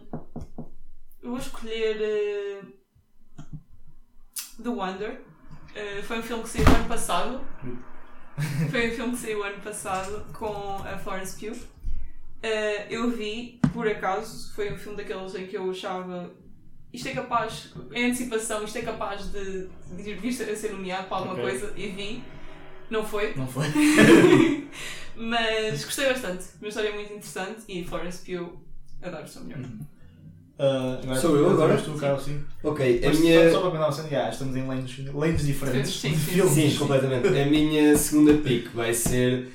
eu 1.22 1.30
vou 1.30 1.38
escolher 1.38 2.64
uh, 2.64 3.42
The 4.62 4.68
Wonder. 4.70 5.20
Uh, 5.74 6.02
foi 6.02 6.18
um 6.18 6.22
filme 6.22 6.42
que 6.42 6.48
saiu 6.48 6.66
ano 6.68 6.88
passado. 6.88 7.40
foi 8.70 8.90
um 8.90 8.94
filme 8.94 9.12
que 9.12 9.18
saiu 9.18 9.44
ano 9.44 9.60
passado 9.62 10.26
com 10.32 10.76
a 10.84 10.98
Florence 10.98 11.38
Pugh. 11.38 11.56
Uh, 11.56 12.86
eu 12.88 13.10
vi, 13.10 13.60
por 13.72 13.86
acaso, 13.86 14.52
foi 14.54 14.72
um 14.72 14.78
filme 14.78 14.96
daqueles 14.96 15.34
em 15.34 15.46
que 15.46 15.56
eu 15.56 15.70
achava 15.70 16.30
isto 16.92 17.08
é 17.08 17.12
capaz, 17.12 17.72
em 17.92 18.06
antecipação, 18.06 18.64
isto 18.64 18.78
é 18.78 18.82
capaz 18.82 19.30
de, 19.30 19.68
de 19.96 20.14
vir 20.14 20.30
a 20.30 20.56
ser 20.56 20.72
nomeado 20.72 21.06
para 21.06 21.18
alguma 21.18 21.34
Ok. 21.34 21.44
coisa 21.44 21.72
e 21.76 21.86
vi. 21.88 22.22
Não 22.90 23.04
foi, 23.06 23.32
Não 23.36 23.46
foi? 23.46 23.66
mas 25.14 25.84
gostei 25.84 26.08
bastante. 26.08 26.44
Uma 26.60 26.68
história 26.68 26.92
muito 26.92 27.12
interessante 27.12 27.62
e 27.68 27.84
Florence 27.84 28.24
Pugh 28.24 28.60
adoro 29.00 29.24
o 29.24 29.28
seu 29.28 29.44
melhor. 29.44 29.60
Ah, 30.62 31.00
agora, 31.02 31.18
Sou 31.18 31.36
eu 31.36 31.50
agora? 31.50 31.74
Tu, 31.80 31.94
Carlos, 31.94 32.22
sim. 32.22 32.44
Ok, 32.62 33.02
a 33.02 33.10
minha. 33.14 33.50
Só, 33.50 33.62
para 33.62 33.70
contar 33.70 33.86
uma 33.86 33.92
cena, 33.92 34.08
já, 34.10 34.28
estamos 34.28 34.54
em 34.54 34.68
lanes, 34.68 34.98
lanes 35.14 35.46
diferentes 35.46 35.90
Sim, 35.90 36.10
de 36.10 36.18
sim. 36.18 36.32
filmes. 36.32 36.52
Sim, 36.52 36.76
completamente. 36.76 37.28
A 37.28 37.46
minha 37.46 37.96
segunda 37.96 38.34
pick 38.34 38.68
vai 38.74 38.92
ser 38.92 39.50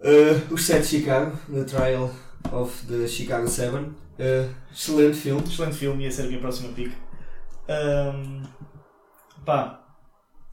uh, 0.00 0.52
Os 0.52 0.64
Sete 0.64 0.82
de 0.82 0.88
Chicago, 0.88 1.38
The 1.48 1.62
Trial 1.62 2.10
of 2.50 2.86
the 2.86 3.06
Chicago 3.06 3.46
Seven. 3.46 3.94
Uh, 4.18 4.52
excelente 4.72 5.16
filme. 5.16 5.42
Excelente 5.46 5.76
filme, 5.76 6.02
ia 6.02 6.10
ser 6.10 6.22
a 6.22 6.26
minha 6.26 6.40
próxima 6.40 6.72
pick. 6.72 6.92
Ahm, 7.68 8.42
pá, 9.46 9.80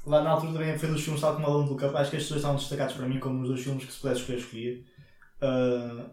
lá 0.05 0.21
na 0.21 0.29
altura 0.29 0.53
também 0.53 0.77
foi 0.77 0.89
dos 0.89 1.01
filmes 1.01 1.19
tal 1.19 1.33
como 1.33 1.47
Alone 1.47 1.67
do 1.67 1.75
Cup. 1.75 1.95
Acho 1.95 2.11
que 2.11 2.17
estes 2.17 2.29
dois 2.29 2.41
estavam 2.41 2.57
destacados 2.57 2.93
para 2.93 3.07
mim 3.07 3.19
como 3.19 3.41
os 3.41 3.47
dois 3.47 3.61
filmes 3.63 3.85
que 3.85 3.91
se 3.91 3.99
pudesse 3.99 4.19
escolher, 4.19 4.39
escolhia. 4.39 4.83
Ah, 5.41 6.05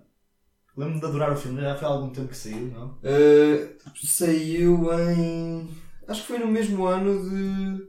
Lembro-me 0.78 1.00
de 1.00 1.06
adorar 1.06 1.32
o 1.32 1.36
filme, 1.36 1.60
já 1.60 1.74
foi 1.74 1.88
há 1.88 1.90
algum 1.90 2.10
tempo 2.10 2.28
que 2.28 2.36
saiu, 2.36 2.70
não? 2.72 2.86
Uh, 3.02 3.76
saiu 4.06 4.88
em. 5.10 5.68
Acho 6.06 6.20
que 6.22 6.26
foi 6.28 6.38
no 6.38 6.46
mesmo 6.46 6.86
ano 6.86 7.28
de, 7.28 7.86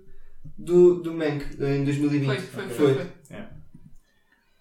do, 0.58 0.96
do 0.96 1.14
Mank, 1.14 1.46
em 1.62 1.84
2020. 1.84 2.26
Foi, 2.26 2.38
foi, 2.40 2.64
Ok. 2.66 2.76
foi, 2.76 2.94
Foi. 2.94 3.06
foi. 3.06 3.38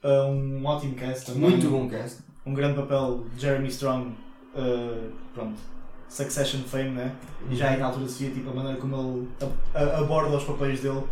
Ah, 0.02 0.26
um 0.26 0.64
ótimo 0.64 0.94
cast 0.94 1.26
também. 1.26 1.40
Muito 1.50 1.68
bom 1.70 1.88
cast. 1.88 2.18
Um 2.46 2.52
grande 2.54 2.76
papel 2.76 3.24
de 3.34 3.40
Jeremy 3.40 3.68
Strong. 3.68 4.14
ah, 4.54 5.08
pronto. 5.34 5.58
Succession 6.08 6.60
Fame, 6.60 6.90
né? 6.90 7.14
E 7.50 7.56
já 7.56 7.70
aí 7.70 7.78
na 7.78 7.86
altura 7.86 8.08
se 8.08 8.24
via 8.24 8.34
tipo, 8.34 8.50
a 8.50 8.54
maneira 8.54 8.78
como 8.78 9.28
ele 9.34 9.84
aborda 9.94 10.36
os 10.36 10.44
papéis 10.44 10.80
dele. 10.80 11.02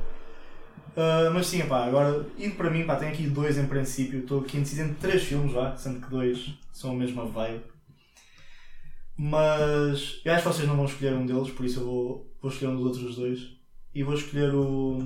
Ah, 0.96 1.30
mas 1.32 1.46
sim, 1.46 1.60
pá, 1.66 1.86
agora, 1.86 2.26
indo 2.38 2.54
para 2.56 2.70
mim, 2.70 2.84
pá, 2.84 2.96
tenho 2.96 3.10
aqui 3.12 3.26
dois 3.26 3.56
em 3.58 3.66
princípio. 3.66 4.20
Estou 4.20 4.40
aqui 4.40 4.58
indeciso 4.58 4.82
entre 4.82 4.94
três 4.96 5.22
filmes 5.24 5.52
já, 5.52 5.74
sendo 5.76 6.00
que 6.00 6.10
dois 6.10 6.54
são 6.76 6.90
a 6.92 6.94
mesma 6.94 7.24
vibe. 7.24 7.64
Mas 9.18 10.20
eu 10.24 10.32
acho 10.34 10.42
que 10.42 10.48
vocês 10.48 10.68
não 10.68 10.76
vão 10.76 10.84
escolher 10.84 11.14
um 11.14 11.24
deles, 11.24 11.50
por 11.50 11.64
isso 11.64 11.80
eu 11.80 11.84
vou, 11.86 12.36
vou 12.42 12.50
escolher 12.50 12.70
um 12.72 12.76
dos 12.76 12.84
outros 12.98 13.16
dois. 13.16 13.56
E 13.94 14.02
vou 14.02 14.14
escolher 14.14 14.54
o, 14.54 14.98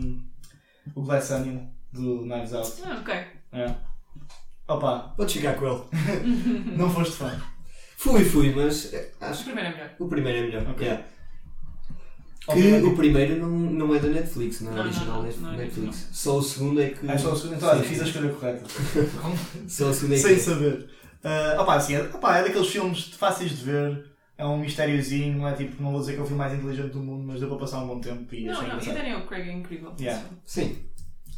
o 0.96 1.02
Glass 1.02 1.30
Onion 1.30 1.66
do 1.92 2.22
Knives 2.22 2.52
Out. 2.52 2.72
Ah, 2.84 2.98
ok. 3.00 3.14
É. 3.52 3.74
Opa, 4.66 5.14
Pode 5.16 5.30
chegar 5.32 5.56
com 5.56 5.66
ele. 5.66 6.74
não 6.76 6.90
foste 6.90 7.14
fã. 7.16 7.40
Fui, 7.96 8.24
fui, 8.24 8.52
mas 8.54 8.92
O 9.20 9.24
acho 9.24 9.38
que 9.44 9.44
primeiro 9.52 9.68
é 9.68 9.72
melhor. 9.72 9.94
o 10.00 10.08
primeiro 10.08 10.38
é 10.38 10.42
melhor. 10.42 10.66
Ok. 10.72 10.86
Yeah. 10.86 11.04
Que 12.46 12.50
Obviamente- 12.52 12.84
o 12.86 12.96
primeiro 12.96 13.36
não, 13.36 13.48
não 13.50 13.94
é 13.94 13.98
da 14.00 14.08
Netflix, 14.08 14.60
não 14.62 14.72
é 14.72 14.74
Não, 14.76 14.82
original 14.82 15.22
não, 15.22 15.30
não 15.36 15.52
é 15.52 15.56
Netflix. 15.58 16.08
Só 16.10 16.38
o 16.38 16.42
segundo 16.42 16.80
é 16.80 16.90
que. 16.90 17.08
Ah, 17.08 17.16
só 17.18 17.32
o 17.32 17.36
segundo, 17.36 17.56
então 17.56 17.68
olha, 17.68 17.82
fiz 17.84 18.00
a 18.00 18.04
escolha 18.06 18.32
correta. 18.32 18.64
Só 19.68 19.90
o 19.90 19.94
segundo 19.94 20.14
é 20.14 20.16
Sem 20.16 20.34
que. 20.34 20.40
saber. 20.40 20.90
Uh, 21.22 21.60
opa, 21.60 21.74
assim, 21.74 21.94
é, 21.94 22.02
opa, 22.02 22.38
é 22.38 22.44
daqueles 22.44 22.68
filmes 22.68 23.04
fáceis 23.14 23.50
de 23.50 23.64
ver, 23.64 24.10
é 24.38 24.44
um 24.44 24.58
mistériozinho, 24.58 25.38
não 25.38 25.48
é 25.48 25.52
tipo, 25.52 25.82
não 25.82 25.92
vou 25.92 26.00
dizer 26.00 26.14
que 26.14 26.18
é 26.18 26.22
o 26.22 26.26
filme 26.26 26.38
mais 26.38 26.54
inteligente 26.54 26.92
do 26.92 27.00
mundo, 27.00 27.24
mas 27.26 27.40
deu 27.40 27.48
para 27.48 27.58
passar 27.58 27.82
um 27.82 27.88
bom 27.88 28.00
tempo 28.00 28.34
e 28.34 28.46
Não, 28.46 28.52
achei 28.52 28.68
não, 28.68 28.80
e. 28.80 28.86
Daniel 28.86 29.26
Craig 29.26 29.48
é 29.48 29.52
incrível. 29.52 29.94
Yeah. 30.00 30.26
Sim. 30.44 30.78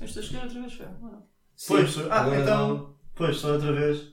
Eu 0.01 0.07
estou 0.07 0.21
a 0.21 0.25
escolher 0.25 0.42
outra 0.45 0.61
vez, 0.61 0.73
foi. 0.73 0.87
Não. 0.87 1.23
Pois, 1.66 1.99
ah, 2.11 2.21
Agora 2.21 2.40
então, 2.40 2.95
pois, 3.14 3.37
só 3.37 3.53
outra 3.53 3.73
vez. 3.73 4.12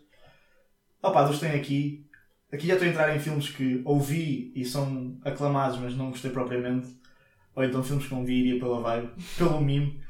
Opa, 1.01 1.23
dos 1.23 1.39
tem 1.39 1.51
aqui. 1.51 2.05
Aqui 2.51 2.67
já 2.67 2.73
estou 2.73 2.87
a 2.87 2.91
entrar 2.91 3.15
em 3.15 3.19
filmes 3.19 3.49
que 3.49 3.81
ouvi 3.85 4.51
e 4.55 4.65
são 4.65 5.19
aclamados, 5.23 5.79
mas 5.79 5.95
não 5.95 6.09
gostei 6.09 6.31
propriamente. 6.31 6.87
Ou 7.55 7.63
então 7.63 7.83
filmes 7.83 8.07
que 8.07 8.13
não 8.13 8.25
vi 8.25 8.39
iria 8.39 8.59
pela 8.59 8.81
vibe, 8.81 9.11
pelo 9.37 9.61
mime. 9.61 10.01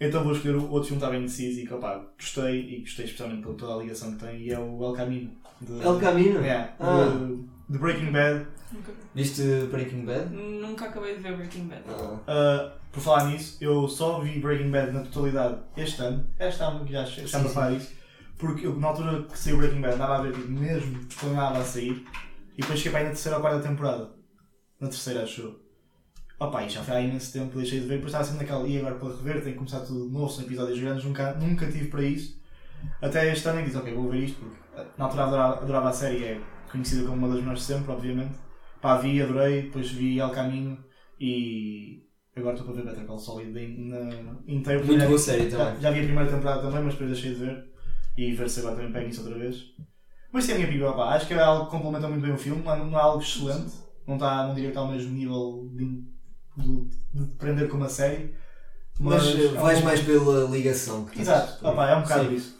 Então 0.00 0.22
vou 0.22 0.32
escolher 0.32 0.54
o 0.56 0.70
outro 0.70 0.88
filme 0.88 1.00
que 1.00 1.06
está 1.06 1.10
bem 1.10 1.22
deciso 1.22 1.60
e 1.60 1.66
que 1.66 1.74
opa, 1.74 2.04
gostei 2.16 2.60
e 2.76 2.80
gostei 2.80 3.04
especialmente 3.04 3.42
por 3.42 3.54
toda 3.54 3.74
a 3.74 3.78
ligação 3.78 4.12
que 4.16 4.24
tem 4.24 4.36
e 4.42 4.52
é 4.52 4.58
o 4.58 4.84
El 4.84 4.92
Camino. 4.92 5.30
De, 5.60 5.72
El 5.84 5.98
Camino? 5.98 6.40
Yeah, 6.40 6.72
Ah. 6.78 7.04
de, 7.16 7.36
de 7.72 7.78
Breaking 7.78 8.12
Bad. 8.12 8.46
Nunca, 8.72 8.92
Viste 9.14 9.42
Breaking 9.70 10.04
Bad? 10.04 10.30
nunca 10.32 10.84
acabei 10.86 11.16
de 11.16 11.22
ver 11.22 11.36
Breaking 11.36 11.66
Bad. 11.66 11.82
Ah. 11.88 12.72
Uh, 12.72 12.78
por 12.92 13.00
falar 13.00 13.26
nisso, 13.26 13.56
eu 13.60 13.88
só 13.88 14.20
vi 14.20 14.38
Breaking 14.38 14.70
Bad 14.70 14.92
na 14.92 15.00
totalidade 15.00 15.58
este 15.76 16.00
ano. 16.00 16.24
Este 16.38 16.62
ano 16.62 16.84
que 16.84 16.92
já 16.92 17.02
estamos 17.02 17.50
a 17.50 17.54
falar 17.54 17.70
disso. 17.72 17.90
Porque 18.38 18.66
eu, 18.68 18.78
na 18.78 18.88
altura 18.88 19.24
que 19.24 19.36
saiu 19.36 19.56
Breaking 19.56 19.80
Bad, 19.80 19.94
andava 19.94 20.18
a 20.18 20.22
ver 20.22 20.32
tipo, 20.32 20.48
mesmo 20.48 21.00
quando 21.18 21.32
andava 21.32 21.58
a 21.58 21.64
sair. 21.64 22.06
E 22.56 22.60
depois 22.60 22.78
cheguei 22.78 22.92
para 22.92 23.00
aí 23.00 23.04
na 23.06 23.10
terceira 23.10 23.36
ou 23.38 23.42
quarta 23.42 23.68
temporada. 23.68 24.10
Na 24.80 24.86
terceira, 24.88 25.24
acho 25.24 25.40
eu. 25.40 25.60
Opa, 26.40 26.66
já 26.68 26.82
foi 26.82 26.94
há 26.96 27.00
imenso 27.00 27.32
tempo, 27.32 27.56
deixei 27.58 27.80
de 27.80 27.86
ver. 27.86 27.94
Depois 27.96 28.12
estava 28.12 28.24
sempre 28.24 28.42
naquela, 28.44 28.66
e 28.68 28.78
agora 28.78 28.94
para 28.94 29.08
rever, 29.08 29.34
tenho 29.42 29.52
que 29.52 29.58
começar 29.58 29.80
tudo 29.80 30.06
de 30.06 30.12
novo, 30.12 30.28
são 30.30 30.44
episódios 30.44 30.78
grandes. 30.78 31.04
Nunca, 31.04 31.34
nunca 31.34 31.66
tive 31.66 31.88
para 31.88 32.02
isso. 32.02 32.38
Até 33.02 33.32
este 33.32 33.48
ano 33.48 33.60
e 33.60 33.64
disse, 33.64 33.76
ok, 33.76 33.92
vou 33.92 34.08
ver 34.08 34.22
isto. 34.22 34.38
Porque 34.38 34.56
uh, 34.80 34.86
na 34.96 35.04
altura 35.06 35.24
adorava, 35.24 35.62
adorava 35.62 35.88
a 35.88 35.92
série, 35.92 36.24
é 36.24 36.40
conhecida 36.70 37.02
como 37.02 37.16
uma 37.16 37.28
das 37.28 37.40
melhores 37.40 37.62
sempre, 37.62 37.90
obviamente. 37.90 38.34
Pá, 38.80 38.96
vi, 38.98 39.20
adorei. 39.20 39.62
Depois 39.62 39.90
vi 39.90 40.18
El 40.20 40.30
Caminho 40.30 40.78
e 41.18 42.04
agora 42.36 42.54
estou 42.54 42.72
para 42.72 42.80
ver 42.82 42.88
Better 42.88 43.04
Call 43.04 43.18
Saul 43.18 43.40
in- 43.42 43.88
na- 43.88 44.36
inteiro. 44.46 44.86
Muito 44.86 45.04
boa 45.06 45.18
série 45.18 45.50
já, 45.50 45.58
também. 45.58 45.80
já 45.80 45.90
vi 45.90 45.98
a 46.00 46.04
primeira 46.04 46.30
temporada 46.30 46.62
também, 46.62 46.82
mas 46.84 46.94
depois 46.94 47.10
deixei 47.10 47.34
de 47.34 47.40
ver. 47.44 47.64
E 48.16 48.32
ver 48.32 48.48
se 48.48 48.60
agora 48.60 48.76
também 48.76 48.92
pego 48.92 49.08
isso 49.08 49.22
outra 49.22 49.38
vez. 49.38 49.56
Mas 50.32 50.44
sim, 50.44 50.52
a 50.52 50.54
minha 50.56 50.68
opinião, 50.68 50.94
pá, 50.94 51.14
acho 51.14 51.26
que 51.26 51.34
é 51.34 51.40
algo 51.40 51.64
que 51.64 51.70
complementa 51.72 52.06
muito 52.08 52.22
bem 52.22 52.32
o 52.32 52.38
filme, 52.38 52.62
não 52.62 52.72
é, 52.72 52.76
não 52.78 52.98
é 52.98 53.02
algo 53.02 53.22
excelente, 53.22 53.72
não, 54.06 54.14
está, 54.16 54.46
não 54.46 54.54
diria 54.54 54.68
que 54.70 54.76
está 54.76 54.80
ao 54.80 54.92
mesmo 54.92 55.10
nível 55.12 55.70
de, 55.74 56.04
de, 56.58 56.88
de 57.24 57.30
prender 57.36 57.68
como 57.68 57.84
a 57.84 57.88
série. 57.88 58.34
Mas 59.00 59.24
Mas, 59.24 59.34
eh, 59.38 59.44
é 59.46 59.48
um 59.50 59.54
vais 59.62 59.78
bom- 59.78 59.84
mais 59.84 60.00
pela 60.00 60.50
ligação. 60.50 61.04
que 61.04 61.12
tens. 61.16 61.22
Exato, 61.22 61.66
opa, 61.66 61.88
é 61.88 61.96
um 61.96 62.02
bocado 62.02 62.28
Sim. 62.28 62.34
isso. 62.34 62.58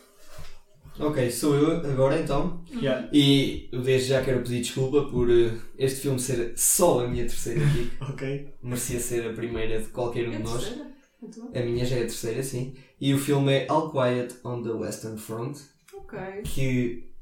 Ok, 1.00 1.30
sou 1.30 1.54
eu 1.54 1.76
agora 1.90 2.18
então. 2.20 2.64
Yeah. 2.72 3.08
E 3.12 3.68
desde 3.72 4.08
já 4.08 4.22
quero 4.24 4.42
pedir 4.42 4.60
desculpa 4.62 5.04
por 5.10 5.30
eh, 5.30 5.52
este 5.78 6.00
filme 6.00 6.18
ser 6.18 6.52
só 6.56 7.04
a 7.04 7.08
minha 7.08 7.24
terceira 7.26 7.64
aqui. 7.64 7.90
Ok. 8.02 8.54
Merecia 8.62 8.98
ser 9.00 9.28
a 9.30 9.32
primeira 9.32 9.80
de 9.80 9.86
qualquer 9.88 10.28
um 10.28 10.32
É 10.32 10.36
de 10.38 10.42
nós. 10.42 10.74
A 11.54 11.60
minha 11.60 11.84
já 11.84 11.96
é 11.96 12.00
a 12.00 12.02
terceira, 12.06 12.42
sim. 12.42 12.74
E 13.00 13.12
o 13.14 13.18
filme 13.18 13.52
é 13.52 13.66
All 13.68 13.90
Quiet 13.90 14.34
on 14.44 14.62
the 14.62 14.70
Western 14.70 15.18
Front, 15.18 15.58
Ok. 15.94 16.18
que 16.44 17.12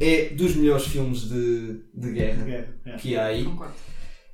é 0.00 0.28
dos 0.30 0.54
melhores 0.56 0.86
filmes 0.86 1.28
de, 1.28 1.80
de 1.94 2.12
guerra 2.12 2.44
Yeah, 2.46 2.68
yeah. 2.86 2.98
que 3.02 3.16
há 3.16 3.26
aí. 3.26 3.48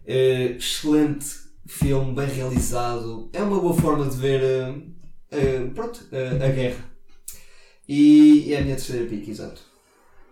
Eh, 0.07 0.57
excelente 0.59 1.27
filme, 1.71 2.15
bem 2.15 2.27
realizado. 2.27 3.31
É 3.33 3.43
uma 3.43 3.61
boa 3.61 3.75
forma 3.75 4.09
de 4.09 4.17
ver 4.17 4.43
eh, 5.31 5.67
pronto, 5.75 6.07
eh, 6.13 6.45
a 6.45 6.49
guerra. 6.49 6.85
E 7.89 8.53
é 8.53 8.59
a 8.59 8.63
minha 8.63 8.77
terceira 8.77 9.09
pick, 9.09 9.29
exato. 9.29 9.63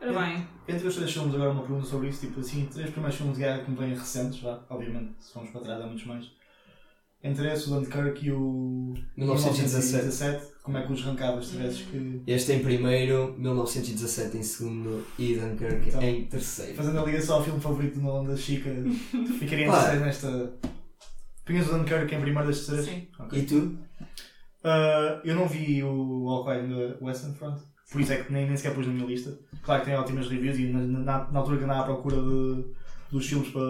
Ora 0.00 0.12
bem, 0.12 0.46
Entre 0.68 0.86
os 0.86 0.94
três 0.94 1.12
filmes, 1.12 1.34
agora 1.34 1.50
uma 1.50 1.62
pergunta 1.62 1.86
sobre 1.86 2.08
isso, 2.08 2.20
tipo 2.20 2.40
assim, 2.40 2.68
três 2.72 2.90
primeiros 2.90 3.16
filmes 3.16 3.36
de 3.36 3.42
guerra 3.42 3.64
que 3.64 3.70
me 3.70 3.76
vêm 3.76 3.94
recentes, 3.94 4.40
vá, 4.40 4.64
obviamente, 4.70 5.12
se 5.18 5.32
formos 5.32 5.50
para 5.50 5.60
trás 5.62 5.80
há 5.80 5.86
muitos 5.86 6.06
mais. 6.06 6.30
Entre 7.20 7.52
esse, 7.52 7.68
o 7.68 7.74
Dunkirk 7.74 8.24
e 8.24 8.30
o 8.30 8.94
1917. 9.16 10.04
1917, 10.36 10.46
como 10.62 10.78
é 10.78 10.86
que 10.86 10.92
os 10.92 11.02
rancavas 11.02 11.46
se 11.46 11.56
tivesses 11.56 11.82
que. 11.82 12.22
Este 12.28 12.52
em 12.52 12.60
primeiro, 12.60 13.34
1917 13.36 14.36
em 14.36 14.42
segundo 14.44 15.04
e 15.18 15.34
Dunkirk 15.34 15.88
Então, 15.88 16.00
em 16.02 16.26
terceiro. 16.26 16.74
Fazendo 16.74 17.00
a 17.00 17.04
ligação 17.04 17.36
ao 17.36 17.44
filme 17.44 17.60
favorito 17.60 17.94
do 17.96 18.02
Nolan 18.02 18.24
da 18.24 18.36
Chica, 18.36 18.70
ficaria 19.40 19.68
terceiro 19.68 20.00
nesta. 20.00 20.52
Punhas 21.48 21.66
o 21.68 21.72
Dunkirk 21.78 22.14
em 22.14 22.20
primeiro 22.20 22.46
das 22.46 22.64
terceiras? 22.64 22.84
sim. 22.86 23.08
Ok. 23.18 23.38
E 23.40 23.42
tu? 23.46 23.56
Uh, 24.64 25.20
eu 25.24 25.34
não 25.34 25.48
vi 25.48 25.82
o 25.82 26.28
All 26.28 26.44
Quiet 26.44 26.64
on 26.64 26.68
the 26.68 27.04
Western 27.04 27.34
Front, 27.34 27.60
por 27.90 28.00
isso 28.00 28.12
é 28.12 28.22
que 28.22 28.32
nem, 28.32 28.46
nem 28.46 28.56
sequer 28.56 28.74
pus 28.74 28.86
na 28.86 28.92
minha 28.92 29.06
lista. 29.06 29.36
Claro 29.62 29.80
que 29.80 29.86
tem 29.90 29.96
ótimas 29.98 30.28
reviews 30.28 30.58
e 30.58 30.66
na, 30.66 30.80
na, 30.80 31.30
na 31.32 31.38
altura 31.38 31.58
que 31.58 31.64
andava 31.64 31.80
à 31.80 31.84
procura 31.84 32.16
de, 32.16 32.64
dos 33.10 33.26
filmes 33.26 33.48
para, 33.50 33.62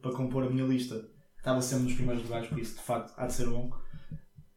para 0.00 0.12
compor 0.16 0.44
a 0.44 0.48
minha 0.50 0.64
lista, 0.66 1.04
estava 1.36 1.60
sempre 1.60 1.84
nos 1.84 1.94
primeiros 1.94 2.22
lugares, 2.24 2.48
por 2.48 2.58
isso 2.58 2.76
de 2.76 2.82
facto 2.82 3.12
há 3.16 3.26
de 3.26 3.32
ser 3.34 3.46
bom. 3.48 3.70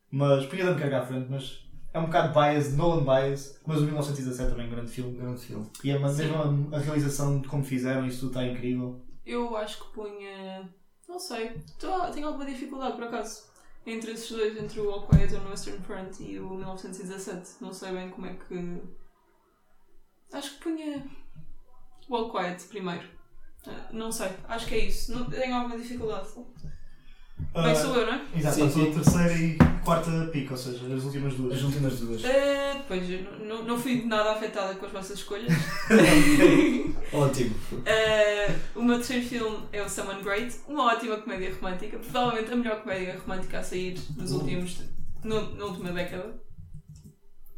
Mas 0.10 0.46
punha 0.46 0.66
Dunkirk 0.66 0.94
à 0.94 1.06
frente, 1.06 1.28
mas 1.30 1.66
é 1.94 2.00
um 2.00 2.06
bocado 2.06 2.34
bias, 2.40 2.76
Nolan 2.76 3.04
bias, 3.04 3.60
mas 3.66 3.80
o 3.80 3.84
1917 3.86 4.50
também 4.50 4.66
é 4.66 4.70
um 4.70 4.72
grande 4.72 4.92
filme. 4.92 5.18
Grande 5.18 5.42
filme. 5.42 5.68
E 5.84 5.92
é 5.92 5.98
uma- 5.98 6.12
mesmo 6.12 6.36
a, 6.72 6.78
a 6.78 6.80
realização 6.80 7.40
de 7.42 7.48
como 7.48 7.64
fizeram, 7.64 8.06
isso 8.06 8.20
tudo 8.22 8.30
está 8.30 8.46
incrível. 8.46 9.02
Eu 9.26 9.56
acho 9.58 9.84
que 9.84 9.94
punha. 9.94 10.70
Não 11.12 11.20
sei. 11.20 11.62
Tô, 11.78 12.10
tenho 12.12 12.28
alguma 12.28 12.46
dificuldade 12.46 12.96
por 12.96 13.04
acaso. 13.04 13.52
Entre 13.86 14.14
esses 14.14 14.32
dois, 14.32 14.56
entre 14.58 14.80
o 14.80 14.90
All 14.90 15.06
Quiet 15.08 15.36
on 15.36 15.50
Western 15.50 15.84
Front 15.84 16.22
e 16.22 16.40
o 16.40 16.52
1917. 16.52 17.58
Não 17.60 17.74
sei 17.74 17.92
bem 17.92 18.10
como 18.10 18.28
é 18.28 18.34
que. 18.36 18.82
Acho 20.32 20.52
que 20.56 20.64
punha 20.64 21.06
o 22.08 22.16
All 22.16 22.32
Quiet 22.32 22.64
primeiro. 22.70 23.10
Ah, 23.68 23.90
Não 23.92 24.10
sei, 24.10 24.30
acho 24.48 24.68
que 24.68 24.76
é 24.76 24.86
isso. 24.86 25.14
Não, 25.14 25.30
tenho 25.30 25.54
alguma 25.54 25.78
dificuldade. 25.78 26.30
Bem, 27.54 27.74
Uh, 27.74 27.76
sou 27.76 27.96
eu, 27.96 28.06
não 28.06 28.14
é? 28.14 28.22
Exato, 28.36 28.56
Sim, 28.56 28.62
passou 28.62 28.84
sim. 28.84 28.90
a 28.90 28.94
terceira 28.94 29.34
e 29.34 29.58
quarta 29.84 30.12
pica, 30.32 30.52
ou 30.52 30.58
seja, 30.58 30.96
as 30.96 31.04
últimas 31.04 31.34
duas. 31.34 31.58
As 31.58 31.64
últimas 31.64 32.00
duas. 32.00 32.22
Ah, 32.26 32.82
pois, 32.88 33.04
não, 33.46 33.64
não 33.64 33.78
fui 33.78 34.06
nada 34.06 34.32
afetada 34.32 34.76
com 34.76 34.86
as 34.86 34.92
vossas 34.92 35.18
escolhas. 35.20 35.52
Ótimo. 37.12 37.56
Uh, 37.74 38.80
o 38.80 38.84
meu 38.84 38.98
terceiro 38.98 39.26
filme 39.26 39.58
é 39.74 39.82
o 39.82 39.90
Someone 39.90 40.22
Great, 40.24 40.56
uma 40.68 40.94
ótima 40.94 41.18
comédia 41.18 41.54
romântica, 41.54 41.98
provavelmente 41.98 42.54
a 42.54 42.56
melhor 42.56 42.82
comédia 42.82 43.20
romântica 43.20 43.60
a 43.60 43.64
sair 43.64 44.00
nos 44.16 44.32
últimos. 44.32 44.80
No, 45.24 45.56
na 45.56 45.66
última 45.66 45.92
década. 45.92 46.34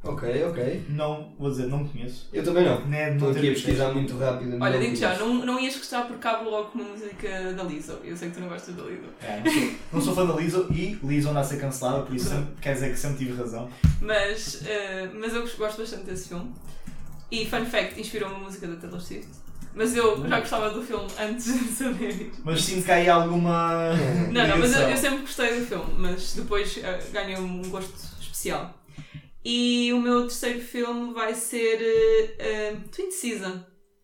Ok, 0.03 0.43
ok. 0.45 0.85
Não, 0.89 1.33
vou 1.39 1.49
dizer, 1.49 1.67
não 1.67 1.87
conheço. 1.87 2.27
Eu 2.33 2.43
também 2.43 2.65
não. 2.65 2.85
Nem, 2.85 3.13
Estou 3.13 3.29
não 3.29 3.37
aqui 3.37 3.49
a 3.49 3.53
pesquisar 3.53 3.93
muito 3.93 4.17
rápido. 4.17 4.57
Olha, 4.61 4.77
digo 4.77 4.95
já, 4.97 5.17
não, 5.17 5.33
não 5.45 5.57
ias 5.59 5.77
gostar 5.77 6.01
por 6.07 6.17
cabo 6.17 6.49
logo 6.49 6.71
com 6.71 6.79
uma 6.79 6.89
música 6.89 7.53
da 7.53 7.63
Lizzo. 7.63 7.97
Eu 8.03 8.15
sei 8.17 8.29
que 8.29 8.35
tu 8.35 8.41
não 8.41 8.49
gostas 8.49 8.75
da 8.75 8.83
Lizzo. 8.83 9.03
É, 9.21 9.41
não, 9.41 9.51
sou, 9.53 9.71
não 9.93 10.01
sou 10.01 10.15
fã 10.15 10.25
da 10.25 10.33
Lizzo 10.35 10.67
e 10.71 10.99
Lizzo 11.03 11.29
anda 11.29 11.39
a 11.39 11.43
ser 11.43 11.57
cancelada, 11.57 12.01
por 12.03 12.13
isso 12.15 12.27
sempre- 12.29 12.54
quer 12.62 12.73
dizer 12.73 12.89
que 12.91 12.99
sempre 12.99 13.17
tive 13.19 13.37
razão. 13.41 13.69
Mas, 14.01 14.56
uh, 14.56 15.10
mas 15.17 15.33
eu 15.33 15.41
gosto 15.58 15.77
bastante 15.77 16.04
desse 16.04 16.27
filme. 16.27 16.51
E, 17.31 17.45
fun 17.45 17.65
fact, 17.65 17.99
inspirou-me 17.99 18.35
a 18.35 18.39
música 18.39 18.67
da 18.67 18.75
Taylor 18.75 18.99
Swift. 18.99 19.29
Mas 19.73 19.95
eu 19.95 20.27
já 20.27 20.39
gostava 20.39 20.69
do 20.69 20.83
filme 20.83 21.08
antes 21.19 21.45
de 21.45 21.60
saber 21.73 22.10
isto. 22.10 22.41
Mas 22.43 22.62
sinto 22.62 22.83
que 22.85 22.91
há 22.91 22.95
aí 22.95 23.10
alguma. 23.10 23.91
Não, 24.31 24.47
não, 24.47 24.58
mas 24.60 24.75
eu, 24.75 24.89
eu 24.89 24.97
sempre 24.97 25.19
gostei 25.19 25.60
do 25.60 25.65
filme, 25.65 25.93
mas 25.97 26.35
depois 26.35 26.77
uh, 26.77 27.12
ganhou 27.12 27.41
um 27.41 27.62
gosto 27.69 27.91
especial. 28.21 28.71
E 29.46 29.91
o 29.94 30.00
meu 30.00 30.21
terceiro 30.21 30.62
filme 30.62 31.13
vai 31.13 31.33
ser 31.35 31.79
uh, 31.81 32.75
uh, 32.77 32.89
Twin 32.89 33.12
Season, 33.12 33.62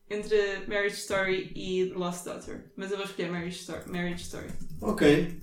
entre 0.10 0.36
Marriage 0.68 0.96
Story 0.98 1.52
e 1.56 1.90
The 1.92 1.98
Lost 1.98 2.26
Daughter. 2.26 2.66
Mas 2.76 2.92
eu 2.92 2.98
vou 2.98 3.06
escolher 3.06 3.32
Marriage 3.32 3.60
Story. 3.60 3.82
Marriage 3.90 4.24
Story. 4.24 4.48
Ok. 4.82 5.38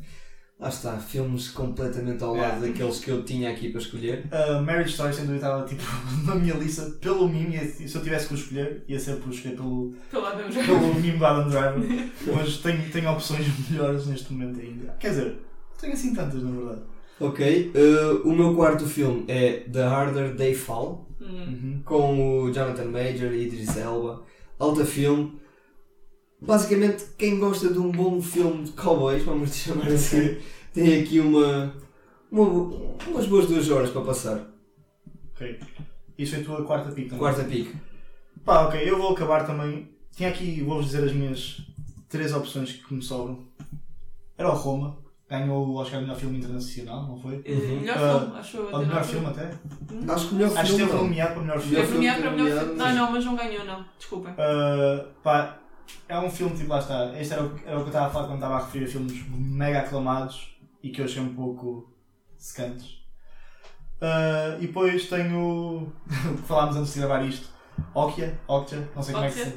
Lá 0.59 0.70
está, 0.70 0.97
filmes 0.99 1.49
completamente 1.51 2.24
ao 2.24 2.34
lado 2.34 2.64
É. 2.64 2.68
daqueles 2.68 2.99
que 2.99 3.11
eu 3.11 3.22
tinha 3.22 3.51
aqui 3.51 3.68
para 3.70 3.80
escolher. 3.80 4.24
A 4.32 4.61
Marriage 4.62 4.90
Story, 4.92 5.14
sem 5.14 5.26
dúvida, 5.26 5.44
estava 5.47 5.66
tipo, 5.66 5.82
na 6.26 6.34
minha 6.34 6.55
lista 6.55 6.82
pelo 7.01 7.28
mime. 7.28 7.57
e 7.57 7.88
Se 7.88 7.94
eu 7.94 8.03
tivesse 8.03 8.26
que 8.28 8.34
o 8.34 8.36
escolher, 8.36 8.82
ia 8.88 8.99
ser 8.99 9.16
por 9.16 9.30
escolher 9.32 9.55
pelo, 9.57 9.94
Pelo 10.11 10.24
Adam 10.26 10.49
pelo 10.51 10.94
mime 10.94 11.18
do 11.18 11.26
Adam 11.26 11.49
Driver. 11.51 11.82
Mas 12.34 12.57
tenho, 12.59 12.90
tenho 12.90 13.11
opções 13.11 13.47
melhores 13.70 14.07
neste 14.07 14.32
momento 14.32 14.59
ainda. 14.61 14.94
Quer 14.99 15.11
dizer, 15.11 15.38
tenho 15.78 15.92
assim 15.92 16.14
tantas, 16.14 16.42
na 16.42 16.51
verdade. 16.51 16.82
Ok, 17.20 17.72
eh, 17.74 18.20
o 18.24 18.32
meu 18.32 18.54
quarto 18.54 18.86
filme 18.86 19.24
é 19.28 19.60
The 19.72 19.82
Harder 19.82 20.36
They 20.36 20.54
Fall, 20.54 21.06
Hum. 21.20 21.26
Uhum. 21.26 21.82
com 21.84 22.42
o 22.42 22.52
Jonathan 22.52 22.84
Major 22.84 23.32
e 23.32 23.46
Idris 23.46 23.76
Elba. 23.76 24.22
Alta 24.58 24.84
filme. 24.84 25.40
Basicamente, 26.40 27.04
quem 27.18 27.38
gosta 27.38 27.72
de 27.72 27.78
um 27.78 27.90
bom 27.90 28.20
filme 28.20 28.64
de 28.64 28.72
cowboys, 28.72 29.22
vamos 29.24 29.52
chamar 29.56 29.88
assim, 29.88 30.36
tem 30.74 31.02
aqui 31.02 31.18
uma, 31.18 31.74
uma- 32.30 32.94
umas 33.08 33.26
boas 33.26 33.46
duas 33.46 33.70
horas 33.70 33.90
para 33.90 34.02
passar. 34.02 34.46
Ok. 35.34 35.58
Isso 36.18 36.34
foi 36.34 36.42
a 36.42 36.46
tua 36.46 36.64
quarta 36.64 36.90
pick 36.92 37.06
também. 37.06 37.18
Quarta 37.18 37.44
pick. 37.44 37.74
Pá, 38.44 38.66
ok, 38.66 38.88
eu 38.88 38.98
vou 38.98 39.12
acabar 39.12 39.44
também. 39.46 39.88
Tinha 40.14 40.28
aqui, 40.28 40.62
vou-vos 40.62 40.86
dizer 40.86 41.02
as 41.04 41.12
minhas 41.12 41.60
três 42.08 42.32
opções 42.34 42.72
que 42.72 42.94
me 42.94 43.02
sobram. 43.02 43.44
Era 44.38 44.50
o 44.50 44.54
Roma, 44.54 44.98
ganhou 45.29 45.66
o 45.66 45.74
Oscar 45.77 45.99
de 46.01 46.07
melhor 46.07 46.18
filme 46.20 46.39
internacional, 46.39 47.03
não 47.07 47.18
foi? 47.20 47.43
Eh, 47.45 47.53
Uhum. 47.53 47.81
Melhor 47.81 47.97
Ah, 47.99 48.20
filme, 48.20 48.39
acho 48.39 48.57
eu. 48.57 48.62
Ou 48.64 48.77
até 48.77 48.87
melhor 48.87 49.05
filme 49.05 49.27
até. 49.27 49.45
Hum? 49.45 50.07
Acho 50.09 50.29
que 50.29 50.35
o 50.35 50.37
melhor 50.39 50.51
Acho 50.53 50.61
que 50.61 50.66
filme. 50.66 50.83
esteve 50.83 50.93
não. 50.93 51.03
nomeado 51.03 51.33
para 51.35 51.43
melhor 51.43 51.57
Melhor 51.59 51.62
filme. 51.66 51.77
Foi 51.87 51.93
premiado 51.93 52.20
para 52.22 52.31
melhor 52.31 52.45
nomeado, 52.49 52.66
filme. 52.66 52.79
Não, 52.85 52.95
não, 52.95 53.12
mas 53.12 53.24
não 53.24 53.37
ganhou, 53.37 53.64
não. 53.64 53.85
Desculpem. 53.99 54.33
Uh, 54.33 55.09
pá, 55.22 55.59
é 56.09 56.18
um 56.18 56.31
filme, 56.31 56.57
tipo, 56.57 56.70
lá 56.70 56.79
está. 56.79 57.20
Este 57.20 57.33
era 57.35 57.43
o, 57.43 57.47
era 57.66 57.77
o 57.77 57.81
que 57.81 57.85
eu 57.85 57.87
estava 57.87 58.07
a 58.07 58.11
falar 58.11 58.27
quando 58.27 58.37
estava 58.37 58.55
a 58.57 58.64
referir 58.64 58.85
a 58.85 58.89
filmes 58.89 59.24
mega 59.31 59.81
aclamados 59.81 60.57
e 60.83 60.91
que 60.91 61.01
eu 61.01 61.05
achei 61.07 61.22
um 61.22 61.35
pouco 61.35 61.93
secantes. 62.37 63.05
Uh, 64.01 64.61
e 64.62 64.66
depois 64.66 65.09
tenho 65.09 65.39
o 65.41 65.93
falámos 66.47 66.77
antes 66.77 66.93
de 66.93 67.01
gravar 67.01 67.24
isto: 67.24 67.49
Okja, 67.95 68.39
Okja, 68.47 68.89
não 68.95 69.03
sei 69.03 69.14
como 69.14 69.27
é 69.27 69.31
que 69.31 69.41
Okja? 69.41 69.51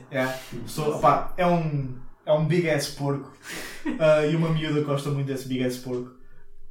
se. 0.68 0.82
É, 0.82 0.82
opá, 0.90 1.34
é 1.38 1.46
um, 1.46 1.96
é 2.26 2.34
um 2.34 2.46
big 2.46 2.70
ass 2.70 2.90
porco 2.90 3.32
uh, 3.86 4.26
e 4.30 4.36
uma 4.36 4.50
miúda 4.50 4.82
gosta 4.82 5.10
muito 5.10 5.28
desse 5.28 5.48
big 5.48 5.64
ass 5.64 5.78
porco. 5.78 6.12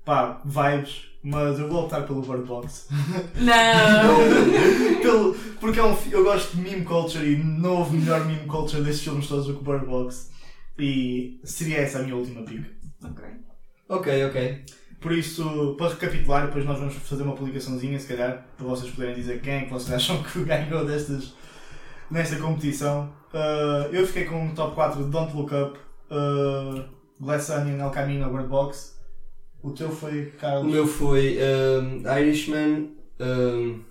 Pá, 0.05 0.41
vibes, 0.45 1.09
mas 1.23 1.59
eu 1.59 1.69
vou 1.69 1.85
optar 1.85 2.03
pelo 2.03 2.23
Bird 2.23 2.45
Box. 2.45 2.89
Não! 3.37 5.03
Pelo, 5.03 5.35
porque 5.61 5.79
é 5.79 5.85
um, 5.85 5.97
eu 6.11 6.25
gosto 6.25 6.57
de 6.57 6.63
meme 6.63 6.85
culture 6.85 7.25
e 7.25 7.37
não 7.37 7.79
houve 7.79 7.97
melhor 7.97 8.25
meme 8.25 8.47
culture 8.47 8.83
desses 8.83 9.03
filmes 9.03 9.29
todos 9.29 9.47
do 9.47 9.55
que 9.55 9.61
o 9.61 9.65
Bird 9.65 9.87
Box. 9.87 10.31
E 10.79 11.41
seria 11.45 11.79
essa 11.79 11.99
a 11.99 12.03
minha 12.03 12.17
última 12.17 12.43
pick. 12.43 12.65
ok. 13.05 13.25
Ok, 13.89 14.25
ok. 14.27 14.65
Por 15.01 15.13
isso, 15.13 15.75
para 15.79 15.91
recapitular, 15.91 16.47
depois 16.47 16.65
nós 16.65 16.79
vamos 16.79 16.95
fazer 16.95 17.23
uma 17.23 17.35
publicaçãozinha, 17.35 17.99
se 17.99 18.09
calhar, 18.09 18.47
para 18.57 18.67
vocês 18.67 18.91
poderem 18.91 19.15
dizer 19.15 19.41
quem 19.41 19.53
é 19.55 19.61
que 19.63 19.71
vocês 19.71 19.93
acham 19.93 20.23
que 20.23 20.43
ganhou 20.45 20.85
destas, 20.85 21.35
nesta 22.11 22.37
competição. 22.37 23.13
Uh, 23.33 23.93
eu 23.93 24.07
fiquei 24.07 24.25
com 24.25 24.49
o 24.49 24.55
top 24.55 24.75
4 24.75 25.05
de 25.05 25.11
Don't 25.11 25.37
Look 25.37 25.53
Up, 25.55 25.79
uh, 26.11 26.85
Glass 27.21 27.51
Onion, 27.51 27.79
El 27.81 27.91
Camino, 27.91 28.31
Bird 28.31 28.49
Box. 28.49 28.97
O 29.63 29.73
teu 29.73 29.91
foi, 29.91 30.33
Carlos? 30.39 30.67
O 30.67 30.71
meu 30.71 30.87
foi 30.87 31.37
um, 31.39 32.03
Irishman, 32.19 32.97
um, 33.21 33.85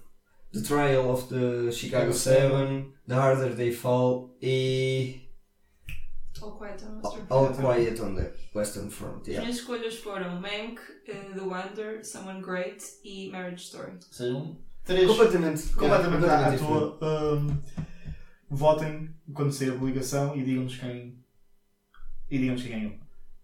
The 0.54 0.62
Trial 0.62 1.10
of 1.10 1.28
the 1.28 1.72
Chicago 1.72 2.14
Seven, 2.14 2.94
The 3.08 3.14
Harder 3.16 3.54
They 3.56 3.72
Fall 3.72 4.36
e 4.42 5.28
All 6.42 6.52
Quiet 6.52 6.84
on 6.86 7.02
the 7.02 7.08
Western 7.08 7.28
All 7.30 7.46
Front. 7.48 7.62
Quiet 7.62 8.00
on 8.02 8.16
the 8.16 8.32
Western 8.56 8.90
Front. 8.90 9.22
As 9.24 9.28
Yeah. 9.28 9.42
minhas 9.42 9.58
escolhas 9.58 9.96
foram 9.98 10.40
Mank, 10.40 10.80
eh, 11.08 11.32
The 11.34 11.42
Wonder, 11.42 12.04
Someone 12.04 12.42
Great 12.42 12.82
e 13.04 13.30
Marriage 13.32 13.64
Story. 13.66 13.94
Sejam 14.12 14.58
três 14.86 15.06
Completamente, 15.08 15.70
completamente 15.74 16.24
yeah, 16.24 16.56
à, 16.56 16.58
toa. 16.58 16.98
Um, 17.02 17.48
votem 18.50 19.10
quando 19.34 19.52
sair 19.52 19.72
a 19.72 19.76
publicação 19.76 20.36
e 20.36 20.44
digam-nos 20.44 20.76
quem. 20.78 21.18
E 22.30 22.38
digam-nos 22.38 22.64
quem 22.64 22.72
ganhou. 22.72 22.94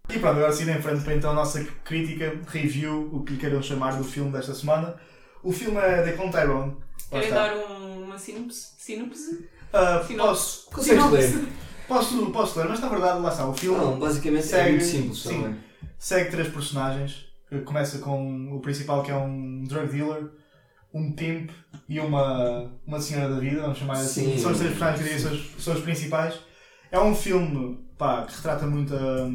E 0.09 0.19
pronto, 0.19 0.37
agora 0.37 0.51
seguindo 0.51 0.77
em 0.77 0.81
frente 0.81 1.03
para 1.03 1.15
então 1.15 1.31
a 1.31 1.33
nossa 1.33 1.63
crítica, 1.85 2.37
review, 2.47 3.09
o 3.13 3.23
que 3.23 3.33
lhe 3.33 3.39
queiram 3.39 3.61
chamar 3.61 3.95
do 3.97 4.03
filme 4.03 4.31
desta 4.31 4.53
semana. 4.53 4.95
O 5.41 5.51
filme 5.51 5.77
é 5.77 6.03
The 6.03 6.13
Clone 6.13 6.31
Tyrone. 6.31 6.77
Querem 7.09 7.29
dar 7.31 7.55
um- 7.55 8.03
uma 8.03 8.17
sinopse? 8.17 8.73
Sinopse? 8.77 9.47
Sinopse. 10.07 10.15
posso, 10.17 10.69
Consegues 10.71 11.09
ler? 11.11 11.47
posso, 11.87 12.31
posso 12.31 12.59
ler, 12.59 12.69
mas 12.69 12.79
na 12.79 12.89
verdade, 12.89 13.19
lá 13.21 13.29
está, 13.29 13.47
o 13.47 13.53
filme 13.53 13.77
Não, 13.77 13.97
basicamente 13.99 14.43
é 14.43 14.47
Segue- 14.47 14.69
muito 14.71 14.85
simples 14.85 15.17
sim. 15.19 15.41
também. 15.41 15.59
segue 15.97 16.31
três 16.31 16.47
personagens. 16.49 17.25
Começa 17.65 17.99
com 17.99 18.53
o 18.55 18.59
principal 18.61 19.03
que 19.03 19.11
é 19.11 19.15
um 19.15 19.63
drug 19.63 19.91
dealer, 19.91 20.29
um 20.93 21.11
pimp 21.13 21.49
e 21.89 21.99
uma, 21.99 22.71
uma 22.85 22.99
senhora 22.99 23.33
da 23.33 23.39
vida, 23.39 23.61
vamos 23.61 23.77
chamar 23.77 23.93
assim. 23.93 24.33
Sim. 24.33 24.37
São 24.37 24.51
os 24.51 24.57
três 24.59 24.71
personagens 24.73 25.07
que 25.07 25.13
eu 25.13 25.17
diria 25.29 25.29
são 25.53 25.59
são 25.59 25.73
os 25.73 25.81
principais. 25.81 26.39
É 26.91 26.99
um 26.99 27.15
filme 27.15 27.83
pá, 27.97 28.23
que 28.25 28.35
retrata 28.35 28.67
muito 28.67 28.93
a, 28.95 29.29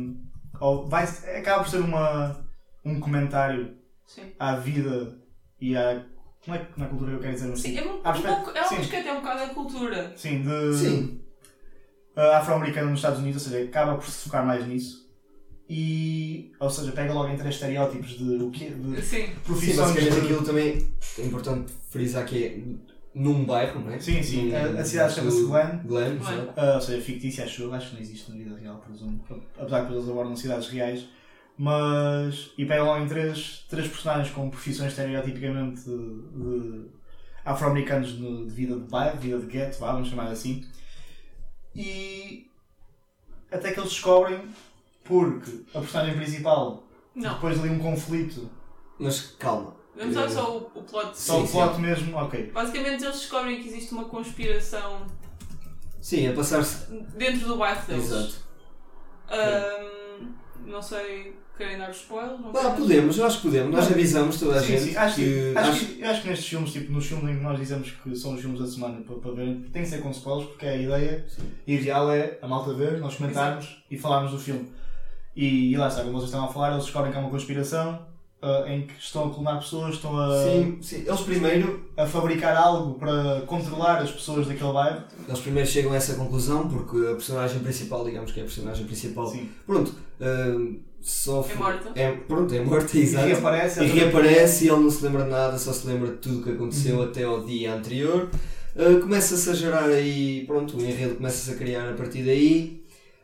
ou 0.65 0.87
vai, 0.89 1.05
acaba 1.05 1.65
por 1.65 1.71
ser 1.71 1.81
uma, 1.81 2.45
um 2.85 3.01
comentário 3.01 3.77
Sim. 4.07 4.33
à 4.39 4.57
vida 4.57 5.19
e 5.61 5.77
à. 5.77 6.05
Não 6.47 6.55
é, 6.55 6.67
não 6.77 6.87
é 6.87 6.89
cultura 6.89 7.11
que 7.11 7.17
eu 7.17 7.21
quero 7.21 7.35
dizer, 7.35 7.49
mas 7.49 7.61
Sim, 7.61 7.77
é, 7.77 7.83
um, 7.83 7.97
um 7.97 8.01
à 8.05 8.13
perspe- 8.13 8.29
pouco, 8.29 8.51
é 8.51 8.63
um 8.63 8.65
até 9.01 9.13
um 9.13 9.17
bocado 9.17 9.43
a 9.43 9.49
cultura. 9.49 10.13
Sim, 10.17 10.43
de 10.43 10.75
Sim. 10.75 11.21
uh, 12.17 12.21
afro-americano 12.37 12.91
nos 12.91 13.01
Estados 13.01 13.19
Unidos, 13.19 13.45
ou 13.45 13.53
seja, 13.53 13.69
acaba 13.69 13.97
por 13.97 14.07
se 14.07 14.25
focar 14.25 14.47
mais 14.47 14.67
nisso. 14.67 15.08
E, 15.69 16.53
ou 16.59 16.71
seja, 16.71 16.93
pega 16.93 17.13
logo 17.13 17.29
em 17.31 17.37
três 17.37 17.55
estereótipos 17.57 18.17
de, 18.19 18.37
o 18.43 18.51
quê? 18.51 18.71
de 18.71 19.03
Sim. 19.03 19.27
Sim, 19.27 19.33
profissões 19.45 19.77
basicamente 19.79 20.15
de- 20.15 20.21
aquilo 20.21 20.45
também 20.45 20.89
é 21.19 21.23
importante 21.27 21.73
frisar 21.91 22.25
que 22.27 22.45
é 22.45 22.59
num 23.15 23.45
bairro, 23.45 23.81
não 23.81 23.93
é? 23.93 23.99
Sim, 24.01 24.23
sim. 24.23 24.51
Num- 24.51 24.57
A- 24.79 24.81
a 24.81 24.85
cidade 24.85 25.15
chama-se 25.15 25.43
Glen. 25.45 25.79
Glen. 25.85 26.19
Ah, 26.57 26.75
ou 26.77 26.81
seja, 26.81 27.03
fictícia, 27.03 27.45
acho 27.45 27.63
eu. 27.63 27.75
Acho 27.75 27.89
que 27.91 27.95
não 27.97 28.01
existe 28.01 28.31
na 28.31 28.37
vida 28.39 28.57
real, 28.57 28.79
presumo. 28.79 29.23
Apesar 29.59 29.87
que 29.87 29.93
eles 29.93 30.09
abordam 30.09 30.37
cidades 30.37 30.69
reais. 30.69 31.07
Mas. 31.59 32.51
E 32.57 32.65
pegam 32.65 32.87
logo 32.87 33.05
em 33.05 33.09
três, 33.09 33.67
três 33.69 33.89
personagens 33.89 34.33
com 34.35 34.49
profissões 34.49 34.91
estereotipicamente 34.93 35.83
de, 35.83 35.91
de 35.91 36.87
afro-americanos 37.45 38.17
de, 38.17 38.45
de 38.47 38.51
vida 38.51 38.75
de 38.77 38.89
bairro, 38.89 39.19
vida 39.19 39.39
de 39.39 39.47
gueto, 39.47 39.79
vá, 39.81 39.93
vamos 39.93 40.09
chamar 40.09 40.29
assim. 40.31 40.65
E. 41.75 42.47
Até 43.51 43.73
que 43.73 43.81
eles 43.81 43.91
descobrem, 43.91 44.41
porque 45.09 45.51
a 45.75 45.81
personagem 45.81 46.15
principal, 46.17 46.85
Não. 47.15 47.35
depois 47.35 47.55
de 47.61 47.67
ali 47.67 47.71
um 47.75 47.79
conflito, 47.81 48.49
Mas 48.99 49.35
calma. 49.39 49.77
Vamos 49.97 50.15
dar 50.15 50.29
só 50.31 50.59
o, 50.59 50.79
o 50.79 50.83
plot. 50.85 51.19
só 51.19 51.39
Sim, 51.39 51.43
o 51.43 51.47
sim. 51.47 51.53
plot 51.53 51.81
mesmo, 51.81 52.17
ok. 52.17 52.51
Basicamente 52.55 53.03
eles 53.03 53.17
descobrem 53.19 53.61
que 53.61 53.69
existe 53.69 53.93
uma 53.93 54.05
conspiração 54.05 55.07
Sim, 56.01 56.29
a 56.29 56.33
passar-se. 56.35 56.87
dentro 57.17 57.49
do 57.49 57.57
bairro 57.57 57.85
deles. 57.87 58.05
Exato. 58.05 58.35
Ahm, 59.31 60.29
não 60.67 60.81
sei, 60.81 61.35
querem 61.57 61.79
dar 61.79 61.91
spoiler? 61.91 62.39
Não 62.39 62.51
Ah, 62.51 62.53
querem? 62.61 62.77
podemos, 62.77 63.19
eu 63.19 63.27
acho 63.27 63.37
que 63.39 63.43
podemos. 63.49 63.75
Nós 63.75 63.91
avisamos 63.91 64.39
toda 64.41 64.59
a 64.59 64.61
Sim, 64.61 64.67
gente 64.69 64.83
sim, 64.93 64.97
acho 64.97 65.15
que, 65.17 65.25
que. 65.53 65.59
acho, 65.59 65.71
acho- 65.71 65.87
que, 65.87 66.01
eu 66.01 66.11
acho 66.11 66.23
que 66.23 66.29
nestes 66.29 66.49
filmes, 66.49 66.73
tipo, 66.73 66.93
nos 66.93 67.07
filmes 67.07 67.31
em 67.31 67.37
que 67.39 67.43
nós 67.43 67.59
dizemos 67.59 67.91
que 67.91 68.17
são 68.17 68.35
os 68.35 68.41
filmes 68.41 68.61
da 68.61 68.67
semana 68.67 69.01
para, 69.03 69.17
para 69.17 69.33
ver, 69.33 69.69
tem 69.73 69.83
que 69.83 69.89
ser 69.89 70.01
com 70.01 70.11
spoilers, 70.11 70.49
porque 70.51 70.67
a 70.67 70.77
ideia 70.77 71.27
ideal 71.67 72.11
é 72.13 72.39
a 72.41 72.47
malta 72.49 72.73
ver, 72.73 72.99
nós 73.01 73.17
comentarmos 73.17 73.83
e 73.91 73.99
falarmos 73.99 74.31
do 74.33 74.39
filme. 74.39 74.71
E, 75.39 75.73
e 75.73 75.77
lá 75.77 75.87
está, 75.87 76.01
como 76.01 76.15
vocês 76.15 76.25
estavam 76.31 76.49
a 76.49 76.53
falar, 76.53 76.73
eles 76.73 76.83
descobrem 76.83 77.13
que 77.13 77.17
é 77.17 77.21
uma 77.21 77.31
conspiração 77.31 78.01
ah, 78.43 78.65
em 78.67 78.87
que 78.87 78.95
estão 78.99 79.29
a 79.29 79.31
clonar 79.31 79.59
pessoas, 79.61 79.95
estão 79.95 80.19
a, 80.19 80.45
Sim, 80.45 80.79
sim. 80.83 81.05
Eles 81.07 81.21
primeiro, 81.21 81.89
a 81.97 82.05
fabricar 82.07 82.57
algo 82.57 82.99
para 82.99 83.43
controlar 83.47 83.99
as 84.03 84.11
pessoas 84.11 84.49
daquele 84.49 84.73
bairro. 84.73 85.03
eles 85.29 85.41
primeiro 85.41 85.69
chegam 85.69 85.93
a 85.93 85.97
essa 85.97 86.15
conclusão 86.15 86.69
porque 86.69 86.97
a 87.07 87.15
personagem 87.15 87.61
principal, 87.61 88.05
digamos 88.05 88.33
que 88.33 88.41
é 88.41 88.43
a 88.43 88.47
personagem 88.47 88.85
principal, 88.85 89.29
Sim. 89.29 89.49
pronto, 89.65 89.95
hum, 90.21 90.81
sofre. 91.01 91.55
É 91.55 91.57
morta. 91.57 91.93
É, 91.95 92.11
pronto, 92.13 92.55
é 92.55 92.61
morta, 92.61 92.97
E 92.97 93.03
exato. 93.03 93.27
reaparece. 93.27 93.85
E 93.85 93.87
reaparece 93.87 94.65
e 94.65 94.69
ele 94.69 94.81
não 94.81 94.91
se 94.91 95.05
lembra 95.05 95.23
de 95.23 95.31
nada, 95.31 95.57
só 95.57 95.73
se 95.73 95.87
lembra 95.87 96.11
de 96.11 96.17
tudo 96.17 96.41
o 96.41 96.43
que 96.43 96.51
aconteceu 96.51 97.01
até 97.03 97.23
ao 97.25 97.45
dia 97.45 97.75
anterior. 97.75 98.29
Uh, 98.75 99.01
começa-se 99.01 99.51
a 99.51 99.55
gerar 99.55 99.85
aí, 99.85 100.45
pronto, 100.47 100.77
o 100.77 100.81
enredo 100.81 101.17
começa-se 101.17 101.51
a 101.51 101.55
criar 101.57 101.89
a 101.89 101.95
partir 101.95 102.23
daí. 102.25 102.78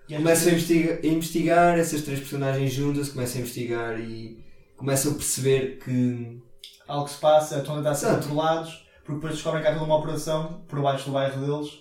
Começam 0.09 0.49
a 0.49 0.53
investigar, 0.53 0.99
a 1.03 1.07
investigar, 1.07 1.79
essas 1.79 2.03
três 2.03 2.21
personagens 2.21 2.73
juntas, 2.73 3.09
começam 3.09 3.39
a 3.39 3.41
investigar 3.41 3.99
e 4.01 4.39
começam 4.77 5.13
a 5.13 5.15
perceber 5.15 5.79
que. 5.83 6.39
algo 6.87 7.09
se 7.09 7.19
passa, 7.19 7.59
estão 7.59 7.75
a 7.75 7.79
tentar 7.79 7.95
ser 7.95 8.09
controlados, 8.15 8.87
porque 9.05 9.15
depois 9.15 9.35
descobrem 9.35 9.63
que 9.63 9.69
há 9.69 9.73
toda 9.73 9.85
uma 9.87 9.97
operação 9.99 10.61
por 10.69 10.81
baixo 10.83 11.07
do 11.07 11.13
bairro 11.13 11.41
deles 11.41 11.79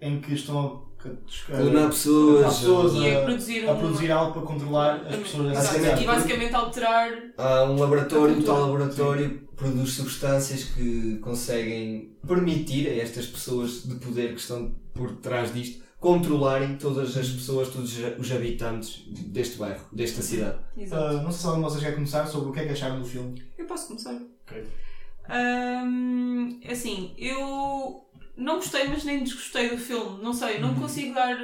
em 0.00 0.20
que 0.20 0.34
estão 0.34 0.84
a, 1.04 1.08
a, 1.08 1.56
clonar 1.56 1.88
pessoas. 1.88 2.44
Há 2.44 2.48
pessoas 2.48 2.94
E 2.94 3.10
a- 3.10 3.18
a 3.20 3.24
produzir, 3.24 3.68
a 3.68 3.72
um- 3.72 3.78
produzir 3.78 4.10
algo 4.12 4.32
para 4.32 4.42
controlar 4.42 4.94
as 5.08 5.16
pessoas 5.16 5.52
Exato. 5.58 5.74
cidade. 5.78 6.02
E 6.02 6.06
basicamente 6.06 6.54
alterar. 6.54 7.10
Há 7.36 7.64
um 7.64 7.78
laboratório, 7.78 8.36
um 8.38 8.42
tal 8.42 8.60
laboratório 8.60 9.30
que 9.30 9.56
produz 9.56 9.90
substâncias 9.94 10.64
que 10.64 11.18
conseguem 11.18 12.16
permitir 12.26 12.88
a 12.88 12.96
estas 13.02 13.26
pessoas 13.26 13.82
de 13.84 13.96
poder 13.96 14.34
que 14.34 14.40
estão 14.40 14.72
por 14.94 15.12
trás 15.16 15.52
disto 15.52 15.82
controlarem 16.04 16.76
todas 16.76 17.16
as 17.16 17.30
pessoas, 17.30 17.68
todos 17.70 17.96
os 18.18 18.30
habitantes 18.30 19.04
deste 19.08 19.56
bairro, 19.56 19.86
desta 19.90 20.20
cidade. 20.20 20.58
Exato. 20.76 21.02
Ah, 21.02 21.22
não 21.22 21.30
sei 21.32 21.40
se 21.40 21.46
algum 21.46 21.58
de 21.60 21.64
vocês 21.64 21.82
quer 21.82 21.94
começar 21.94 22.26
sobre 22.26 22.50
o 22.50 22.52
que 22.52 22.60
é 22.60 22.66
que 22.66 22.72
acharam 22.72 23.00
do 23.00 23.06
filme. 23.06 23.42
Eu 23.56 23.64
posso 23.64 23.86
começar. 23.88 24.12
Ok. 24.46 24.66
Ahm, 25.28 26.60
assim, 26.70 27.14
eu 27.16 28.04
não 28.36 28.56
gostei, 28.56 28.86
mas 28.86 29.02
nem 29.04 29.24
desgostei 29.24 29.70
do 29.70 29.78
filme. 29.78 30.22
Não 30.22 30.34
sei, 30.34 30.58
não 30.60 30.74
Uhum. 30.74 30.80
consigo 30.82 31.14
dar. 31.14 31.38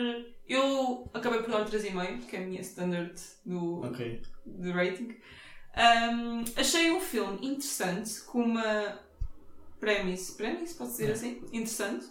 Eu 0.47 1.09
acabei 1.15 1.41
por 1.41 1.51
dar 1.53 1.65
3,5, 1.65 2.27
que 2.27 2.37
é 2.37 2.41
a 2.43 2.47
minha 2.47 2.61
standard 2.61 3.15
do, 3.47 3.81
Ok. 3.81 4.21
de 4.45 4.71
rating. 4.73 5.15
Ahm, 5.75 6.45
achei 6.55 6.91
um 6.91 7.01
filme 7.01 7.39
interessante, 7.47 8.21
com 8.27 8.43
uma 8.43 8.99
premise, 9.79 10.33
premise, 10.37 10.75
pode 10.75 10.91
dizer 10.91 11.09
É. 11.09 11.13
assim? 11.13 11.41
Interessante. 11.51 12.05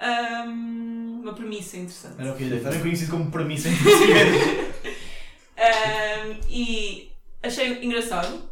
Ahm, 0.00 1.20
uma 1.22 1.34
premissa 1.34 1.76
interessante. 1.76 2.14
Era 2.18 2.32
o 2.32 2.36
que 2.36 2.42
eu 2.42 2.48
ia 2.48 2.54
dizer. 2.56 2.64
Também 2.64 2.80
conhecido 2.80 3.10
como 3.10 3.30
premissa 3.30 3.68
em 3.68 3.76
português. 3.82 4.70
Ahm, 5.56 6.40
e 6.48 7.12
achei 7.42 7.84
engraçado. 7.84 8.48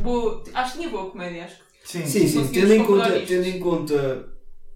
Boa, 0.00 0.44
acho 0.54 0.72
que 0.72 0.78
tinha 0.78 0.90
boa 0.90 1.10
comédia, 1.10 1.44
acho 1.44 1.56
que 1.56 1.62
Sim. 1.84 2.06
Sim, 2.06 2.28
sim, 2.28 2.48
tendo 2.52 2.72
em, 2.74 2.84
conta, 2.84 3.20
tendo 3.26 3.46
em 3.46 3.58
conta, 3.58 4.28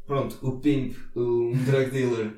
pronto, 0.07 0.39
o 0.43 0.53
pimp, 0.59 0.97
um 1.15 1.53
drug 1.65 1.91
dealer 1.91 2.33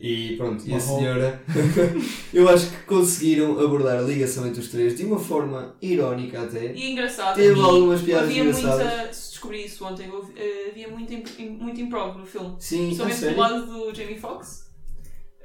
e 0.00 0.36
pronto, 0.36 0.66
e 0.66 0.74
a 0.74 0.80
senhora, 0.80 1.40
eu 2.34 2.48
acho 2.48 2.68
que 2.70 2.82
conseguiram 2.82 3.58
abordar 3.58 3.98
a 3.98 4.02
ligação 4.02 4.46
entre 4.46 4.60
os 4.60 4.68
três 4.68 4.96
de 4.96 5.04
uma 5.04 5.18
forma 5.18 5.76
irónica 5.80 6.42
até. 6.42 6.72
E 6.72 6.90
engraçado. 6.90 7.36
Teve 7.36 7.58
e 7.58 7.62
algumas 7.62 8.02
piadas 8.02 8.28
havia 8.28 8.42
engraçadas. 8.42 9.25
Descobri 9.36 9.64
isso 9.64 9.84
ontem, 9.84 10.10
eh, 10.36 10.68
havia 10.70 10.88
muito, 10.88 11.12
imp- 11.12 11.38
muito 11.60 11.80
improv 11.80 12.16
no 12.18 12.26
filme. 12.26 12.56
Sim, 12.58 12.94
Principalmente 12.96 13.34
do 13.34 13.40
lado 13.40 13.66
do 13.66 13.94
Jamie 13.94 14.18
Foxx. 14.18 14.66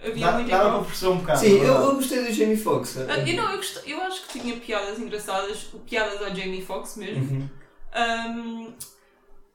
Havia 0.04 0.26
Dá- 0.26 0.32
muito 0.34 0.50
Dava 0.50 0.70
para 0.80 0.84
perceber 0.86 1.12
um 1.12 1.18
bocado. 1.20 1.40
Sim, 1.40 1.58
eu, 1.60 1.66
eu 1.76 1.96
gostei 1.96 2.24
do 2.26 2.34
Jamie 2.34 2.58
Foxx. 2.58 2.98
Ah, 2.98 3.20
eu, 3.20 3.36
não, 3.36 3.52
eu, 3.52 3.58
gost- 3.58 3.84
eu 3.88 4.02
acho 4.02 4.28
que 4.28 4.40
tinha 4.40 4.58
piadas 4.58 4.98
engraçadas, 5.00 5.68
piadas 5.88 6.22
ao 6.22 6.36
Jamie 6.36 6.62
Foxx 6.66 6.98
mesmo. 6.98 7.24
Uhum. 7.24 7.50
Ahm, 7.94 8.74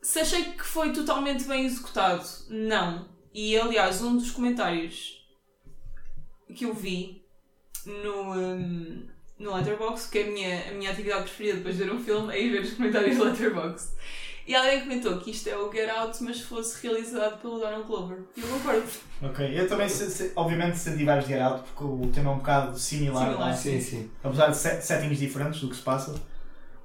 se 0.00 0.20
achei 0.20 0.44
que 0.52 0.64
foi 0.64 0.92
totalmente 0.92 1.44
bem 1.44 1.66
executado, 1.66 2.24
não. 2.48 3.08
E 3.34 3.58
aliás, 3.58 4.00
um 4.02 4.16
dos 4.16 4.30
comentários 4.30 5.26
que 6.54 6.64
eu 6.64 6.72
vi 6.72 7.24
no, 7.84 8.32
ahm, 8.32 9.02
no 9.38 9.54
Letterboxd, 9.54 10.10
que 10.10 10.18
é 10.18 10.22
a 10.22 10.30
minha, 10.30 10.68
a 10.70 10.72
minha 10.74 10.90
atividade 10.92 11.24
preferida 11.24 11.56
depois 11.56 11.76
de 11.76 11.84
ver 11.84 11.92
um 11.92 11.98
filme, 12.00 12.32
é 12.32 12.40
ir 12.40 12.50
ver 12.50 12.62
os 12.62 12.72
comentários 12.74 13.16
do 13.16 13.24
Letterboxd. 13.24 13.90
E 14.46 14.54
alguém 14.54 14.80
comentou 14.82 15.18
que 15.18 15.32
isto 15.32 15.48
é 15.48 15.56
o 15.58 15.72
Get 15.72 15.90
Out, 15.90 16.22
mas 16.22 16.40
fosse 16.40 16.80
realizado 16.86 17.40
pelo 17.40 17.58
Donald 17.58 17.82
Glover. 17.84 18.18
E 18.36 18.40
eu 18.40 18.46
concordo. 18.48 18.84
Ok, 19.22 19.60
eu 19.60 19.68
também, 19.68 19.88
se- 19.88 20.08
se- 20.10 20.32
obviamente, 20.36 20.78
senti 20.78 21.04
vários 21.04 21.26
Get 21.26 21.40
Out, 21.40 21.64
porque 21.64 21.82
o 21.84 22.08
tema 22.12 22.30
é 22.30 22.34
um 22.34 22.38
bocado 22.38 22.78
similar, 22.78 23.24
Similar. 23.24 23.40
não 23.40 23.48
é? 23.48 23.56
Sim, 23.56 23.80
sim. 23.80 24.10
apesar 24.22 24.48
de 24.48 24.56
set- 24.56 24.82
settings 24.82 25.18
diferentes 25.18 25.60
do 25.60 25.68
que 25.68 25.74
se 25.76 25.82
passa. 25.82 26.14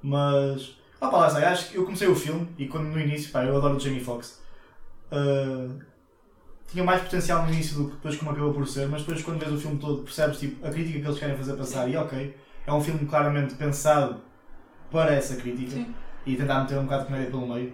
Mas, 0.02 0.76
opa, 1.00 1.16
lá 1.18 1.26
está, 1.28 1.48
acho 1.50 1.70
que 1.70 1.76
eu 1.76 1.84
comecei 1.84 2.08
o 2.08 2.16
filme 2.16 2.48
e 2.58 2.66
quando 2.66 2.86
no 2.86 2.98
início, 2.98 3.30
pá, 3.30 3.44
eu 3.44 3.56
adoro 3.56 3.76
o 3.76 3.80
Jamie 3.80 4.02
Foxx. 4.02 4.40
ah, 5.12 5.68
tinha 6.68 6.82
mais 6.82 7.02
potencial 7.02 7.42
no 7.44 7.52
início 7.52 7.76
do 7.76 7.84
que 7.88 7.94
depois 7.96 8.16
como 8.16 8.30
acabou 8.30 8.52
por 8.54 8.66
ser, 8.66 8.88
mas 8.88 9.02
depois 9.02 9.22
quando 9.22 9.38
vês 9.38 9.52
o 9.52 9.58
filme 9.58 9.78
todo 9.78 10.02
percebes 10.02 10.38
tipo, 10.40 10.66
a 10.66 10.70
crítica 10.70 10.98
que 11.00 11.06
eles 11.06 11.18
querem 11.18 11.36
fazer 11.36 11.52
passar 11.54 11.86
e 11.88 11.96
ok, 11.96 12.34
é 12.66 12.72
um 12.72 12.80
filme 12.82 13.06
claramente 13.06 13.54
pensado 13.54 14.20
para 14.90 15.12
essa 15.14 15.36
crítica 15.36 15.72
Sim. 15.72 15.94
E 16.26 16.36
tentar 16.36 16.60
meter 16.62 16.78
um 16.78 16.84
bocado 16.84 17.02
de 17.02 17.06
comédia 17.08 17.30
pelo 17.30 17.46
meio. 17.46 17.72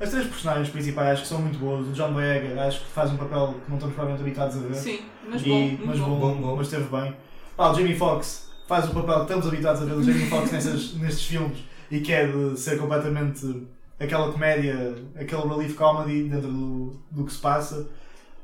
As 0.00 0.10
três 0.10 0.26
personagens 0.28 0.68
principais 0.68 1.08
acho 1.14 1.22
que 1.22 1.28
são 1.28 1.40
muito 1.40 1.58
boas. 1.58 1.88
O 1.88 1.92
John 1.92 2.12
Boyega 2.12 2.62
acho 2.62 2.80
que 2.80 2.86
faz 2.86 3.10
um 3.12 3.16
papel 3.16 3.54
que 3.64 3.68
não 3.70 3.76
estamos 3.78 3.94
provavelmente 3.96 4.20
habituados 4.22 4.56
a 4.56 4.60
ver. 4.60 4.74
Sim, 4.76 5.00
mas 5.28 5.42
E- 5.42 5.48
bom. 5.48 5.78
mas 5.86 5.98
bom. 5.98 6.18
Bom, 6.20 6.34
bom. 6.40 6.56
mas 6.56 6.66
esteve 6.68 6.84
bem. 6.88 7.16
Pá, 7.56 7.70
o 7.70 7.74
Jamie 7.74 7.96
Foxx 7.96 8.48
faz 8.68 8.84
o 8.88 8.94
papel 8.94 9.16
que 9.16 9.22
estamos 9.22 9.46
habituados 9.48 9.82
a 9.82 9.84
ver 9.86 9.92
o 9.94 10.02
Jamie 10.02 10.26
Foxx 10.26 10.50
nestas, 10.52 10.94
nestes 10.94 11.24
filmes 11.26 11.58
e 11.90 12.00
que 12.00 12.12
é 12.12 12.26
de 12.28 12.56
ser 12.60 12.78
completamente 12.78 13.66
aquela 13.98 14.30
comédia, 14.30 14.94
aquele 15.16 15.42
relief 15.42 15.74
comedy 15.74 16.28
dentro 16.28 16.48
do, 16.52 17.00
do 17.10 17.24
que 17.24 17.32
se 17.32 17.38
passa. 17.40 17.88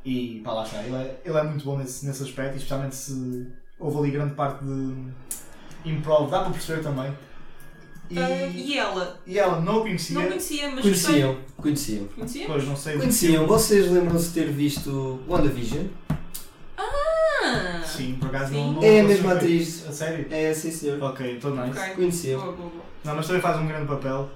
E 0.05 0.41
pá, 0.45 0.53
lá 0.55 0.65
está, 0.65 0.83
ele 0.83 0.97
é, 0.97 1.21
ele 1.25 1.39
é 1.39 1.43
muito 1.45 1.65
bom 1.65 1.79
nesse, 1.79 2.05
nesse 2.05 2.23
aspecto, 2.25 2.55
e 2.55 2.57
especialmente 2.57 2.97
se 2.97 3.47
houve 3.79 3.99
ali 3.99 4.11
grande 4.11 4.35
parte 4.35 4.65
de 4.65 4.95
improv, 5.85 6.31
dá 6.31 6.41
para 6.41 6.51
perceber 6.51 6.83
também. 6.83 7.13
E, 8.11 8.19
Ah, 8.19 8.47
e 8.47 8.79
ela? 8.79 9.21
e 9.27 9.39
ela 9.39 9.61
não 9.61 9.79
o 9.79 9.81
conhecia, 9.83 10.15
Não 10.19 10.27
conhecia, 10.27 10.71
mas 10.71 10.85
gostei. 10.87 11.23
Conheciam, 11.23 11.39
conheciam. 11.57 12.09
Conhecia? 12.09 12.47
pois 12.47 12.65
não 12.67 12.77
sei. 12.77 12.97
Conheciam, 12.99 13.47
vocês 13.47 13.91
lembram-se 13.91 14.29
de 14.29 14.35
ter 14.35 14.51
visto 14.51 15.21
WandaVision? 15.27 15.87
Ah! 16.77 17.83
Sim, 17.85 18.17
por 18.21 18.29
acaso 18.29 18.51
Sim. 18.53 18.57
não, 18.57 18.73
não 18.75 18.83
É 18.83 19.01
a 19.01 19.05
mesma 19.05 19.33
atriz. 19.33 19.87
A 19.89 19.93
sério? 19.93 20.27
É, 20.31 20.53
sim 20.53 20.71
senhor. 20.71 21.03
Ok, 21.03 21.37
estou 21.37 21.55
nice. 21.55 21.79
Ok. 21.79 21.95
Conheciam. 21.95 22.41
Boa, 22.41 22.53
boa, 22.53 22.69
boa. 22.71 22.83
Não, 23.05 23.15
mas 23.17 23.27
também 23.27 23.43
faz 23.43 23.59
um 23.59 23.67
grande 23.67 23.87
papel. 23.87 24.29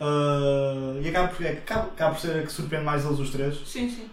Ah, 0.00 0.98
e 1.02 1.08
acaba 1.08 1.28
por, 1.28 1.44
é, 1.44 1.50
acaba, 1.52 1.84
acaba 1.86 2.14
por 2.14 2.20
ser 2.20 2.38
a 2.38 2.42
que 2.42 2.52
surpreende 2.52 2.84
mais 2.86 3.04
eles 3.04 3.18
os 3.18 3.30
três. 3.30 3.56
Sim, 3.66 3.88
sim. 3.90 4.08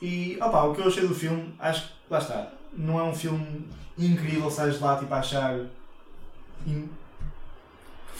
E 0.00 0.36
opa, 0.40 0.64
o 0.64 0.74
que 0.74 0.80
eu 0.80 0.86
achei 0.88 1.06
do 1.06 1.14
filme, 1.14 1.54
acho 1.60 1.86
que 1.86 1.92
lá 2.10 2.18
está, 2.18 2.52
não 2.76 2.98
é 2.98 3.02
um 3.04 3.14
filme 3.14 3.66
incrível, 3.96 4.50
sais 4.50 4.80
lá 4.80 4.96
tipo 4.96 5.12
a 5.14 5.18
achar 5.18 5.58
in- 6.66 6.88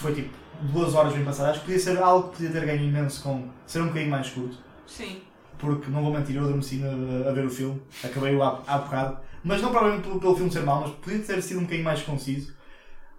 foi 0.02 0.14
tipo 0.14 0.36
duas 0.72 0.94
horas 0.94 1.12
bem 1.14 1.24
passadas. 1.24 1.52
Acho 1.52 1.60
que 1.60 1.66
podia 1.66 1.80
ser 1.80 1.98
algo 1.98 2.28
que 2.28 2.36
podia 2.36 2.50
ter 2.50 2.66
ganho 2.66 2.84
imenso 2.84 3.22
com 3.22 3.48
ser 3.66 3.80
um 3.80 3.86
bocadinho 3.86 4.10
mais 4.10 4.28
curto. 4.30 4.58
Sim. 4.86 5.22
Porque 5.58 5.90
não 5.90 6.02
vou 6.02 6.12
mentir, 6.12 6.36
eu 6.36 6.42
adormeci 6.42 6.82
a, 6.84 7.30
a 7.30 7.32
ver 7.32 7.46
o 7.46 7.50
filme, 7.50 7.80
acabei-o 8.02 8.42
há, 8.42 8.62
há 8.66 8.78
bocado. 8.78 9.18
Mas 9.44 9.62
não 9.62 9.70
provavelmente 9.70 10.06
pelo, 10.06 10.20
pelo 10.20 10.36
filme 10.36 10.50
ser 10.50 10.62
mau, 10.62 10.80
mas 10.82 10.90
podia 10.92 11.20
ter 11.20 11.42
sido 11.42 11.58
um 11.58 11.62
bocadinho 11.62 11.84
mais 11.84 12.02
conciso. 12.02 12.54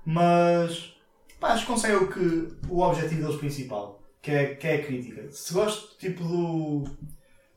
Mas 0.06 0.94
pá, 1.40 1.50
acho 1.50 1.66
que 1.66 1.72
consegue 1.72 1.96
o, 1.96 2.08
que, 2.12 2.54
o 2.70 2.82
objetivo 2.82 3.22
deles 3.22 3.38
principal, 3.38 4.02
que 4.22 4.32
é, 4.32 4.56
que 4.56 4.68
é 4.68 4.76
a 4.76 4.86
crítica. 4.86 5.32
Se 5.32 5.54
gosto 5.54 5.98
tipo 5.98 6.24
do. 6.24 6.84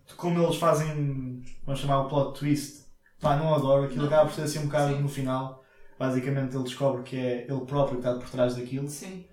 de 0.06 0.14
como 0.14 0.42
eles 0.42 0.56
fazem, 0.56 1.42
vamos 1.64 1.80
chamar 1.80 2.00
o 2.02 2.08
plot 2.08 2.38
twist, 2.38 2.84
pá, 3.20 3.36
não 3.36 3.54
adoro, 3.54 3.84
aquilo 3.84 4.02
Não. 4.02 4.06
acaba 4.08 4.26
por 4.26 4.34
ser 4.34 4.42
assim 4.42 4.60
um 4.60 4.66
bocado 4.66 4.94
Sim. 4.94 5.02
no 5.02 5.08
final. 5.08 5.64
Basicamente 5.98 6.54
ele 6.54 6.64
descobre 6.64 7.02
que 7.02 7.16
é 7.16 7.46
ele 7.48 7.60
próprio 7.66 8.00
que 8.00 8.06
está 8.06 8.14
por 8.18 8.28
trás 8.28 8.54
daquilo. 8.56 8.88
Sim. 8.88 9.24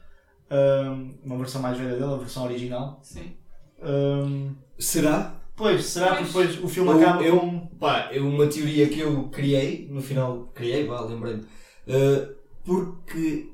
Ahm, 0.49 1.11
uma 1.23 1.37
versão 1.37 1.61
mais 1.61 1.77
velha 1.77 1.91
dele, 1.95 2.13
a 2.13 2.17
versão 2.17 2.43
original. 2.45 2.99
Sim. 3.03 3.33
Ahm, 3.81 4.51
Será? 4.79 5.35
pois, 5.55 5.85
será 5.85 6.15
que 6.17 6.31
Pois. 6.31 6.49
depois 6.51 6.63
o 6.63 6.67
filme 6.67 6.91
Eu- 6.91 6.99
acaba 6.99 7.23
eu- 7.23 7.39
com. 7.39 7.67
Pá, 7.79 8.09
é 8.11 8.19
uma 8.19 8.47
teoria 8.47 8.87
que 8.87 8.99
eu 8.99 9.27
criei, 9.29 9.87
no 9.89 10.01
final 10.01 10.51
criei, 10.53 10.85
vá, 10.87 11.01
lembrei-me. 11.01 11.41
Uh, 11.87 12.33
porque. 12.63 13.51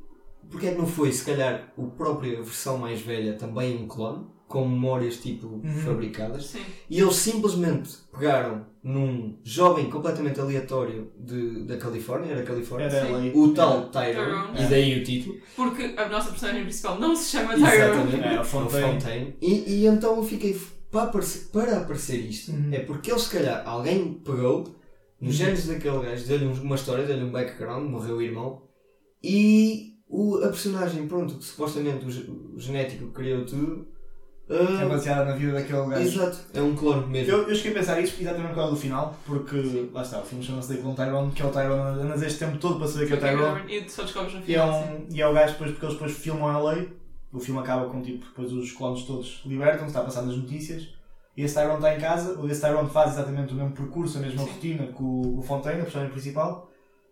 Porque 0.49 0.67
é 0.67 0.71
que 0.71 0.77
não 0.77 0.87
foi, 0.87 1.11
se 1.11 1.23
calhar, 1.25 1.71
a 1.77 1.81
própria 1.95 2.35
versão 2.37 2.77
mais 2.77 3.01
velha 3.01 3.33
também 3.33 3.77
um 3.77 3.87
clone, 3.87 4.25
com 4.47 4.67
memórias 4.67 5.17
tipo 5.17 5.45
Uhum. 5.47 5.61
fabricadas, 5.85 6.47
Sim. 6.47 6.61
e 6.89 6.99
eles 6.99 7.15
simplesmente 7.17 7.91
pegaram 8.11 8.65
num 8.83 9.37
jovem 9.43 9.91
completamente 9.91 10.39
aleatório 10.39 11.11
de, 11.19 11.65
da 11.65 11.77
Califórnia, 11.77 12.31
era 12.31 12.41
Califórnia, 12.41 12.87
Era 12.87 13.37
o 13.37 13.53
tal 13.53 13.89
Tyrone, 13.91 14.25
Tyrone. 14.53 14.63
e 14.63 14.67
daí 14.67 14.99
o 14.99 15.03
título. 15.03 15.37
Porque 15.55 15.93
a 15.95 16.09
nossa 16.09 16.31
personagem 16.31 16.63
principal 16.63 16.99
não 16.99 17.15
se 17.15 17.29
chama 17.29 17.53
Tyrone. 17.53 17.75
Exatamente. 17.75 18.23
É, 18.27 18.37
o 18.37 18.41
o 18.41 18.43
Fontaine. 18.45 18.93
Fontaine. 18.93 19.35
E, 19.39 19.53
e 19.83 19.85
então 19.85 20.15
eu 20.15 20.23
fiquei 20.23 20.59
para 20.89 21.03
aparecer, 21.03 21.49
para 21.51 21.77
aparecer 21.77 22.17
isto. 22.17 22.51
Uhum. 22.51 22.69
É 22.73 22.79
porque 22.79 23.11
ele 23.11 23.19
se 23.19 23.29
calhar 23.29 23.61
alguém 23.67 24.13
pegou 24.25 24.63
nos 25.21 25.35
genes 25.35 25.67
daquele 25.67 25.99
gajo, 25.99 26.25
deu-lhe 26.25 26.45
um- 26.47 26.61
uma 26.63 26.75
história, 26.75 27.05
deu-lhe 27.05 27.23
um 27.23 27.31
background, 27.31 27.87
morreu 27.87 28.15
o 28.17 28.21
irmão 28.21 28.63
e 29.23 29.88
o, 30.09 30.37
a 30.43 30.47
personagem, 30.47 31.07
pronto, 31.07 31.35
que 31.35 31.43
supostamente 31.43 32.03
o, 32.05 32.55
o 32.55 32.59
genético 32.59 33.07
criou 33.11 33.45
tudo. 33.45 33.87
É 34.51 34.81
ah, 34.81 34.85
baseada 34.87 35.25
na 35.25 35.35
vida 35.35 35.51
daquele 35.53 35.85
gajo. 35.85 36.01
exato, 36.01 36.39
é 36.55 36.59
um 36.59 36.75
clone 36.75 37.05
mesmo. 37.05 37.31
Eu, 37.31 37.47
eu 37.49 37.53
cheguei 37.55 37.71
a 37.71 37.75
pensar 37.75 38.01
isso 38.01 38.19
exatamente 38.19 38.47
por 38.49 38.55
causa 38.55 38.71
do 38.71 38.77
final, 38.77 39.15
porque 39.23 39.61
Sim. 39.61 39.91
lá 39.93 40.01
está, 40.01 40.19
o 40.19 40.25
filme 40.25 40.43
chama-se 40.43 40.73
The 40.73 40.81
Clone 40.81 40.95
Tyrone, 40.95 41.31
que 41.33 41.41
é 41.43 41.45
o 41.45 41.51
Tyrone, 41.51 42.01
andas 42.01 42.23
este 42.23 42.39
tempo 42.39 42.57
todo 42.57 42.79
para 42.79 42.87
saber 42.87 43.05
que 43.05 43.13
é 43.13 43.17
o 43.17 43.19
Tyrone. 43.19 43.61
E 43.77 43.87
só 43.87 44.01
descobres 44.01 44.33
no 44.33 44.39
E 44.39 44.55
é, 44.55 44.59
final. 44.63 44.73
sim. 44.83 44.89
um, 44.89 45.15
e 45.15 45.21
é 45.21 45.27
o 45.27 45.33
gajo 45.35 45.51
depois, 45.53 45.69
porque 45.69 45.85
eles 45.85 45.95
depois 45.95 46.17
filmam 46.17 46.47
a 46.47 46.71
lei, 46.71 46.91
o 47.31 47.39
filme 47.39 47.59
acaba 47.59 47.87
com 47.91 48.01
tipo, 48.01 48.25
depois 48.25 48.51
os 48.51 48.71
clones 48.71 49.03
todos 49.03 49.43
libertam-se, 49.45 49.85
está 49.89 49.99
a 49.99 50.03
passar 50.05 50.23
nas 50.23 50.35
notícias, 50.35 50.87
e 51.37 51.43
esse 51.43 51.53
Tyrone 51.53 51.75
está 51.75 51.95
em 51.95 51.99
casa, 51.99 52.39
esse 52.49 52.59
Tyrone 52.61 52.89
faz 52.89 53.11
exatamente 53.11 53.53
o 53.53 53.55
mesmo 53.55 53.71
percurso, 53.73 54.17
a 54.17 54.21
mesma 54.21 54.41
Sim. 54.45 54.49
rotina 54.49 54.87
que 54.87 55.03
o, 55.03 55.37
o 55.37 55.41
Fontaine, 55.43 55.81
a 55.81 55.83
personagem 55.83 56.11
principal, 56.11 56.68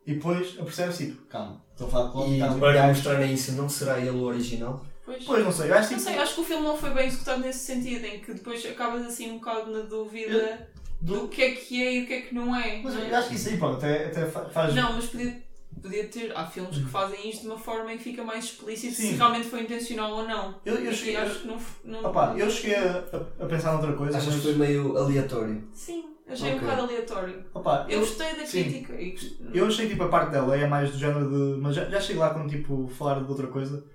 e 0.08 0.14
depois 0.16 0.56
apercebe-se 0.60 1.08
tipo, 1.08 1.26
calma, 1.28 1.62
estou 1.74 1.88
a 1.88 1.92
falar 1.92 2.06
de 2.08 2.12
clone, 2.14 2.38
E 2.38 2.60
para 2.60 2.88
mostrarem 2.88 3.34
isso, 3.34 3.52
não 3.52 3.68
será 3.70 4.00
ele 4.00 4.10
o 4.12 4.24
original? 4.24 4.84
Pois. 5.06 5.24
Pois 5.24 5.44
não 5.44 5.52
sei, 5.52 5.70
eu 5.70 5.76
acho 5.76 5.92
Não 5.92 6.00
tipo, 6.00 6.10
sei, 6.10 6.20
acho 6.20 6.36
que 6.36 6.42
o 6.42 6.44
filme 6.44 6.64
não 6.64 6.78
foi 6.78 6.90
bem 6.92 7.08
executado 7.08 7.42
nesse 7.42 7.60
sentido, 7.60 8.06
em 8.06 8.20
que 8.20 8.34
depois 8.34 8.66
acabas 8.66 9.06
assim 9.06 9.32
um 9.32 9.36
bocado 9.36 9.72
na 9.72 9.82
dúvida 9.82 10.68
do, 11.00 11.22
do, 11.22 11.28
que 11.28 11.42
é 11.42 11.52
que 11.52 11.82
é 11.82 11.94
e 11.94 12.04
o 12.04 12.08
que 12.08 12.14
é 12.14 12.22
que 12.22 12.34
não 12.36 12.56
é. 12.56 12.82
mas 12.84 12.94
não 12.96 13.02
é? 13.04 13.12
eu 13.12 13.16
acho 13.18 13.30
que 13.30 13.36
isso 13.36 13.50
aí 13.50 13.58
pronto, 13.58 13.78
até, 13.78 14.06
até 14.08 14.26
fa- 14.26 14.46
faz. 14.50 14.74
Não, 14.76 14.94
mas 14.94 15.06
podia, 15.06 15.42
podia 15.82 16.08
ter. 16.08 16.32
Há 16.36 16.46
filmes 16.46 16.78
que 16.78 16.86
fazem 16.90 17.30
isto 17.30 17.42
de 17.42 17.48
uma 17.48 17.58
forma 17.60 17.94
em 17.94 17.98
que 17.98 18.04
fica 18.04 18.24
mais 18.24 18.46
explícito 18.46 18.96
Sim. 18.96 19.10
se 19.12 19.16
realmente 19.16 19.48
foi 19.48 19.62
intencional 19.62 20.12
ou 20.12 20.28
não. 20.28 20.56
Eu, 20.66 20.76
eu 20.76 20.92
cheguei, 20.94 21.16
acho 21.16 21.40
que 21.42 21.48
não. 21.48 21.58
não 21.86 22.04
Opa, 22.10 22.34
eu 22.38 22.50
cheguei 22.50 22.76
a, 22.76 22.98
a- 23.14 23.44
a 23.44 23.48
pensar 23.48 23.74
noutra 23.74 23.94
coisa, 23.94 24.18
Achas 24.18 24.28
mas 24.34 24.36
que 24.38 24.42
foi 24.42 24.56
meio 24.56 24.98
aleatório? 24.98 25.64
Sim. 25.74 26.06
Achei 26.30 26.54
um 26.54 26.56
Ok. 26.58 26.68
bocado 26.68 26.82
aleatório. 26.84 27.46
Opa, 27.54 27.86
Eu 27.88 27.94
eu, 27.96 28.00
gostei 28.02 28.36
da 28.36 28.46
sim. 28.46 28.64
crítica. 28.64 29.02
E 29.02 29.12
gost- 29.12 29.42
eu 29.54 29.66
achei 29.68 29.88
tipo 29.88 30.04
a 30.04 30.10
parte 30.10 30.32
dela 30.32 30.56
é 30.58 30.68
mais 30.68 30.92
do 30.92 30.98
género 30.98 31.30
de. 31.30 31.62
Mas 31.62 31.76
já, 31.76 31.86
já 31.86 32.02
chego 32.02 32.20
lá 32.20 32.32
quando 32.32 32.50
tipo 32.50 32.88
falar 32.90 33.22
de 33.24 33.30
outra 33.30 33.48
coisa. 33.48 33.86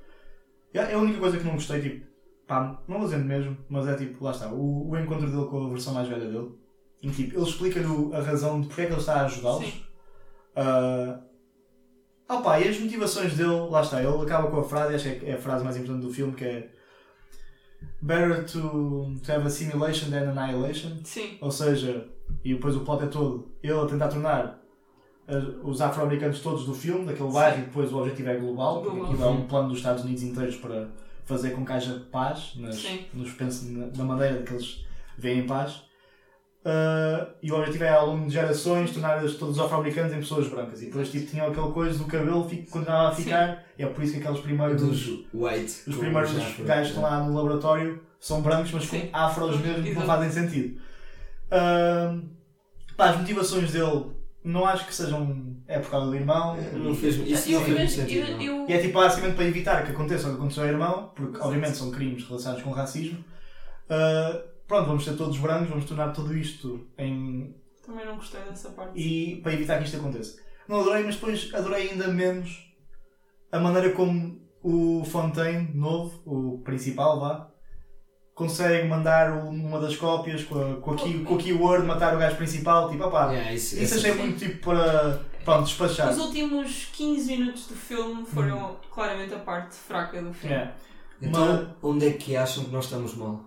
É 0.72 0.78
é 0.78 0.94
a 0.94 0.98
única 0.98 1.18
coisa 1.18 1.36
que 1.36 1.44
não 1.44 1.52
gostei, 1.52 1.82
tipo, 1.82 2.06
pá, 2.46 2.80
não 2.88 3.00
dizendo 3.00 3.26
mesmo, 3.26 3.56
mas 3.68 3.86
é 3.86 3.94
tipo, 3.94 4.24
lá 4.24 4.30
está, 4.30 4.48
o, 4.48 4.88
o 4.90 4.96
encontro 4.98 5.30
dele 5.30 5.44
com 5.46 5.66
a 5.66 5.68
versão 5.68 5.92
mais 5.92 6.08
velha 6.08 6.24
dele. 6.26 6.50
Em 7.02 7.10
tipo, 7.10 7.34
ele 7.36 7.44
explica-lhe 7.46 8.14
a 8.14 8.20
razão 8.20 8.60
de 8.62 8.68
porque 8.68 8.82
é 8.82 8.86
que 8.86 8.92
ele 8.92 9.00
está 9.00 9.20
a 9.20 9.24
ajudá-los. 9.26 9.82
Ah, 10.56 11.20
opá, 12.28 12.58
e 12.60 12.68
as 12.68 12.78
motivações 12.78 13.34
dele, 13.36 13.68
lá 13.68 13.82
está, 13.82 14.02
ele 14.02 14.22
acaba 14.22 14.50
com 14.50 14.60
a 14.60 14.64
frase, 14.64 14.94
acho 14.94 15.18
que 15.20 15.26
é 15.26 15.34
a 15.34 15.38
frase 15.38 15.62
mais 15.64 15.76
importante 15.76 16.06
do 16.06 16.12
filme, 16.12 16.32
que 16.34 16.44
é 16.44 16.70
Better 18.02 18.44
to, 18.44 19.14
to 19.22 19.32
have 19.32 19.46
a 19.46 19.50
simulation 19.50 20.10
than 20.10 20.28
annihilation. 20.36 20.90
Sim. 21.04 21.38
Ou 21.40 21.50
seja, 21.52 22.08
e 22.44 22.52
depois 22.54 22.74
o 22.76 22.80
plot 22.80 23.04
é 23.04 23.06
todo 23.06 23.48
ele 23.62 23.78
a 23.78 23.86
tentar 23.86 24.08
tornar 24.08 24.58
as- 25.28 25.44
os 25.62 25.80
afro-americanos 25.80 26.40
todos 26.40 26.64
do 26.66 26.74
filme, 26.74 27.06
daquele 27.06 27.30
bairro, 27.30 27.58
e 27.62 27.64
depois 27.66 27.92
o 27.92 27.98
objetivo 27.98 28.28
é 28.30 28.36
global, 28.36 28.82
porque 28.82 28.96
aquilo 29.12 29.22
é 29.24 29.28
um 29.28 29.46
plano 29.46 29.68
dos 29.68 29.78
Estados 29.78 30.02
Unidos 30.04 30.22
inteiros 30.24 30.56
para 30.56 30.88
fazer 31.24 31.50
com 31.50 31.64
que 31.64 31.72
haja 31.72 32.04
paz 32.10 32.54
nas, 32.56 32.74
nos, 33.14 33.30
pense- 33.32 33.70
na, 33.70 33.86
na 33.86 34.04
maneira 34.04 34.42
que 34.42 34.52
eles 34.52 34.84
veem 35.16 35.46
paz. 35.46 35.82
Ah, 36.64 37.26
e 37.42 37.50
o 37.50 37.56
objetivo 37.56 37.82
é 37.84 37.88
ao 37.88 38.06
longo 38.06 38.26
de 38.26 38.32
gerações 38.34 38.92
tornar 38.92 39.20
todos 39.20 39.56
os 39.56 39.58
afro-americanos 39.58 40.12
em 40.12 40.18
pessoas 40.20 40.46
brancas. 40.48 40.80
E 40.82 40.86
depois 40.86 41.10
tipo, 41.10 41.26
tinham 41.30 41.48
aquele 41.48 41.72
coisa 41.72 41.98
do 41.98 42.04
cabelo 42.04 42.46
que 42.48 42.58
continuava 42.70 43.08
a 43.08 43.14
ficar, 43.14 43.64
e 43.78 43.82
é 43.82 43.86
por 43.86 44.02
isso 44.04 44.12
que 44.14 44.20
aqueles 44.20 44.40
primeiros. 44.40 44.80
Dos 44.80 45.08
white. 45.34 45.82
Os 45.90 45.96
primeiros 45.96 46.36
afro. 46.38 46.64
gajos 46.64 46.92
que 46.92 46.98
estão 46.98 47.02
lá 47.02 47.20
no 47.24 47.34
laboratório 47.34 48.00
são 48.20 48.40
brancos, 48.42 48.70
mas 48.72 48.86
com 48.88 49.08
afros 49.12 49.58
mesmo 49.60 49.82
que 49.82 49.92
não 49.94 50.02
fazem 50.02 50.30
sentido. 50.30 50.80
Ahm, 51.50 52.28
pá, 52.96 53.10
as 53.10 53.16
motivações 53.18 53.72
dele 53.72 54.06
não 54.44 54.64
acho 54.64 54.86
que 54.86 54.94
sejam. 54.94 55.50
É 55.68 55.78
por 55.78 55.90
causa 55.90 56.06
do 56.06 56.14
irmão. 56.14 56.56
Não 56.74 56.94
fez, 56.94 57.16
isso 57.16 57.50
Eu- 57.50 57.60
não 57.60 57.66
fez 57.66 57.92
sentido. 57.92 58.26
eu- 58.30 58.36
não. 58.36 58.42
eu- 58.42 58.68
E 58.68 58.72
é 58.72 58.78
tipo 58.78 58.94
basicamente 58.94 59.34
para 59.36 59.44
evitar 59.46 59.84
que 59.84 59.92
aconteça 59.92 60.26
o 60.28 60.30
que 60.30 60.36
aconteceu 60.36 60.62
ao 60.64 60.68
irmão, 60.68 61.10
porque 61.14 61.38
obviamente 61.40 61.76
são 61.76 61.90
crimes 61.90 62.24
relacionados 62.26 62.62
com 62.62 62.70
racismo. 62.70 63.24
Ah, 63.88 64.40
pronto, 64.72 64.86
vamos 64.86 65.04
ser 65.04 65.16
todos 65.16 65.36
brancos, 65.36 65.68
vamos 65.68 65.84
tornar 65.84 66.12
tudo 66.12 66.34
isto 66.36 66.86
em. 66.96 67.54
Também 67.84 68.06
não 68.06 68.16
gostei 68.16 68.40
dessa 68.42 68.70
parte. 68.70 68.98
e 68.98 69.36
para 69.42 69.52
evitar 69.52 69.78
que 69.78 69.84
isto 69.84 69.96
aconteça. 69.98 70.38
Não 70.68 70.80
adorei, 70.80 71.02
mas 71.04 71.16
depois 71.16 71.50
adorei 71.52 71.90
ainda 71.90 72.08
menos 72.08 72.72
a 73.50 73.58
maneira 73.58 73.90
como 73.90 74.40
o 74.62 75.04
Fontaine, 75.04 75.70
novo, 75.74 76.22
o 76.24 76.62
principal, 76.62 77.20
vá, 77.20 77.50
consegue 78.34 78.88
mandar 78.88 79.32
um- 79.32 79.50
uma 79.50 79.78
das 79.80 79.94
cópias 79.96 80.42
com 80.44 80.54
a, 80.58 80.76
com 80.80 80.92
a, 80.92 80.96
key, 80.96 81.18
com 81.24 81.34
a 81.34 81.38
keyword 81.38 81.84
matar 81.86 82.14
o 82.14 82.18
gajo 82.18 82.36
principal. 82.36 82.88
Tipo, 82.88 83.04
opá, 83.04 83.30
Yeah, 83.32 83.52
isso, 83.52 83.74
isso 83.74 83.84
essa- 83.96 83.96
achei 84.08 84.14
muito 84.14 84.38
tipo 84.38 84.64
para. 84.64 85.20
Pronto, 85.44 85.64
despachar. 85.64 86.08
Os 86.10 86.18
últimos 86.18 86.88
15 86.92 87.36
minutos 87.36 87.66
do 87.66 87.74
filme 87.74 88.24
foram 88.24 88.76
claramente 88.90 89.34
a 89.34 89.38
parte 89.40 89.74
fraca 89.74 90.22
do 90.22 90.32
filme. 90.32 90.54
É. 90.54 90.72
Então, 91.20 91.74
onde 91.82 92.06
é 92.06 92.12
que 92.12 92.36
acham 92.36 92.64
que 92.64 92.70
nós 92.70 92.84
estamos 92.84 93.14
mal? 93.16 93.44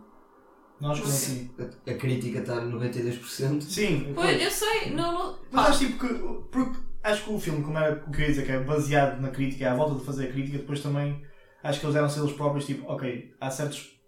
Nós 0.85 0.99
assim? 0.99 1.49
A, 1.59 1.91
a 1.91 1.93
crítica 1.95 2.39
está 2.39 2.57
a 2.57 2.61
92%. 2.61 3.61
Sim, 3.61 4.11
Pois, 4.13 4.41
eu 4.41 4.51
sei, 4.51 4.91
não, 4.91 5.13
não. 5.13 5.39
Mas 5.51 5.69
acho 5.69 5.79
tipo 5.79 5.99
que. 6.07 6.13
Porque 6.51 6.79
acho 7.03 7.23
que 7.23 7.31
o 7.31 7.39
filme, 7.39 7.63
como 7.63 7.77
era 7.77 8.03
o 8.05 8.11
que 8.11 8.17
eu 8.17 8.21
ia 8.21 8.27
dizer, 8.27 8.45
que 8.45 8.51
é 8.51 8.59
baseado 8.59 9.19
na 9.19 9.29
crítica, 9.29 9.65
é 9.65 9.67
à 9.69 9.75
volta 9.75 9.95
de 9.99 10.05
fazer 10.05 10.27
a 10.27 10.31
crítica, 10.31 10.59
depois 10.59 10.81
também 10.81 11.25
acho 11.63 11.79
que 11.79 11.85
eles 11.85 11.95
deram-se 11.95 12.19
eles 12.19 12.33
próprios, 12.33 12.65
tipo, 12.67 12.87
ok, 12.91 13.33
há 13.41 13.49
certos 13.49 13.99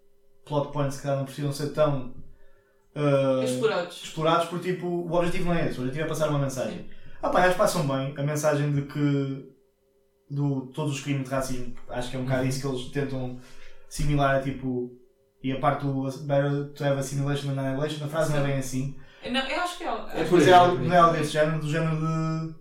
plot 0.46 0.72
points 0.72 1.00
que 1.00 1.06
não 1.08 1.24
precisam 1.24 1.52
ser 1.52 1.72
tão. 1.72 2.14
ah, 2.94 3.42
explorados. 3.44 4.02
explorados 4.04 4.48
porque 4.48 4.72
tipo, 4.72 4.86
o 4.86 5.12
objetivo 5.12 5.46
não 5.46 5.54
é 5.54 5.68
esse, 5.68 5.78
o 5.78 5.82
objetivo 5.82 6.04
é 6.04 6.08
passar 6.08 6.28
uma 6.30 6.38
mensagem. 6.38 6.88
Ah 7.20 7.28
pá, 7.30 7.40
acho 7.40 7.52
que 7.52 7.58
passam 7.58 7.86
bem 7.86 8.14
a 8.16 8.22
mensagem 8.22 8.72
de 8.72 8.82
que 8.82 9.52
do, 10.30 10.66
todos 10.72 10.94
os 10.94 11.00
crimes 11.00 11.24
de 11.24 11.30
racismo, 11.34 11.74
acho 11.88 12.10
que 12.10 12.16
é 12.16 12.20
um 12.20 12.24
bocado 12.24 12.46
isso 12.46 12.60
que 12.60 12.66
eles 12.68 12.86
tentam 12.90 13.40
similar 13.88 14.36
a 14.36 14.40
tipo. 14.40 14.96
E 15.42 15.52
a 15.52 15.60
parte 15.60 15.86
do 15.86 16.02
Better 16.26 16.72
to 16.74 16.84
have 16.84 16.98
a 16.98 17.02
simulation 17.02 17.54
than 17.54 17.60
annihilation, 17.60 18.04
a 18.04 18.08
frase 18.08 18.32
não 18.32 18.40
é 18.40 18.44
bem 18.44 18.58
assim. 18.58 18.96
Não, 19.30 19.40
eu 19.40 19.60
acho 19.60 19.78
que 19.78 19.84
é. 19.84 19.88
É 20.14 20.24
por 20.24 20.40
é 20.40 20.50
é 20.50 20.52
algo, 20.52 20.82
não 20.82 20.94
é 20.94 20.98
algo 20.98 21.16
desse 21.16 21.32
género, 21.32 21.60
do 21.60 21.70
género 21.70 21.96
de. 21.96 22.54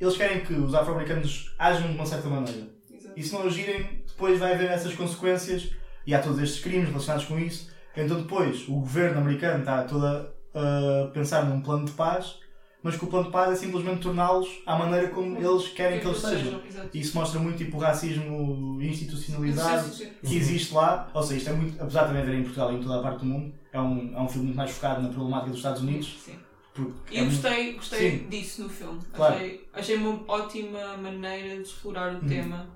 Eles 0.00 0.16
querem 0.16 0.44
que 0.44 0.52
os 0.54 0.74
afro-americanos 0.74 1.54
ajam 1.58 1.88
de 1.88 1.94
uma 1.94 2.04
certa 2.04 2.28
maneira. 2.28 2.68
Exato. 2.90 3.14
E 3.16 3.22
se 3.22 3.32
não 3.32 3.46
agirem, 3.46 4.04
depois 4.06 4.38
vai 4.38 4.52
haver 4.52 4.70
essas 4.70 4.94
consequências 4.94 5.70
e 6.06 6.14
há 6.14 6.20
todos 6.20 6.38
estes 6.40 6.62
crimes 6.62 6.88
relacionados 6.88 7.26
com 7.26 7.38
isso. 7.38 7.72
Então 7.96 8.20
depois 8.20 8.68
o 8.68 8.80
governo 8.80 9.20
americano 9.20 9.60
está 9.60 9.84
todo 9.84 10.04
a, 10.04 10.26
a 10.54 11.06
pensar 11.12 11.44
num 11.44 11.60
plano 11.60 11.84
de 11.84 11.92
paz, 11.92 12.40
mas 12.84 12.96
que 12.96 13.04
o 13.04 13.08
plano 13.08 13.26
de 13.26 13.32
paz 13.32 13.50
é 13.52 13.56
simplesmente 13.56 14.00
torná-los 14.02 14.46
à 14.66 14.76
maneira 14.76 15.08
como 15.08 15.36
eles 15.38 15.68
querem 15.68 15.98
que 15.98 16.06
eles 16.06 16.18
sejam. 16.18 16.60
E 16.92 17.00
isso 17.00 17.16
mostra 17.18 17.40
muito 17.40 17.56
tipo, 17.58 17.78
o 17.78 17.80
racismo 17.80 18.78
institucionalizado 18.82 19.90
que 20.22 20.36
existe 20.36 20.72
lá. 20.74 21.08
Ou 21.14 21.22
seja, 21.22 21.38
isto 21.38 21.50
é 21.50 21.52
muito, 21.54 21.82
apesar 21.82 22.02
de 22.02 22.06
também 22.08 22.22
haver 22.22 22.34
em 22.36 22.42
Portugal 22.42 22.72
e 22.72 22.76
em 22.76 22.80
toda 22.82 22.98
a 22.98 23.02
parte 23.02 23.20
do 23.20 23.24
mundo, 23.26 23.52
é 23.72 23.80
um, 23.80 24.12
é 24.14 24.20
um 24.20 24.28
filme 24.28 24.44
muito 24.46 24.56
mais 24.56 24.70
focado 24.70 25.02
na 25.02 25.08
problemática 25.08 25.50
dos 25.50 25.58
Estados 25.58 25.82
Unidos. 25.82 26.16
Sim. 26.24 26.34
Porque 26.74 27.16
é 27.16 27.20
eu 27.20 27.24
muito- 27.26 27.40
gostei, 27.42 27.72
gostei 27.72 28.10
Sim. 28.10 28.26
disso 28.28 28.62
no 28.64 28.68
filme. 28.68 29.00
Claro. 29.12 29.34
Achei, 29.36 29.68
achei 29.72 29.96
uma 29.96 30.20
ótima 30.28 30.96
maneira 30.98 31.56
de 31.56 31.62
explorar 31.62 32.12
o 32.12 32.18
Uhum. 32.18 32.28
tema. 32.28 32.66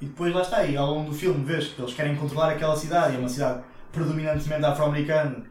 E 0.00 0.06
depois 0.06 0.34
lá 0.34 0.42
está, 0.42 0.64
e 0.64 0.76
ao 0.76 0.90
longo 0.92 1.10
do 1.10 1.16
filme 1.16 1.42
vês 1.44 1.68
que 1.68 1.80
eles 1.80 1.94
querem 1.94 2.16
controlar 2.16 2.50
aquela 2.50 2.76
cidade, 2.76 3.14
e 3.14 3.16
é 3.16 3.18
uma 3.18 3.28
cidade 3.28 3.62
predominantemente 3.92 4.64
afro-americana, 4.64 5.44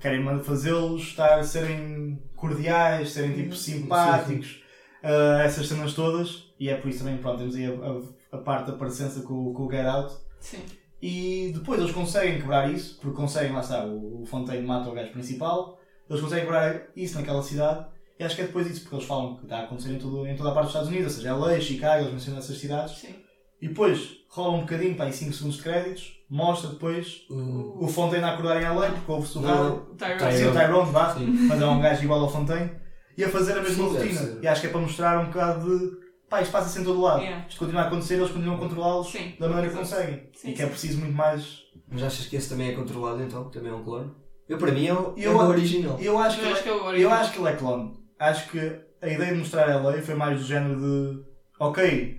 querem 0.00 0.24
fazê-los 0.42 1.02
estar, 1.02 1.42
serem 1.44 2.22
cordiais, 2.36 3.10
serem 3.12 3.32
tipo 3.34 3.54
Sim, 3.54 3.80
simpáticos, 3.82 4.62
ah, 5.02 5.42
essas 5.44 5.66
cenas 5.68 5.94
todas, 5.94 6.44
e 6.58 6.68
é 6.68 6.76
por 6.76 6.88
isso 6.88 7.00
também, 7.00 7.18
pronto, 7.18 7.38
temos 7.38 7.54
aí 7.56 7.66
a, 7.66 7.70
a- 7.70 8.18
a 8.38 8.38
parte 8.38 8.70
da 8.70 8.76
parecença 8.76 9.22
com, 9.22 9.48
o- 9.48 9.52
com 9.54 9.66
o 9.66 9.70
Get 9.70 9.86
Out. 9.86 10.14
Sim. 10.40 10.62
E 11.00 11.52
depois 11.54 11.80
eles 11.80 11.92
conseguem 11.92 12.40
quebrar 12.40 12.70
isso, 12.72 12.98
porque 13.00 13.16
conseguem, 13.16 13.52
lá 13.52 13.60
está, 13.60 13.84
o, 13.86 14.22
o 14.22 14.26
Fontaine 14.26 14.66
mata 14.66 14.88
o 14.90 14.94
gajo 14.94 15.12
principal, 15.12 15.78
eles 16.10 16.20
conseguem 16.20 16.44
quebrar 16.44 16.82
isso 16.96 17.16
naquela 17.18 17.42
cidade, 17.42 17.86
e 18.18 18.24
acho 18.24 18.34
que 18.34 18.42
é 18.42 18.46
depois 18.46 18.66
disso, 18.66 18.80
porque 18.82 18.96
eles 18.96 19.06
falam 19.06 19.36
que 19.36 19.44
está 19.44 19.58
a 19.60 19.62
acontecer 19.64 19.92
em, 19.92 19.98
todo, 19.98 20.26
em 20.26 20.36
toda 20.36 20.50
a 20.50 20.52
parte 20.52 20.66
dos 20.66 20.70
Estados 20.74 20.88
Unidos, 20.88 21.12
ou 21.12 21.16
seja, 21.22 21.34
LA, 21.36 21.60
Chicago, 21.60 22.02
eles 22.02 22.12
mencionam 22.14 22.40
essas 22.40 22.58
cidades, 22.58 22.98
Sim. 22.98 23.14
e 23.62 23.68
depois 23.68 24.16
rola 24.28 24.56
um 24.56 24.60
bocadinho, 24.62 24.96
para 24.96 25.04
aí 25.06 25.12
5 25.12 25.32
segundos 25.32 25.56
de 25.58 25.62
créditos, 25.62 26.17
mostra 26.30 26.70
depois 26.70 27.22
O- 27.30 27.84
o 27.84 27.88
Fontaine 27.88 28.24
a 28.24 28.32
acordar 28.34 28.60
em 28.62 28.64
LA, 28.66 28.90
porque 28.90 29.10
houve-se 29.12 29.38
o 29.38 29.40
Não, 29.40 29.48
rádio, 29.48 29.86
O 29.92 29.94
Tyrone. 29.96 30.32
Sim, 30.36 30.46
o 30.46 30.52
Tyrone, 30.52 30.92
vá, 30.92 31.16
mas 31.48 31.62
é 31.62 31.66
um 31.66 31.80
gajo 31.80 32.04
igual 32.04 32.20
ao 32.20 32.30
Fontaine, 32.30 32.70
e 33.16 33.24
a 33.24 33.28
fazer 33.28 33.52
a 33.58 33.62
mesma 33.62 33.84
Sim, 33.88 33.92
deve 33.94 34.04
rotina. 34.08 34.20
ser. 34.20 34.38
E 34.42 34.46
acho 34.48 34.60
que 34.60 34.66
é 34.66 34.70
para 34.70 34.80
mostrar 34.80 35.18
um 35.20 35.26
bocado 35.26 35.78
de, 35.78 35.96
pá, 36.28 36.40
isto 36.42 36.52
passa-se 36.52 36.80
em 36.80 36.84
todo 36.84 37.00
lado. 37.00 37.20
Yeah. 37.22 37.46
Isto 37.48 37.58
continua 37.58 37.82
a 37.82 37.86
acontecer, 37.86 38.14
eles 38.14 38.30
continuam 38.30 38.56
a 38.56 38.60
controlá-los 38.60 39.10
Sim. 39.10 39.34
da 39.40 39.48
maneira 39.48 39.70
que 39.72 39.78
Exato. 39.80 39.96
conseguem. 40.02 40.30
Sim, 40.34 40.50
e 40.50 40.52
que 40.52 40.62
é 40.62 40.64
sim. 40.66 40.70
preciso 40.70 40.98
muito 41.00 41.14
mais. 41.16 41.62
Mas 41.90 42.02
achas 42.02 42.26
que 42.26 42.36
esse 42.36 42.48
também 42.50 42.68
é 42.68 42.72
controlado 42.74 43.22
então? 43.22 43.48
Também 43.50 43.72
é 43.72 43.74
um 43.74 43.82
clone? 43.82 44.10
Eu 44.48 44.58
para 44.58 44.70
mim 44.72 44.86
é 44.86 44.92
o, 44.94 45.14
é 45.16 45.26
Eu- 45.26 45.36
o 45.36 45.48
original. 45.48 45.98
Eu 46.00 46.18
acho, 46.18 46.38
que 46.38 46.44
Eu 46.46 46.52
acho 46.52 46.62
que 46.62 46.68
é 46.68 46.72
o 46.72 46.76
eu 46.76 46.84
original. 46.86 47.12
acho 47.14 47.32
que 47.32 47.38
ele 47.38 47.48
é 47.48 47.52
clone. 47.56 47.92
Acho 48.18 48.50
que 48.50 48.58
a 49.02 49.08
ideia 49.08 49.32
de 49.32 49.38
mostrar 49.38 49.70
a 49.70 49.88
lei 49.88 50.00
foi 50.02 50.14
mais 50.14 50.38
do 50.38 50.44
género 50.46 50.78
de. 50.80 51.22
Ok, 51.60 52.18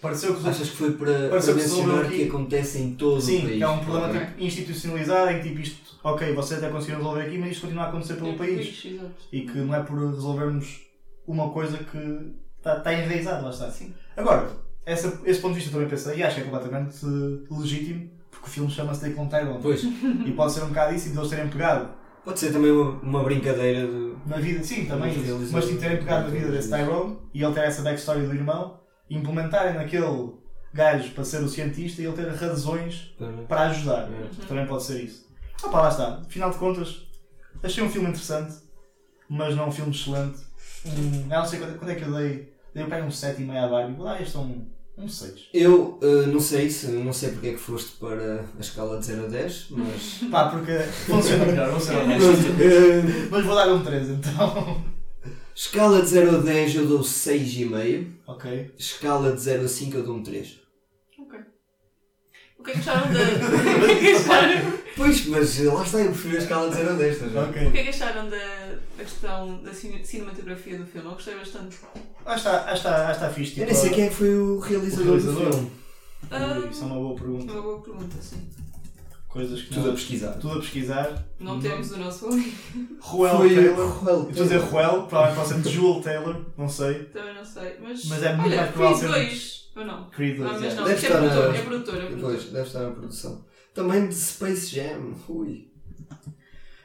pareceu 0.00 0.34
que. 0.34 0.48
Achas 0.48 0.70
que 0.70 0.76
foi 0.76 0.92
para, 0.92 1.28
para 1.28 1.40
que 1.40 1.52
mencionar 1.52 2.08
que 2.08 2.24
acontece 2.28 2.78
em 2.78 2.94
todo 2.94 3.16
o 3.16 3.20
Sim, 3.20 3.42
país? 3.42 3.56
que 3.56 3.62
é 3.62 3.68
um 3.68 3.78
problema 3.78 4.08
Ok. 4.08 4.20
tipo, 4.20 4.44
institucionalizado 4.44 5.30
em 5.30 5.40
que 5.42 5.48
tipo 5.48 5.60
isto, 5.60 5.96
ok, 6.04 6.32
vocês 6.34 6.62
até 6.62 6.72
conseguiram 6.72 6.98
resolver 7.00 7.22
aqui, 7.22 7.38
mas 7.38 7.50
isto 7.50 7.60
continua 7.62 7.84
a 7.84 7.88
acontecer 7.88 8.14
pelo 8.14 8.30
É 8.30 8.36
país. 8.36 8.84
E 9.32 9.40
que 9.42 9.58
não 9.58 9.74
é 9.74 9.80
por 9.82 9.98
resolvermos 9.98 10.80
uma 11.26 11.50
coisa 11.50 11.78
que 11.78 12.32
está, 12.58 12.78
está 12.78 12.94
enraizado, 12.94 13.44
lá 13.44 13.50
está. 13.50 13.70
Sim. 13.70 13.92
Agora, 14.16 14.48
essa, 14.86 15.20
esse 15.24 15.40
ponto 15.40 15.52
de 15.54 15.60
vista 15.60 15.70
eu 15.70 15.74
também 15.74 15.88
pensei, 15.88 16.16
e 16.18 16.22
acho 16.22 16.36
que 16.36 16.40
é 16.40 16.44
completamente 16.44 16.96
eh, 17.04 17.54
legítimo, 17.54 18.10
porque 18.30 18.46
o 18.46 18.50
filme 18.50 18.70
chama-se 18.70 19.00
The 19.02 19.10
Clone 19.10 19.28
Tyrone. 19.30 19.58
Pois, 19.62 19.82
E 19.82 20.32
pode 20.34 20.52
ser 20.52 20.62
um 20.62 20.68
bocado 20.68 20.94
isso 20.94 21.08
e 21.08 21.12
de 21.12 21.18
eles 21.18 21.28
terem 21.28 21.48
pegado 21.48 21.88
pode 22.24 22.40
ser 22.40 22.52
também 22.52 22.70
uma, 22.70 22.90
uma 23.00 23.24
brincadeira 23.24 23.86
de. 23.86 24.12
na 24.26 24.36
vida, 24.36 24.62
sim, 24.62 24.84
também, 24.84 25.14
mas 25.50 25.64
tipo, 25.66 25.80
terem 25.80 25.96
pegado 25.96 26.24
na 26.24 26.34
vida 26.36 26.50
desse 26.50 26.68
Tyrone 26.68 27.16
e 27.32 27.42
ele 27.42 27.54
ter 27.54 27.60
essa 27.64 27.80
backstory 27.82 28.26
do 28.26 28.34
irmão 28.34 28.77
implementarem 29.10 29.74
naquele 29.74 30.32
gajo 30.72 31.10
para 31.12 31.24
ser 31.24 31.42
o 31.42 31.48
cientista 31.48 32.02
e 32.02 32.06
ele 32.06 32.16
ter 32.16 32.28
razões 32.28 33.14
para- 33.18 33.32
para 33.48 33.60
ajudar. 33.70 34.08
É. 34.10 34.46
Também 34.46 34.66
pode 34.66 34.82
ser 34.84 35.02
isso. 35.02 35.26
Ah 35.62 35.68
pá, 35.68 35.82
lá 35.82 35.88
está. 35.88 36.18
Afinal 36.26 36.50
de 36.50 36.58
contas, 36.58 37.02
achei 37.62 37.82
um 37.82 37.90
filme 37.90 38.08
interessante, 38.08 38.54
mas 39.28 39.54
não 39.56 39.68
um 39.68 39.72
filme 39.72 39.90
excelente. 39.92 40.38
Um, 40.86 41.26
não 41.26 41.44
sei 41.44 41.58
quando, 41.58 41.78
quando 41.78 41.90
é 41.90 41.94
que 41.94 42.02
eu 42.04 42.12
dei. 42.14 42.52
Dei 42.74 42.84
para 42.84 43.04
um 43.04 43.08
7,5 43.08 43.56
à 43.56 43.66
Barbie. 43.68 43.94
Vou 43.94 44.04
dar 44.04 44.20
este 44.22 44.36
é 44.36 44.38
um, 44.38 44.66
um 44.98 45.08
6. 45.08 45.48
Eu 45.54 45.98
eh, 46.02 46.26
não 46.26 46.38
sei 46.38 46.70
se 46.70 46.86
não 46.88 47.12
sei 47.12 47.30
porque 47.30 47.48
é 47.48 47.52
que 47.52 47.58
foste 47.58 47.92
para 47.92 48.42
a 48.56 48.60
escala 48.60 48.98
de 49.00 49.06
0 49.06 49.24
a 49.24 49.28
10, 49.28 49.66
mas. 49.70 50.20
Pá, 50.30 50.48
porque 50.50 50.78
funciona 51.06 51.46
melhor, 51.46 51.70
vou 51.70 51.80
ser 51.80 51.96
honesto. 51.96 52.28
Eh, 52.60 53.28
Mas 53.30 53.44
vou 53.44 53.54
dar 53.54 53.72
um 53.72 53.82
3 53.82 54.10
então. 54.10 54.84
Escala 55.58 56.00
de 56.02 56.08
0 56.08 56.36
a 56.36 56.40
10 56.40 56.74
eu 56.76 56.86
dou 56.86 57.00
6,5. 57.00 58.06
ok. 58.26 58.74
Escala 58.78 59.32
de 59.32 59.40
0 59.40 59.64
a 59.64 59.68
5 59.68 59.96
eu 59.96 60.02
dou 60.04 60.16
um 60.16 60.22
3. 60.22 60.60
Ok. 61.18 61.40
O 62.58 62.62
que 62.62 62.70
é 62.70 62.74
que 62.74 62.80
acharam 62.80 63.06
da. 63.12 63.18
o 63.84 63.86
que 63.86 63.92
é 63.92 63.98
que 63.98 64.06
acharam, 64.16 64.78
Pois, 64.96 65.26
mas 65.26 65.58
lá 65.60 65.82
está, 65.84 65.98
eu 66.00 66.10
prefiro 66.10 66.36
a 66.36 66.38
escala 66.40 66.70
de 66.70 66.76
0 66.76 66.90
a 66.90 66.92
10, 66.94 67.12
estás 67.14 67.36
a 67.36 67.42
ver? 67.44 67.68
o 67.68 67.72
que 67.72 67.78
é 67.78 67.82
que 67.84 67.88
acharam 67.88 68.28
da, 68.28 68.36
da 68.96 69.04
questão 69.04 69.62
da 69.62 69.72
cine- 69.72 70.04
cinematografia 70.04 70.76
do 70.78 70.86
filme? 70.86 71.06
Eu 71.08 71.12
gostei 71.14 71.34
bastante. 71.36 71.76
Ah, 72.26 72.34
está, 72.34 72.64
ah, 72.68 72.74
está, 72.74 73.08
ah, 73.08 73.12
está 73.12 73.30
fixe. 73.30 73.60
Eu 73.60 73.66
Tipo, 73.66 73.72
nem 73.72 73.74
sei 73.74 73.90
quem 73.90 74.04
é 74.04 74.08
que 74.08 74.14
foi 74.14 74.34
o 74.36 74.58
realizador, 74.58 75.06
O 75.06 75.08
realizador? 75.10 75.44
do 75.50 75.52
filme. 75.52 75.70
Ah, 76.30 76.58
Ui, 76.58 76.68
Isso 76.68 76.82
é 76.82 76.86
uma 76.86 76.96
boa 76.96 77.14
pergunta. 77.14 77.52
uma 77.52 77.62
boa 77.62 77.80
pergunta, 77.80 78.16
sim. 78.20 78.48
Coisas 79.28 79.60
que 79.60 79.68
Tudo 79.68 79.80
a 79.80 79.86
não- 79.88 79.94
pesquisar. 79.94 80.32
tudo 80.32 80.54
a 80.54 80.60
pesquisar. 80.60 81.26
Não 81.38 81.60
temos 81.60 81.90
o 81.92 81.98
nosso 81.98 82.26
ali. 82.28 82.54
Ruel 83.00 83.36
Foi 83.36 83.54
Taylor. 83.54 83.88
Ruel 83.98 84.20
estou 84.30 84.42
a 84.42 84.46
dizer 84.48 84.56
Ruel, 84.58 85.02
provavelmente 85.06 85.48
pode 85.52 85.62
ser 85.64 85.70
Jewel 85.70 86.00
Taylor, 86.00 86.44
não 86.56 86.68
sei. 86.68 86.94
Também 87.04 87.34
não 87.34 87.44
sei. 87.44 87.76
Mas, 87.82 88.04
Mas 88.06 88.22
é 88.22 88.32
muito 88.34 88.46
olha, 88.48 88.56
mais 88.56 88.70
provável 88.72 88.98
Creed 88.98 89.12
ser- 89.12 89.24
2. 89.28 89.70
Ou 89.76 89.84
não? 89.84 90.10
Creed 90.10 90.40
Ah, 90.40 90.44
2. 90.48 90.60
mas 90.62 90.72
é. 90.72 90.76
não. 90.76 90.84
Deve 90.84 90.94
é 90.94 90.96
estar 90.96 91.20
na- 91.20 91.28
produtor, 91.28 91.54
é 91.54 91.62
produtor, 91.62 91.94
é 92.02 92.16
Pois, 92.20 92.44
deve 92.44 92.66
estar 92.66 92.80
na 92.80 92.90
produção. 92.90 93.44
Também 93.74 94.08
de 94.08 94.14
Space 94.14 94.74
Jam. 94.74 95.12
Ui. 95.28 95.68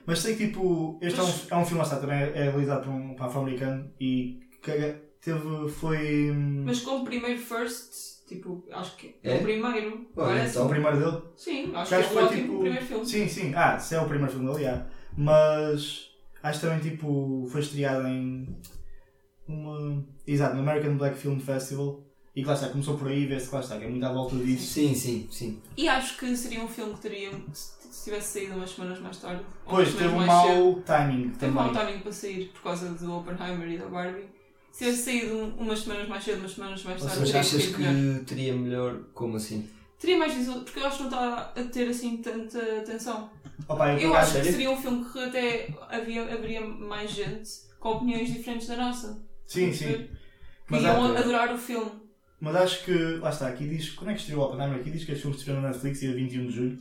Mas 0.05 0.19
sei 0.19 0.35
que 0.35 0.47
tipo, 0.47 0.99
este 1.01 1.17
é 1.19 1.23
um, 1.23 1.27
é 1.51 1.57
um 1.57 1.65
filme, 1.65 1.77
lá 1.77 1.83
está, 1.83 1.95
também 1.95 2.17
é 2.17 2.49
realizado 2.51 2.83
por 2.83 2.89
um, 2.91 3.15
um 3.17 3.23
afro-americano 3.23 3.89
e 3.99 4.41
que 4.61 4.95
teve, 5.21 5.69
foi 5.69 6.29
hum, 6.29 6.63
Mas 6.65 6.81
como 6.81 7.05
primeiro 7.05 7.39
first, 7.39 8.12
tipo, 8.27 8.63
acho 8.71 8.95
que 8.97 9.15
é, 9.23 9.35
É? 9.35 9.39
o 9.39 9.43
primeiro. 9.43 10.07
Olha, 10.15 10.27
Parece. 10.27 10.51
então. 10.55 10.65
o 10.65 10.69
primeiro 10.69 10.99
dele. 10.99 11.21
Sim, 11.35 11.71
acho 11.75 11.89
Que 11.95 12.03
que 12.03 12.17
é 12.17 12.21
um 12.21 12.25
ótimo 12.25 12.59
primeiro 12.59 12.85
filme. 12.85 13.05
Sim, 13.05 13.27
sim. 13.27 13.53
Ah, 13.55 13.77
se 13.79 13.95
é 13.95 14.01
o 14.01 14.07
primeiro 14.07 14.31
filme 14.31 14.51
dele, 14.51 14.63
já. 14.63 14.85
Mas 15.17 16.09
acho 16.41 16.59
que 16.59 16.65
também 16.67 16.79
tipo, 16.91 17.47
foi 17.51 17.61
estreado 17.61 18.07
em 18.07 18.57
uma. 19.47 20.03
Exato, 20.25 20.55
no 20.55 20.61
American 20.61 20.97
Black 20.97 21.17
Film 21.17 21.39
Festival. 21.39 22.01
E 22.35 22.41
que 22.41 22.47
lá 22.47 22.55
está, 22.55 22.69
começou 22.69 22.97
por 22.97 23.09
aí, 23.09 23.27
vê-se 23.27 23.47
que 23.47 23.53
lá 23.53 23.61
está, 23.61 23.77
que 23.77 23.83
é 23.83 23.87
muito 23.87 24.03
à 24.03 24.11
volta 24.11 24.35
disso. 24.37 24.73
Sim, 24.73 24.95
sim, 24.95 25.27
sim. 25.29 25.61
E 25.77 25.87
acho 25.87 26.17
que 26.17 26.35
seria 26.35 26.63
um 26.63 26.67
filme 26.67 26.91
que 26.95 27.01
teria, 27.01 27.29
se 27.53 27.73
se 27.91 28.05
tivesse 28.05 28.39
saído 28.39 28.55
umas 28.55 28.71
semanas 28.71 28.99
mais 28.99 29.17
tarde. 29.17 29.43
Pois, 29.69 29.93
teve 29.93 30.07
um 30.07 30.17
cedo. 30.17 30.25
mau 30.25 30.81
timing 30.81 31.29
Teve 31.29 31.51
um 31.51 31.53
mau 31.53 31.69
também. 31.71 31.85
timing 31.85 31.99
para 32.01 32.11
sair 32.11 32.45
por 32.51 32.63
causa 32.63 32.89
do 32.89 33.17
Oppenheimer 33.17 33.69
e 33.69 33.77
da 33.77 33.85
Barbie. 33.85 34.25
Se 34.73 34.85
tivesse 34.85 35.03
saído 35.03 35.35
um- 35.37 35.55
umas 35.59 35.79
semanas 35.81 36.07
mais 36.09 36.23
cedo, 36.23 36.39
umas 36.39 36.51
semanas 36.51 36.83
mais 36.83 37.01
Ou 37.01 37.07
tarde, 37.07 37.19
Mas 37.21 37.29
seja, 37.29 37.39
teria 37.43 37.59
achas 37.59 37.63
sido 37.63 37.79
melhor. 37.79 38.19
que 38.19 38.25
teria 38.25 38.53
melhor? 38.55 38.99
Como 39.13 39.37
assim? 39.37 39.69
Teria 39.99 40.17
mais 40.17 40.33
visual, 40.33 40.61
porque 40.61 40.79
eu 40.79 40.85
acho 40.87 40.97
que 40.97 41.03
não 41.03 41.09
está 41.11 41.53
a 41.55 41.63
ter 41.65 41.87
assim 41.89 42.17
tanta 42.17 42.57
atenção. 42.79 43.29
Opa, 43.69 43.89
eu, 43.91 43.97
por 43.97 44.03
Eu 44.03 44.13
acaso- 44.15 44.31
acho 44.39 44.45
que 44.47 44.51
seria 44.51 44.71
um 44.71 44.81
filme 44.81 45.05
que 45.05 45.19
até 45.19 45.73
havia, 45.89 46.23
haveria 46.23 46.61
mais 46.61 47.11
gente 47.11 47.49
com 47.79 47.89
opiniões 47.89 48.33
diferentes 48.33 48.67
da 48.67 48.75
nossa. 48.75 49.21
Sim, 49.45 49.71
sim. 49.71 50.07
Que 50.67 50.75
iam 50.75 51.05
há- 51.15 51.19
adorar 51.19 51.53
o 51.53 51.57
filme. 51.57 51.91
Mas 52.41 52.55
acho 52.55 52.83
que, 52.83 52.91
lá 53.21 53.29
está, 53.29 53.47
aqui 53.47 53.67
diz, 53.69 53.89
quando 53.91 54.09
é 54.09 54.13
que 54.15 54.21
estreou 54.21 54.41
o 54.41 54.45
Oppenheimer? 54.49 54.79
Aqui 54.79 54.89
diz 54.91 55.05
que 55.05 55.11
este 55.11 55.21
filme 55.21 55.37
estreou 55.37 55.61
na 55.61 55.69
Netflix 55.69 55.99
dia 55.99 56.13
21 56.13 56.47
de 56.47 56.51
julho. 56.53 56.79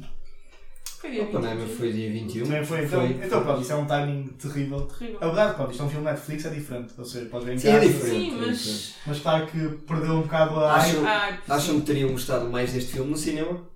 Foi 1.02 1.10
dia 1.10 1.24
Oppenheimer 1.24 1.66
20. 1.66 1.76
foi 1.76 1.92
dia 1.92 2.10
21. 2.12 2.44
Também 2.46 2.64
foi, 2.64 2.84
então, 2.84 3.06
então 3.06 3.42
pronto, 3.42 3.60
isso 3.60 3.72
é 3.72 3.76
um 3.76 3.86
timing 3.86 4.26
terrível. 4.38 4.80
Terrível. 4.86 5.18
A 5.20 5.26
verdade, 5.26 5.54
pronto, 5.56 5.70
isto 5.72 5.82
é 5.82 5.86
um 5.86 5.90
filme 5.90 6.04
Netflix, 6.04 6.44
é 6.46 6.50
diferente, 6.50 6.94
ou 6.96 7.04
seja, 7.04 7.26
pode 7.28 7.44
ver 7.44 7.54
em 7.54 7.58
Sim, 7.58 7.68
é 7.68 7.72
casa. 7.80 7.86
diferente. 7.92 8.30
Sim, 8.30 8.36
mas. 8.40 8.94
Mas 9.06 9.18
claro 9.20 9.46
que 9.48 9.68
perdeu 9.86 10.12
um 10.14 10.22
bocado 10.22 10.60
a 10.60 10.74
Acham- 10.76 11.04
Ah, 11.06 11.38
Acham 11.48 11.80
que 11.80 11.86
teriam 11.86 12.10
gostado 12.12 12.48
mais 12.48 12.72
deste 12.72 12.92
filme 12.92 13.10
no 13.10 13.16
cinema? 13.16 13.68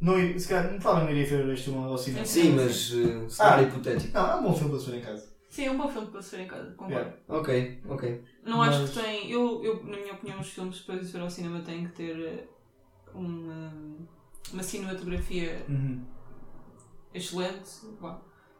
Não, 0.00 0.18
ir- 0.18 0.38
se 0.40 0.48
calhar, 0.48 0.68
provavelmente 0.80 1.14
não 1.14 1.22
iria 1.22 1.44
ver 1.46 1.52
este 1.54 1.64
filme 1.70 1.84
ao 1.84 1.96
cinema. 1.96 2.24
Sim. 2.26 2.50
Mas 2.56 2.90
uh, 2.92 3.30
cenário 3.30 3.64
Ah. 3.64 3.68
hipotético. 3.68 4.12
Não, 4.14 4.30
é 4.30 4.34
um 4.36 4.42
bom 4.42 4.54
filme 4.54 4.70
para 4.70 4.80
se 4.80 4.90
ver 4.90 4.96
em 4.98 5.00
casa. 5.00 5.28
Sim, 5.48 5.64
é 5.66 5.70
um 5.70 5.76
bom 5.78 5.88
filme 5.88 6.06
para 6.08 6.20
se 6.22 6.36
ver 6.36 6.42
em 6.42 6.46
casa, 6.48 6.70
concordo. 6.72 6.92
Yeah. 6.94 7.16
Ok, 7.28 7.80
ok. 7.88 8.24
Não 8.44 8.58
Mas- 8.58 8.74
acho 8.74 8.92
que 8.92 9.00
tem. 9.00 9.30
Eu, 9.30 9.62
eu, 9.64 9.84
na 9.84 9.96
minha 9.96 10.12
opinião, 10.14 10.40
os 10.40 10.48
filmes 10.50 10.80
para 10.80 10.96
ir 10.96 11.04
ver 11.04 11.20
ao 11.20 11.30
cinema 11.30 11.60
têm 11.60 11.86
que 11.86 11.92
ter 11.92 12.18
eh, 12.18 12.44
uma, 13.14 13.72
uma 14.52 14.62
cinematografia 14.62 15.62
Uhum. 15.68 16.00
Excelente. 17.14 17.70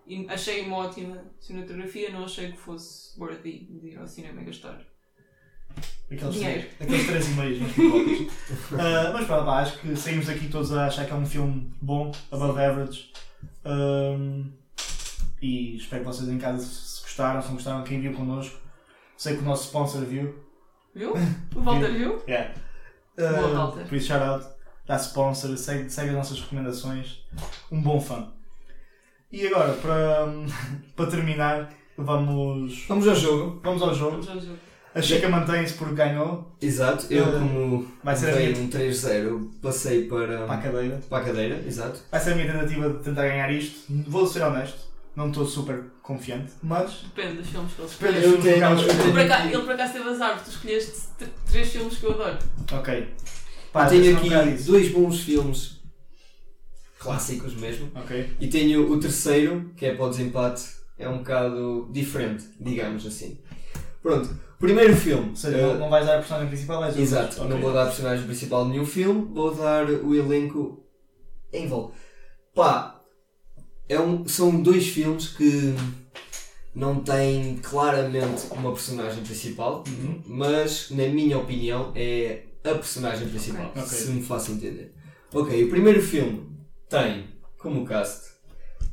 E 0.07 0.27
achei 0.29 0.63
uma 0.63 0.77
ótima 0.79 1.23
cinematografia, 1.41 2.11
não 2.11 2.25
achei 2.25 2.53
que 2.53 2.59
fosse 2.59 3.19
worthy 3.19 3.67
de 3.81 3.89
ir 3.89 3.99
ao 3.99 4.07
cinema 4.07 4.43
e 4.43 4.45
gastar. 4.45 4.81
Aqueles, 6.11 6.35
Dinheiro. 6.35 6.69
aqueles 6.79 7.07
três 7.07 7.29
e 7.29 7.31
meio 7.33 7.61
nas. 7.61 7.73
Ah, 8.79 9.11
mas 9.13 9.27
pronto, 9.27 9.45
pá, 9.47 9.61
acho 9.63 9.79
que 9.81 9.97
saímos 9.97 10.29
aqui 10.29 10.49
todos 10.49 10.73
a 10.73 10.87
achar 10.87 11.07
que 11.07 11.13
é 11.13 11.15
um 11.15 11.25
filme 11.27 11.73
bom, 11.81 12.13
above 12.31 12.61
average. 12.63 13.11
Ahm, 13.65 14.53
e 15.41 15.77
espero 15.77 16.03
que 16.03 16.07
vocês 16.09 16.29
em 16.29 16.39
casa 16.39 16.65
se 16.65 17.01
gostaram, 17.03 17.41
se 17.41 17.49
não 17.49 17.55
gostaram, 17.55 17.83
quem 17.85 18.01
viu 18.01 18.13
connosco. 18.13 18.61
Sei 19.17 19.35
que 19.37 19.43
o 19.43 19.45
nosso 19.45 19.65
sponsor 19.65 20.03
viu. 20.05 20.35
Viu? 20.95 21.15
O 21.57 21.61
Walter 21.61 21.93
viu? 21.93 22.23
Yeah. 22.29 22.55
Boa, 23.17 23.31
Ah, 23.31 23.53
Walter. 23.55 23.87
por 23.89 23.95
isso, 23.97 24.09
shout 24.09 24.23
out. 24.23 24.47
Dá 24.87 24.97
sponsor, 24.97 25.57
segue, 25.57 25.89
segue 25.89 26.11
as 26.11 26.15
nossas 26.17 26.41
recomendações. 26.41 27.25
Um 27.73 27.81
bom 27.83 27.99
fã. 28.01 28.33
E 29.35 29.47
agora, 29.49 29.73
para, 29.75 30.27
para 30.95 31.07
terminar, 31.07 31.71
vamos, 31.99 32.85
Vamos 32.89 33.09
ao 33.09 33.15
jogo. 33.15 33.61
vamos 33.65 33.83
ao 33.83 33.95
jogo. 33.95 34.23
Já 34.23 34.35
jogo. 34.35 34.57
A 34.95 35.03
Chica 35.03 35.29
mantém-se 35.29 35.75
porque 35.75 35.95
ganhou. 35.97 36.55
Exato, 36.63 37.07
eu 37.11 37.25
Uh, 37.27 37.33
como 37.33 37.89
vai 38.05 38.15
ser 38.15 38.57
um 38.57 38.69
3-0, 38.69 39.51
passei 39.61 40.05
para, 40.07 40.47
Para 40.47 40.55
a 40.55 40.59
cadeira. 40.59 41.01
para 41.11 41.19
a 41.19 41.25
cadeira, 41.27 41.65
exato. 41.67 41.99
Vai 42.13 42.21
ser 42.21 42.33
a 42.33 42.37
minha 42.37 42.53
tentativa 42.53 42.89
de 42.91 42.99
tentar 43.03 43.23
ganhar 43.27 43.51
isto. 43.53 43.81
Vou 44.07 44.25
ser 44.25 44.43
honesto, 44.45 44.79
não 45.17 45.29
estou 45.31 45.45
super 45.45 45.83
confiante, 46.01 46.53
mas 46.63 47.07
Depende 47.13 47.39
dos 47.39 47.49
filmes 47.51 47.73
que 47.73 47.83
ele 47.83 47.91
Depende 47.91 48.15
dos 48.21 48.25
Eu 48.25 48.41
tenho- 48.41 48.55
filmes 48.79 48.85
que 48.85 49.09
Ele 49.09 49.21
acaso, 49.23 49.49
ele 49.49 49.63
por 49.63 49.73
acaso 49.73 49.93
teve 49.95 50.09
azar, 50.11 50.35
porque 50.35 50.45
tu 50.45 50.55
escolheste 50.55 50.93
três 51.51 51.69
filmes 51.73 51.97
que 51.99 52.05
eu 52.07 52.13
adoro. 52.13 52.39
Ok. 52.73 53.09
eu 53.75 53.89
tenho 53.89 54.17
aqui 54.17 54.63
dois 54.63 54.93
bons 54.93 55.21
filmes 55.25 55.81
clássicos 57.05 57.55
mesmo. 57.55 57.89
Ok. 57.95 58.31
E 58.41 58.49
tenho 58.49 58.91
o 58.91 58.99
terceiro, 58.99 59.71
que 59.77 59.87
é 59.87 59.95
para 59.95 60.07
o 60.07 60.11
desempate, 60.11 60.65
é 60.99 61.09
um 61.09 61.19
bocado 61.19 61.89
diferente, 61.93 62.45
digamos 62.61 63.07
assim. 63.07 63.39
Pronto, 64.03 64.29
primeiro 64.59 64.95
filme. 64.97 65.31
Ou 65.31 65.37
seja, 65.37 65.57
uh, 65.59 65.79
não- 65.79 65.89
vais 65.91 66.07
dar 66.07 66.15
a 66.15 66.19
personagem 66.19 66.49
principal, 66.49 66.89
os 66.89 66.97
Exato, 66.97 67.25
outros. 67.41 67.49
não 67.49 67.61
vou 67.61 67.73
dar 67.73 67.83
a 67.85 67.87
personagem 67.87 68.27
principal 68.27 68.65
de 68.65 68.71
nenhum 68.73 68.87
filme, 68.87 69.29
vou 69.33 69.55
dar 69.55 69.89
o 69.89 70.15
elenco 70.15 70.85
em 71.53 71.67
volta. 71.67 71.95
Pá, 72.55 73.01
é 73.89 73.99
um, 74.01 74.27
são 74.29 74.61
dois 74.63 74.89
filmes 74.89 75.29
que 75.29 75.75
não 76.75 77.01
têm 77.01 77.57
claramente 77.63 78.47
uma 78.53 78.73
personagem 78.73 79.23
principal, 79.23 79.85
Uhum. 79.87 80.21
mas 80.27 80.91
na 80.91 81.07
minha 81.09 81.39
opinião 81.39 81.93
é 81.95 82.43
a 82.65 82.75
personagem 82.75 83.29
principal, 83.29 83.71
Ok. 83.77 83.83
se 83.85 84.11
me 84.11 84.23
faço 84.23 84.53
entender. 84.53 84.93
Ok, 85.33 85.65
o 85.65 85.69
primeiro 85.71 86.01
filme 86.03 86.43
tem 86.89 87.29
como 87.59 87.87
cast 87.87 88.35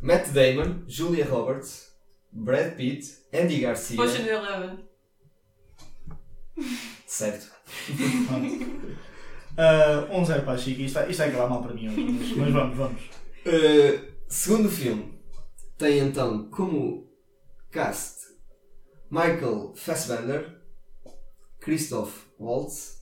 Matt 0.01 0.29
Damon, 0.29 0.83
Julia 0.87 1.25
Roberts, 1.25 1.91
Brad 2.31 2.75
Pitt, 2.75 3.05
Andy 3.33 3.59
Garcia, 3.59 4.01
Ocean 4.01 4.25
Eleven. 4.25 4.79
certo? 7.05 7.51
Pronto. 8.27 9.01
Ah, 9.57 10.07
1-0 10.09 10.45
para 10.45 10.53
a 10.53 10.57
Chica. 10.57 10.81
Isto, 10.81 10.99
isto 11.09 11.17
vai 11.17 11.27
acabar 11.27 11.49
mal 11.49 11.61
para 11.61 11.73
mim 11.73 11.89
hoje, 11.89 12.01
mas, 12.03 12.37
mas 12.37 12.53
vamos, 12.53 12.77
vamos. 12.77 13.01
Uh, 13.45 14.11
segundo 14.27 14.69
filme 14.69 15.21
tem 15.77 15.99
então 15.99 16.49
como 16.49 17.11
cast 17.69 18.27
Michael 19.09 19.73
Fassbender, 19.75 20.61
Christoph 21.59 22.27
Waltz, 22.39 23.01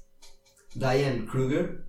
Diane 0.76 1.28
Kruger, 1.28 1.86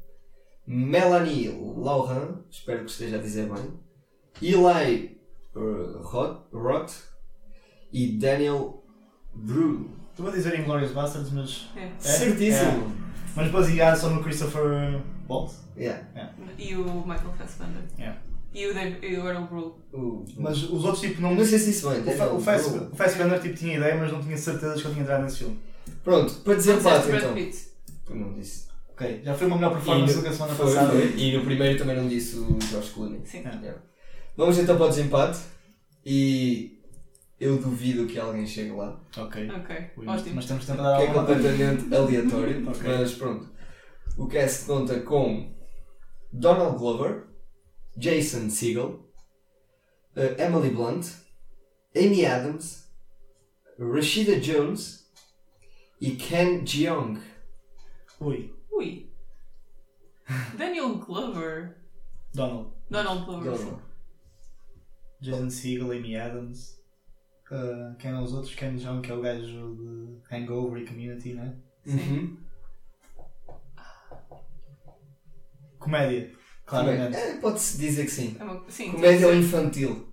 Melanie 0.73 1.49
Laurent, 1.77 2.37
espero 2.49 2.85
que 2.85 2.91
esteja 2.93 3.17
a 3.17 3.21
dizer 3.21 3.51
bem, 3.51 3.73
Eli 4.41 5.21
uh, 5.57 6.01
Roth, 6.53 6.93
e 7.93 8.17
Daniel 8.19 8.85
Bru. 9.35 9.91
Eu 10.17 10.25
vou 10.25 10.33
dizer 10.33 10.61
Inglourious 10.61 10.93
Bastards, 10.93 11.33
mas, 11.33 11.69
É. 11.75 11.87
É? 11.87 11.91
Certíssimo! 11.99 12.93
mas 13.35 13.51
baseado 13.51 13.97
só 13.97 14.11
no 14.11 14.23
Christopher 14.23 15.03
Waltz. 15.29 15.59
Yeah. 15.77 16.07
E 16.57 16.75
o 16.77 16.85
Michael 16.85 17.33
Fassbender. 17.37 17.83
Yeah. 17.99 18.21
E 18.55 18.67
o, 18.67 18.75
Dave, 18.75 19.05
e 19.07 19.17
o 19.19 19.29
Errol 19.29 19.47
Brule. 19.47 19.73
O- 19.93 20.25
Mas 20.37 20.63
os 20.65 20.85
outros, 20.85 21.01
tipo, 21.01 21.21
não. 21.21 21.35
não 21.35 21.45
sei 21.45 21.59
se 21.59 21.71
isso 21.71 21.89
bem. 21.91 22.01
O, 22.01 22.37
o, 22.37 22.41
Fass- 22.41 22.69
Bru. 22.69 22.91
o 22.93 22.97
Fassbender 22.97 23.41
tipo, 23.41 23.55
tinha 23.57 23.77
ideia, 23.77 23.97
mas 23.97 24.13
não 24.13 24.21
tinha 24.21 24.37
certezas 24.37 24.81
que 24.81 24.87
ele 24.87 24.95
tinha 24.95 25.03
entrado 25.05 25.23
nesse 25.25 25.39
filme. 25.39 25.59
Pronto, 26.05 26.33
para 26.45 26.55
Disseste 26.55 26.83
Brad 26.83 27.05
então. 27.09 28.17
Não 28.17 28.35
disse. 28.35 28.70
Ok, 29.01 29.23
já 29.25 29.35
foi 29.35 29.47
uma 29.47 29.57
melhor 29.57 29.73
performance 29.73 30.15
do 30.15 30.23
que 30.23 30.29
a 30.29 30.33
semana 30.33 30.55
Foi, 30.55 30.67
passada. 30.67 30.91
foi. 30.91 31.15
E 31.17 31.35
no 31.35 31.43
primeiro 31.43 31.79
também 31.79 31.97
não 31.97 32.07
disse 32.07 32.37
o 32.37 32.59
George 32.61 32.91
Clooney. 32.91 33.23
Sim. 33.25 33.39
É. 33.39 33.51
Yeah. 33.51 33.83
Vamos 34.37 34.59
então 34.59 34.77
para 34.77 34.87
o 34.87 34.89
desempate 34.91 35.39
e 36.05 36.79
eu 37.41 37.57
duvido 37.57 38.07
que 38.07 38.19
alguém 38.19 38.47
chegue 38.47 38.73
lá. 38.73 39.01
Ok. 39.17 39.51
Ok, 39.51 39.77
Ui, 39.97 40.07
ótimo. 40.07 40.35
mas 40.35 40.45
temos 40.45 40.65
que 40.67 40.71
Que 40.71 40.77
tentar 40.77 41.03
é 41.03 41.07
completamente 41.07 41.89
aleatório. 41.97 42.69
Ok. 42.69 42.83
Mas 42.99 43.13
pronto. 43.15 43.49
O 44.19 44.27
cast 44.27 44.67
conta 44.67 45.01
com 45.01 45.51
Donald 46.31 46.77
Glover, 46.79 47.25
Jason 47.97 48.51
Segel, 48.51 49.01
eh, 50.15 50.37
Emily 50.45 50.71
Blunt, 50.71 51.07
Amy 51.97 52.27
Adams, 52.27 52.85
Rashida 53.79 54.39
Jones 54.39 55.11
e 56.01 56.11
Ken 56.11 56.63
Jeong. 56.67 57.19
Ui. 58.21 58.60
Daniel 60.57 60.95
Glover. 60.97 61.77
Donald. 62.35 62.71
Donald 62.91 63.25
Glover. 63.25 63.53
Glover. 63.53 63.79
Jason 65.21 65.51
Segel, 65.51 65.91
Amy 65.93 66.17
Adams. 66.17 66.79
Uh, 67.51 67.97
quem 67.99 68.13
é 68.13 68.19
os 68.21 68.33
outros? 68.33 68.55
Ken 68.55 68.77
Jeong, 68.79 69.03
que 69.03 69.11
é 69.11 69.15
o 69.15 69.21
gajo 69.21 69.75
de 69.77 70.35
Hangover 70.35 70.83
e 70.83 70.87
Community, 70.87 71.35
né? 71.35 71.57
Uhum. 71.87 72.37
Comédia, 75.79 76.31
claramente. 76.67 77.17
É, 77.17 77.37
Pode-se 77.39 77.79
dizer 77.79 78.05
que 78.05 78.11
sim. 78.11 78.37
É 78.39 78.45
uma- 78.45 78.63
Sim, 78.69 78.93
Comédia 78.93 79.27
ou 79.27 79.35
infantil? 79.35 80.07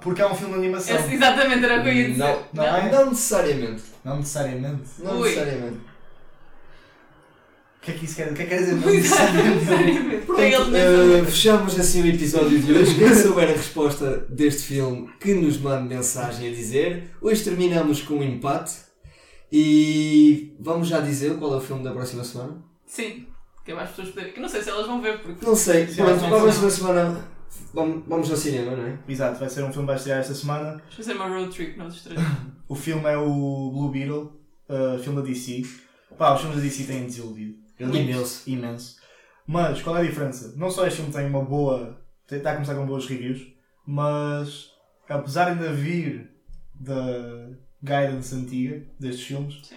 Porque 0.00 0.22
é 0.22 0.26
um 0.26 0.34
filme 0.34 0.52
de 0.54 0.58
animação. 0.60 0.96
Esse- 0.96 1.14
exatamente, 1.14 1.64
era 1.64 1.80
o 1.80 1.82
que 1.82 1.88
eu 1.88 1.92
ia 1.94 2.08
dizer. 2.10 2.18
Não, 2.18 2.46
Não 2.52 2.64
é? 2.64 2.90
Não 2.92 3.06
necessariamente. 3.10 3.82
Não 4.04 4.16
necessariamente. 4.18 4.84
Não 5.00 5.18
Ui. 5.20 5.28
necessariamente. 5.28 5.80
O 7.86 7.88
que 7.88 7.92
é 7.92 7.98
que 7.98 8.04
isso 8.04 8.16
quer, 8.16 8.32
o 8.32 8.34
que 8.34 8.42
é 8.42 8.46
que 8.46 8.50
quer 8.50 8.58
dizer? 8.58 8.74
Não 10.26 10.34
Tem 10.34 10.52
ele 10.52 10.76
eh, 10.76 11.04
mesmo. 11.04 11.26
fechamos 11.26 11.78
assim 11.78 12.02
o 12.02 12.06
episódio 12.08 12.58
de 12.58 12.72
hoje. 12.72 12.94
Quem 12.98 13.14
souber 13.14 13.48
a 13.48 13.52
resposta 13.52 14.26
deste 14.28 14.62
filme, 14.62 15.08
que 15.20 15.32
nos 15.34 15.56
mande 15.58 15.94
mensagem 15.94 16.48
a 16.48 16.50
dizer. 16.52 17.12
Hoje 17.22 17.44
terminamos 17.44 18.02
com 18.02 18.14
um 18.14 18.24
empate. 18.24 18.74
E 19.52 20.56
vamos 20.58 20.88
já 20.88 20.98
dizer 20.98 21.36
qual 21.38 21.54
é 21.54 21.58
o 21.58 21.60
filme 21.60 21.84
da 21.84 21.92
próxima 21.92 22.24
semana? 22.24 22.60
Sim, 22.84 23.24
que 23.64 23.70
é 23.70 23.74
mais 23.76 23.90
pessoas 23.90 24.08
poderem. 24.08 24.32
Que 24.32 24.40
não 24.40 24.48
sei 24.48 24.62
se 24.64 24.68
elas 24.68 24.88
vão 24.88 25.00
ver, 25.00 25.20
porque. 25.20 25.46
Não 25.46 25.54
sei. 25.54 25.86
Sim, 25.86 26.02
para 26.02 26.16
a 26.16 26.40
próxima 26.40 26.68
semana 26.68 27.28
vamos, 27.72 28.02
vamos 28.08 28.28
ao 28.32 28.36
cinema, 28.36 28.74
não 28.74 28.84
é? 28.84 28.98
Exato, 29.06 29.38
vai 29.38 29.48
ser 29.48 29.62
um 29.62 29.72
filme 29.72 29.82
que 29.82 29.86
vai 29.86 29.96
estrear 29.96 30.18
esta 30.18 30.34
semana. 30.34 30.70
Vamos 30.72 30.94
fazer 30.96 31.12
uma 31.12 31.28
road 31.28 31.54
trip 31.54 31.78
nós 31.78 32.02
três. 32.02 32.20
O 32.68 32.74
filme 32.74 33.08
é 33.08 33.16
o 33.16 33.70
Blue 33.70 33.90
Beetle, 33.92 34.32
uh, 34.68 34.98
filme 35.00 35.22
da 35.22 35.28
DC. 35.28 35.62
Pá, 36.18 36.34
os 36.34 36.40
filmes 36.40 36.58
da 36.58 36.64
DC 36.64 36.82
têm 36.82 37.04
desiludido. 37.06 37.65
Imenso. 37.78 38.48
Imenso. 38.48 38.96
Mas 39.46 39.80
qual 39.82 39.96
é 39.96 40.00
a 40.00 40.04
diferença? 40.04 40.54
Não 40.56 40.70
só 40.70 40.86
este 40.86 40.96
filme 40.96 41.12
tem 41.12 41.26
uma 41.26 41.44
boa. 41.44 41.98
está 42.30 42.50
a 42.50 42.54
começar 42.54 42.74
com 42.74 42.86
boas 42.86 43.06
reviews, 43.06 43.46
mas 43.86 44.72
apesar 45.08 45.44
de 45.44 45.50
ainda 45.52 45.72
vir 45.72 46.30
da 46.74 47.48
guidance 47.82 48.34
antiga 48.34 48.82
destes 48.98 49.26
filmes, 49.26 49.60
Sim. 49.62 49.76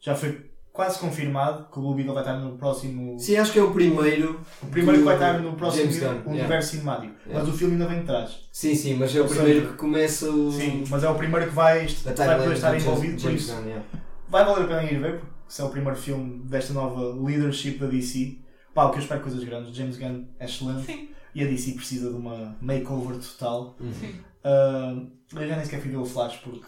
já 0.00 0.14
foi 0.14 0.48
quase 0.78 0.98
confirmado 1.00 1.66
que 1.72 1.78
o 1.78 1.82
Blue 1.82 1.94
Beetle 1.94 2.14
vai 2.14 2.22
estar 2.22 2.36
no 2.36 2.56
próximo. 2.56 3.18
Sim, 3.18 3.36
acho 3.36 3.52
que 3.52 3.58
é 3.58 3.62
o 3.62 3.72
primeiro. 3.72 4.40
O 4.62 4.66
primeiro 4.66 4.98
que 4.98 5.04
vai 5.04 5.14
estar 5.14 5.40
no 5.40 5.54
próximo 5.54 5.90
Gunn, 5.92 6.30
universo 6.30 6.70
cinemático. 6.70 7.14
Yeah. 7.26 7.40
Mas 7.40 7.48
o 7.48 7.58
filme 7.58 7.72
ainda 7.74 7.86
vem 7.86 8.00
de 8.00 8.06
trás. 8.06 8.48
Sim, 8.52 8.74
sim, 8.76 8.94
mas 8.94 9.16
é 9.16 9.18
o 9.18 9.22
Ou 9.24 9.28
primeiro 9.28 9.60
seja, 9.60 9.72
que 9.72 9.76
começa 9.76 10.30
o. 10.30 10.52
Sim, 10.52 10.84
mas 10.88 11.02
é 11.02 11.08
o 11.08 11.14
primeiro 11.16 11.48
que 11.48 11.54
vai, 11.54 11.78
vai 11.80 12.12
estar 12.12 12.70
do 12.70 12.76
envolvido, 12.76 13.14
por 13.14 13.20
James 13.20 13.42
isso 13.42 13.56
Gunn, 13.56 13.66
yeah. 13.66 13.84
vai 14.28 14.44
valer 14.44 14.64
a 14.64 14.66
pena 14.68 14.82
ir 14.84 15.00
ver, 15.00 15.18
porque 15.18 15.34
se 15.48 15.60
é 15.62 15.64
o 15.64 15.70
primeiro 15.70 15.98
filme 15.98 16.40
desta 16.44 16.72
nova 16.72 17.14
leadership 17.20 17.78
da 17.78 17.86
DC. 17.86 18.38
Pá, 18.74 18.84
o 18.84 18.90
que 18.90 18.98
eu 18.98 19.02
espero 19.02 19.20
coisas 19.22 19.42
grandes. 19.42 19.74
James 19.74 19.96
Gunn 19.96 20.24
é 20.38 20.44
excelente 20.44 20.86
Sim, 20.86 21.08
e 21.34 21.42
a 21.42 21.46
DC 21.46 21.72
precisa 21.72 22.10
de 22.10 22.16
uma 22.16 22.56
makeover 22.60 23.16
total. 23.18 23.76
Uhum. 23.80 23.92
sim. 23.92 24.14
Ah, 24.44 24.94
eu 25.34 25.48
já 25.48 25.56
nem 25.56 25.64
sequer 25.64 25.80
fui 25.80 25.90
ver 25.90 25.96
o 25.96 26.04
Flash 26.04 26.36
porque 26.36 26.64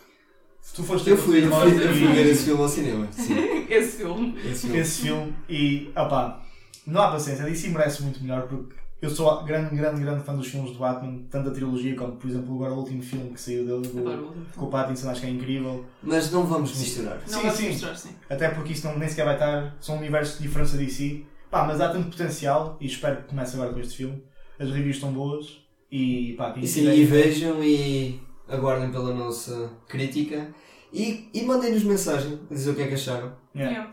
se 0.60 0.74
tu 0.74 0.82
foste 0.82 1.08
Eu 1.08 1.16
fui, 1.16 1.44
eu 1.44 1.50
fui, 1.50 1.72
eu 1.86 1.94
fui 1.94 2.06
ver 2.12 2.26
esse 2.26 2.44
filme 2.44 2.62
ao 2.62 2.68
cinema. 2.68 3.08
Sim, 3.12 3.34
Esse 3.70 3.98
filme. 3.98 4.34
esse 4.44 4.60
filme. 4.66 4.78
esse 4.80 5.02
filme 5.02 5.34
e 5.48 5.90
opá, 5.92 6.42
não 6.86 7.00
há 7.02 7.10
paciência, 7.12 7.44
a 7.44 7.48
DC 7.48 7.68
merece 7.68 8.02
muito 8.02 8.20
melhor 8.20 8.48
porque 8.48 8.74
eu 9.02 9.08
sou 9.10 9.42
grande, 9.44 9.74
grande, 9.74 10.00
grande 10.00 10.24
fã 10.24 10.34
dos 10.36 10.46
filmes 10.46 10.72
do 10.72 10.78
Batman, 10.78 11.22
tanto 11.30 11.48
da 11.48 11.54
trilogia 11.54 11.96
como, 11.96 12.16
por 12.16 12.28
exemplo, 12.28 12.54
agora 12.54 12.72
o 12.74 12.78
último 12.78 13.02
filme 13.02 13.30
que 13.30 13.40
saiu 13.40 13.64
dele, 13.64 13.88
do- 13.88 14.46
com 14.56 14.66
o. 14.66 14.68
Pattinson, 14.70 15.10
acho 15.10 15.20
que 15.22 15.26
é 15.26 15.30
incrível. 15.30 15.84
Mas 16.02 16.30
não 16.30 16.44
vamos 16.46 16.76
misturar. 16.78 17.18
Não 17.20 17.26
Sim, 17.40 17.42
vais 17.42 17.54
sim. 17.54 17.68
mostrar, 17.70 17.94
sim. 17.96 18.10
Até 18.28 18.48
porque 18.50 18.72
isso 18.72 18.86
não, 18.86 18.98
nem 18.98 19.08
sequer 19.08 19.24
vai 19.24 19.34
estar, 19.34 19.76
são 19.80 19.96
universos 19.96 20.38
diferentes 20.40 20.72
da 20.72 20.78
DC. 20.78 21.24
Pá, 21.50 21.64
mas 21.66 21.80
há 21.80 21.88
tanto 21.88 22.10
potencial 22.10 22.76
e 22.80 22.86
espero 22.86 23.16
que 23.18 23.28
comece 23.28 23.56
agora 23.56 23.72
com 23.72 23.80
este 23.80 23.96
filme. 23.96 24.22
As 24.58 24.68
reviews 24.70 24.96
estão 24.96 25.12
boas 25.12 25.58
e 25.90 26.34
pá, 26.38 26.52
quem 26.52 26.62
E 26.62 26.68
sim, 26.68 26.88
e 26.88 27.04
vejam 27.04 27.64
e 27.64 28.20
aguardem 28.48 28.90
pela 28.92 29.12
nossa 29.14 29.70
crítica. 29.88 30.54
E, 30.92 31.28
e 31.32 31.42
mandem-nos 31.42 31.82
mensagem 31.84 32.38
a 32.50 32.54
dizer 32.54 32.70
o 32.70 32.74
que 32.74 32.82
é 32.82 32.88
que 32.88 32.94
acharam. 32.94 33.32
Yeah. 33.54 33.72
Yeah. 33.72 33.92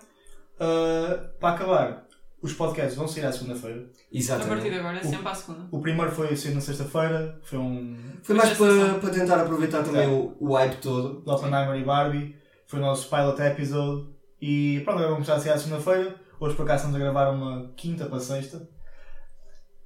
Uh, 0.60 1.28
para 1.40 1.54
acabar, 1.56 2.07
os 2.42 2.54
podcasts 2.54 2.96
vão 2.96 3.08
sair 3.08 3.26
à 3.26 3.32
segunda-feira. 3.32 3.78
A 3.78 3.82
partir 3.82 4.10
de 4.12 4.18
Exatamente. 4.18 4.76
agora 4.76 4.98
é 4.98 5.04
sempre 5.04 5.28
à 5.28 5.34
segunda. 5.34 5.68
O 5.72 5.82
primeiro 5.82 6.12
foi 6.12 6.36
sair 6.36 6.54
na 6.54 6.62
sexta-feira, 6.62 7.40
foi 7.44 7.60
um 7.60 7.98
Foi 8.22 8.36
mais 8.36 8.58
para, 8.58 9.00
para 9.00 9.10
tentar 9.10 9.42
aproveitar 9.42 9.84
também 9.84 10.08
o, 10.08 10.36
o 10.40 10.54
hype 10.54 10.76
todo. 10.78 11.22
do 11.22 11.32
Oppenheimer 11.32 11.76
e 11.76 11.84
Barbie, 11.84 12.36
foi 12.68 12.80
o 12.80 12.82
nosso 12.82 13.10
pilot 13.10 13.42
episode. 13.42 14.08
E 14.40 14.82
pronto, 14.84 15.00
agora 15.00 15.14
vamos 15.14 15.26
começar 15.28 15.42
a 15.42 15.44
sair 15.44 15.54
à 15.54 15.58
segunda-feira. 15.58 16.16
Hoje 16.40 16.56
por 16.56 16.64
acaso 16.64 16.86
estamos 16.86 16.96
a 16.96 17.00
gravar 17.00 17.32
uma 17.32 17.72
quinta 17.76 18.06
para 18.06 18.20
sexta. 18.20 18.70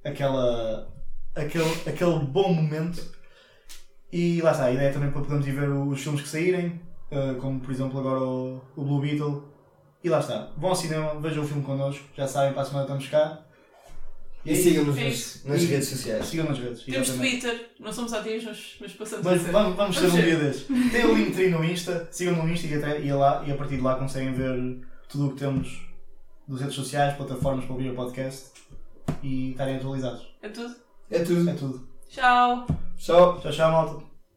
Aquela. 0.04 0.92
aquele, 1.34 1.72
aquele 1.86 2.18
bom 2.18 2.52
momento. 2.52 3.02
E 4.12 4.42
lá 4.42 4.52
está, 4.52 4.64
a 4.64 4.72
ideia 4.72 4.88
é 4.88 4.92
também 4.92 5.10
para 5.10 5.22
podermos 5.22 5.46
ir 5.46 5.52
ver 5.52 5.70
os 5.70 6.02
filmes 6.02 6.20
que 6.20 6.28
saírem, 6.28 6.82
uh, 7.10 7.34
como 7.40 7.60
por 7.60 7.70
exemplo 7.70 7.98
agora 7.98 8.20
o, 8.20 8.60
o 8.76 8.84
Blue 8.84 9.00
Beetle. 9.00 9.51
E 10.04 10.08
lá 10.08 10.18
está, 10.20 10.48
vão 10.56 10.70
ao 10.70 10.76
cinema, 10.76 11.20
vejam 11.20 11.44
o 11.44 11.46
filme 11.46 11.62
connosco, 11.62 12.04
já 12.16 12.26
sabem, 12.26 12.52
para 12.52 12.62
a 12.62 12.64
semana 12.64 12.84
estamos 12.84 13.06
cá. 13.08 13.40
E 14.44 14.50
é 14.50 14.52
isso. 14.54 14.62
sigam-nos 14.64 14.98
É 14.98 15.04
nas, 15.04 15.44
nas 15.44 15.62
E- 15.62 15.66
redes 15.66 15.88
sociais. 15.88 16.26
Sigam 16.26 16.46
nas 16.46 16.58
redes. 16.58 16.82
Temos 16.82 17.08
exatamente. 17.08 17.40
Twitter, 17.42 17.70
não 17.78 17.92
somos 17.92 18.12
ativos, 18.12 18.44
mas, 18.44 18.76
mas 18.80 18.92
passamos 18.94 19.26
a 19.26 19.30
Mas 19.30 19.42
ser. 19.42 19.50
vamos, 19.52 19.76
vamos 19.76 19.96
ser 19.96 20.06
um 20.06 20.08
Vamos 20.10 20.24
dia 20.24 20.36
desses. 20.38 20.66
Tem 20.90 21.04
o 21.04 21.14
Linktree 21.14 21.50
no 21.50 21.64
Insta, 21.64 22.08
sigam 22.10 22.34
no 22.34 22.52
Insta 22.52 22.66
e, 22.66 22.74
até, 22.74 23.00
e, 23.00 23.12
lá, 23.12 23.44
e 23.46 23.52
a 23.52 23.56
partir 23.56 23.76
de 23.76 23.82
lá 23.82 23.94
conseguem 23.94 24.32
ver 24.34 24.80
tudo 25.08 25.26
o 25.28 25.32
que 25.34 25.38
temos 25.38 25.80
das 26.48 26.60
redes 26.60 26.74
sociais, 26.74 27.16
plataformas 27.16 27.64
para 27.64 27.74
ouvir 27.74 27.90
o 27.90 27.94
podcast 27.94 28.46
e 29.22 29.52
estarem 29.52 29.76
atualizados. 29.76 30.26
É 30.42 30.48
tudo. 30.48 30.74
É 31.08 31.18
tudo. 31.20 31.48
É 31.48 31.54
tudo. 31.54 31.88
Tchau! 32.08 32.66
Tchau. 32.96 33.40
Tchau, 33.40 33.52
tchau, 33.52 33.70
malta. 33.70 34.11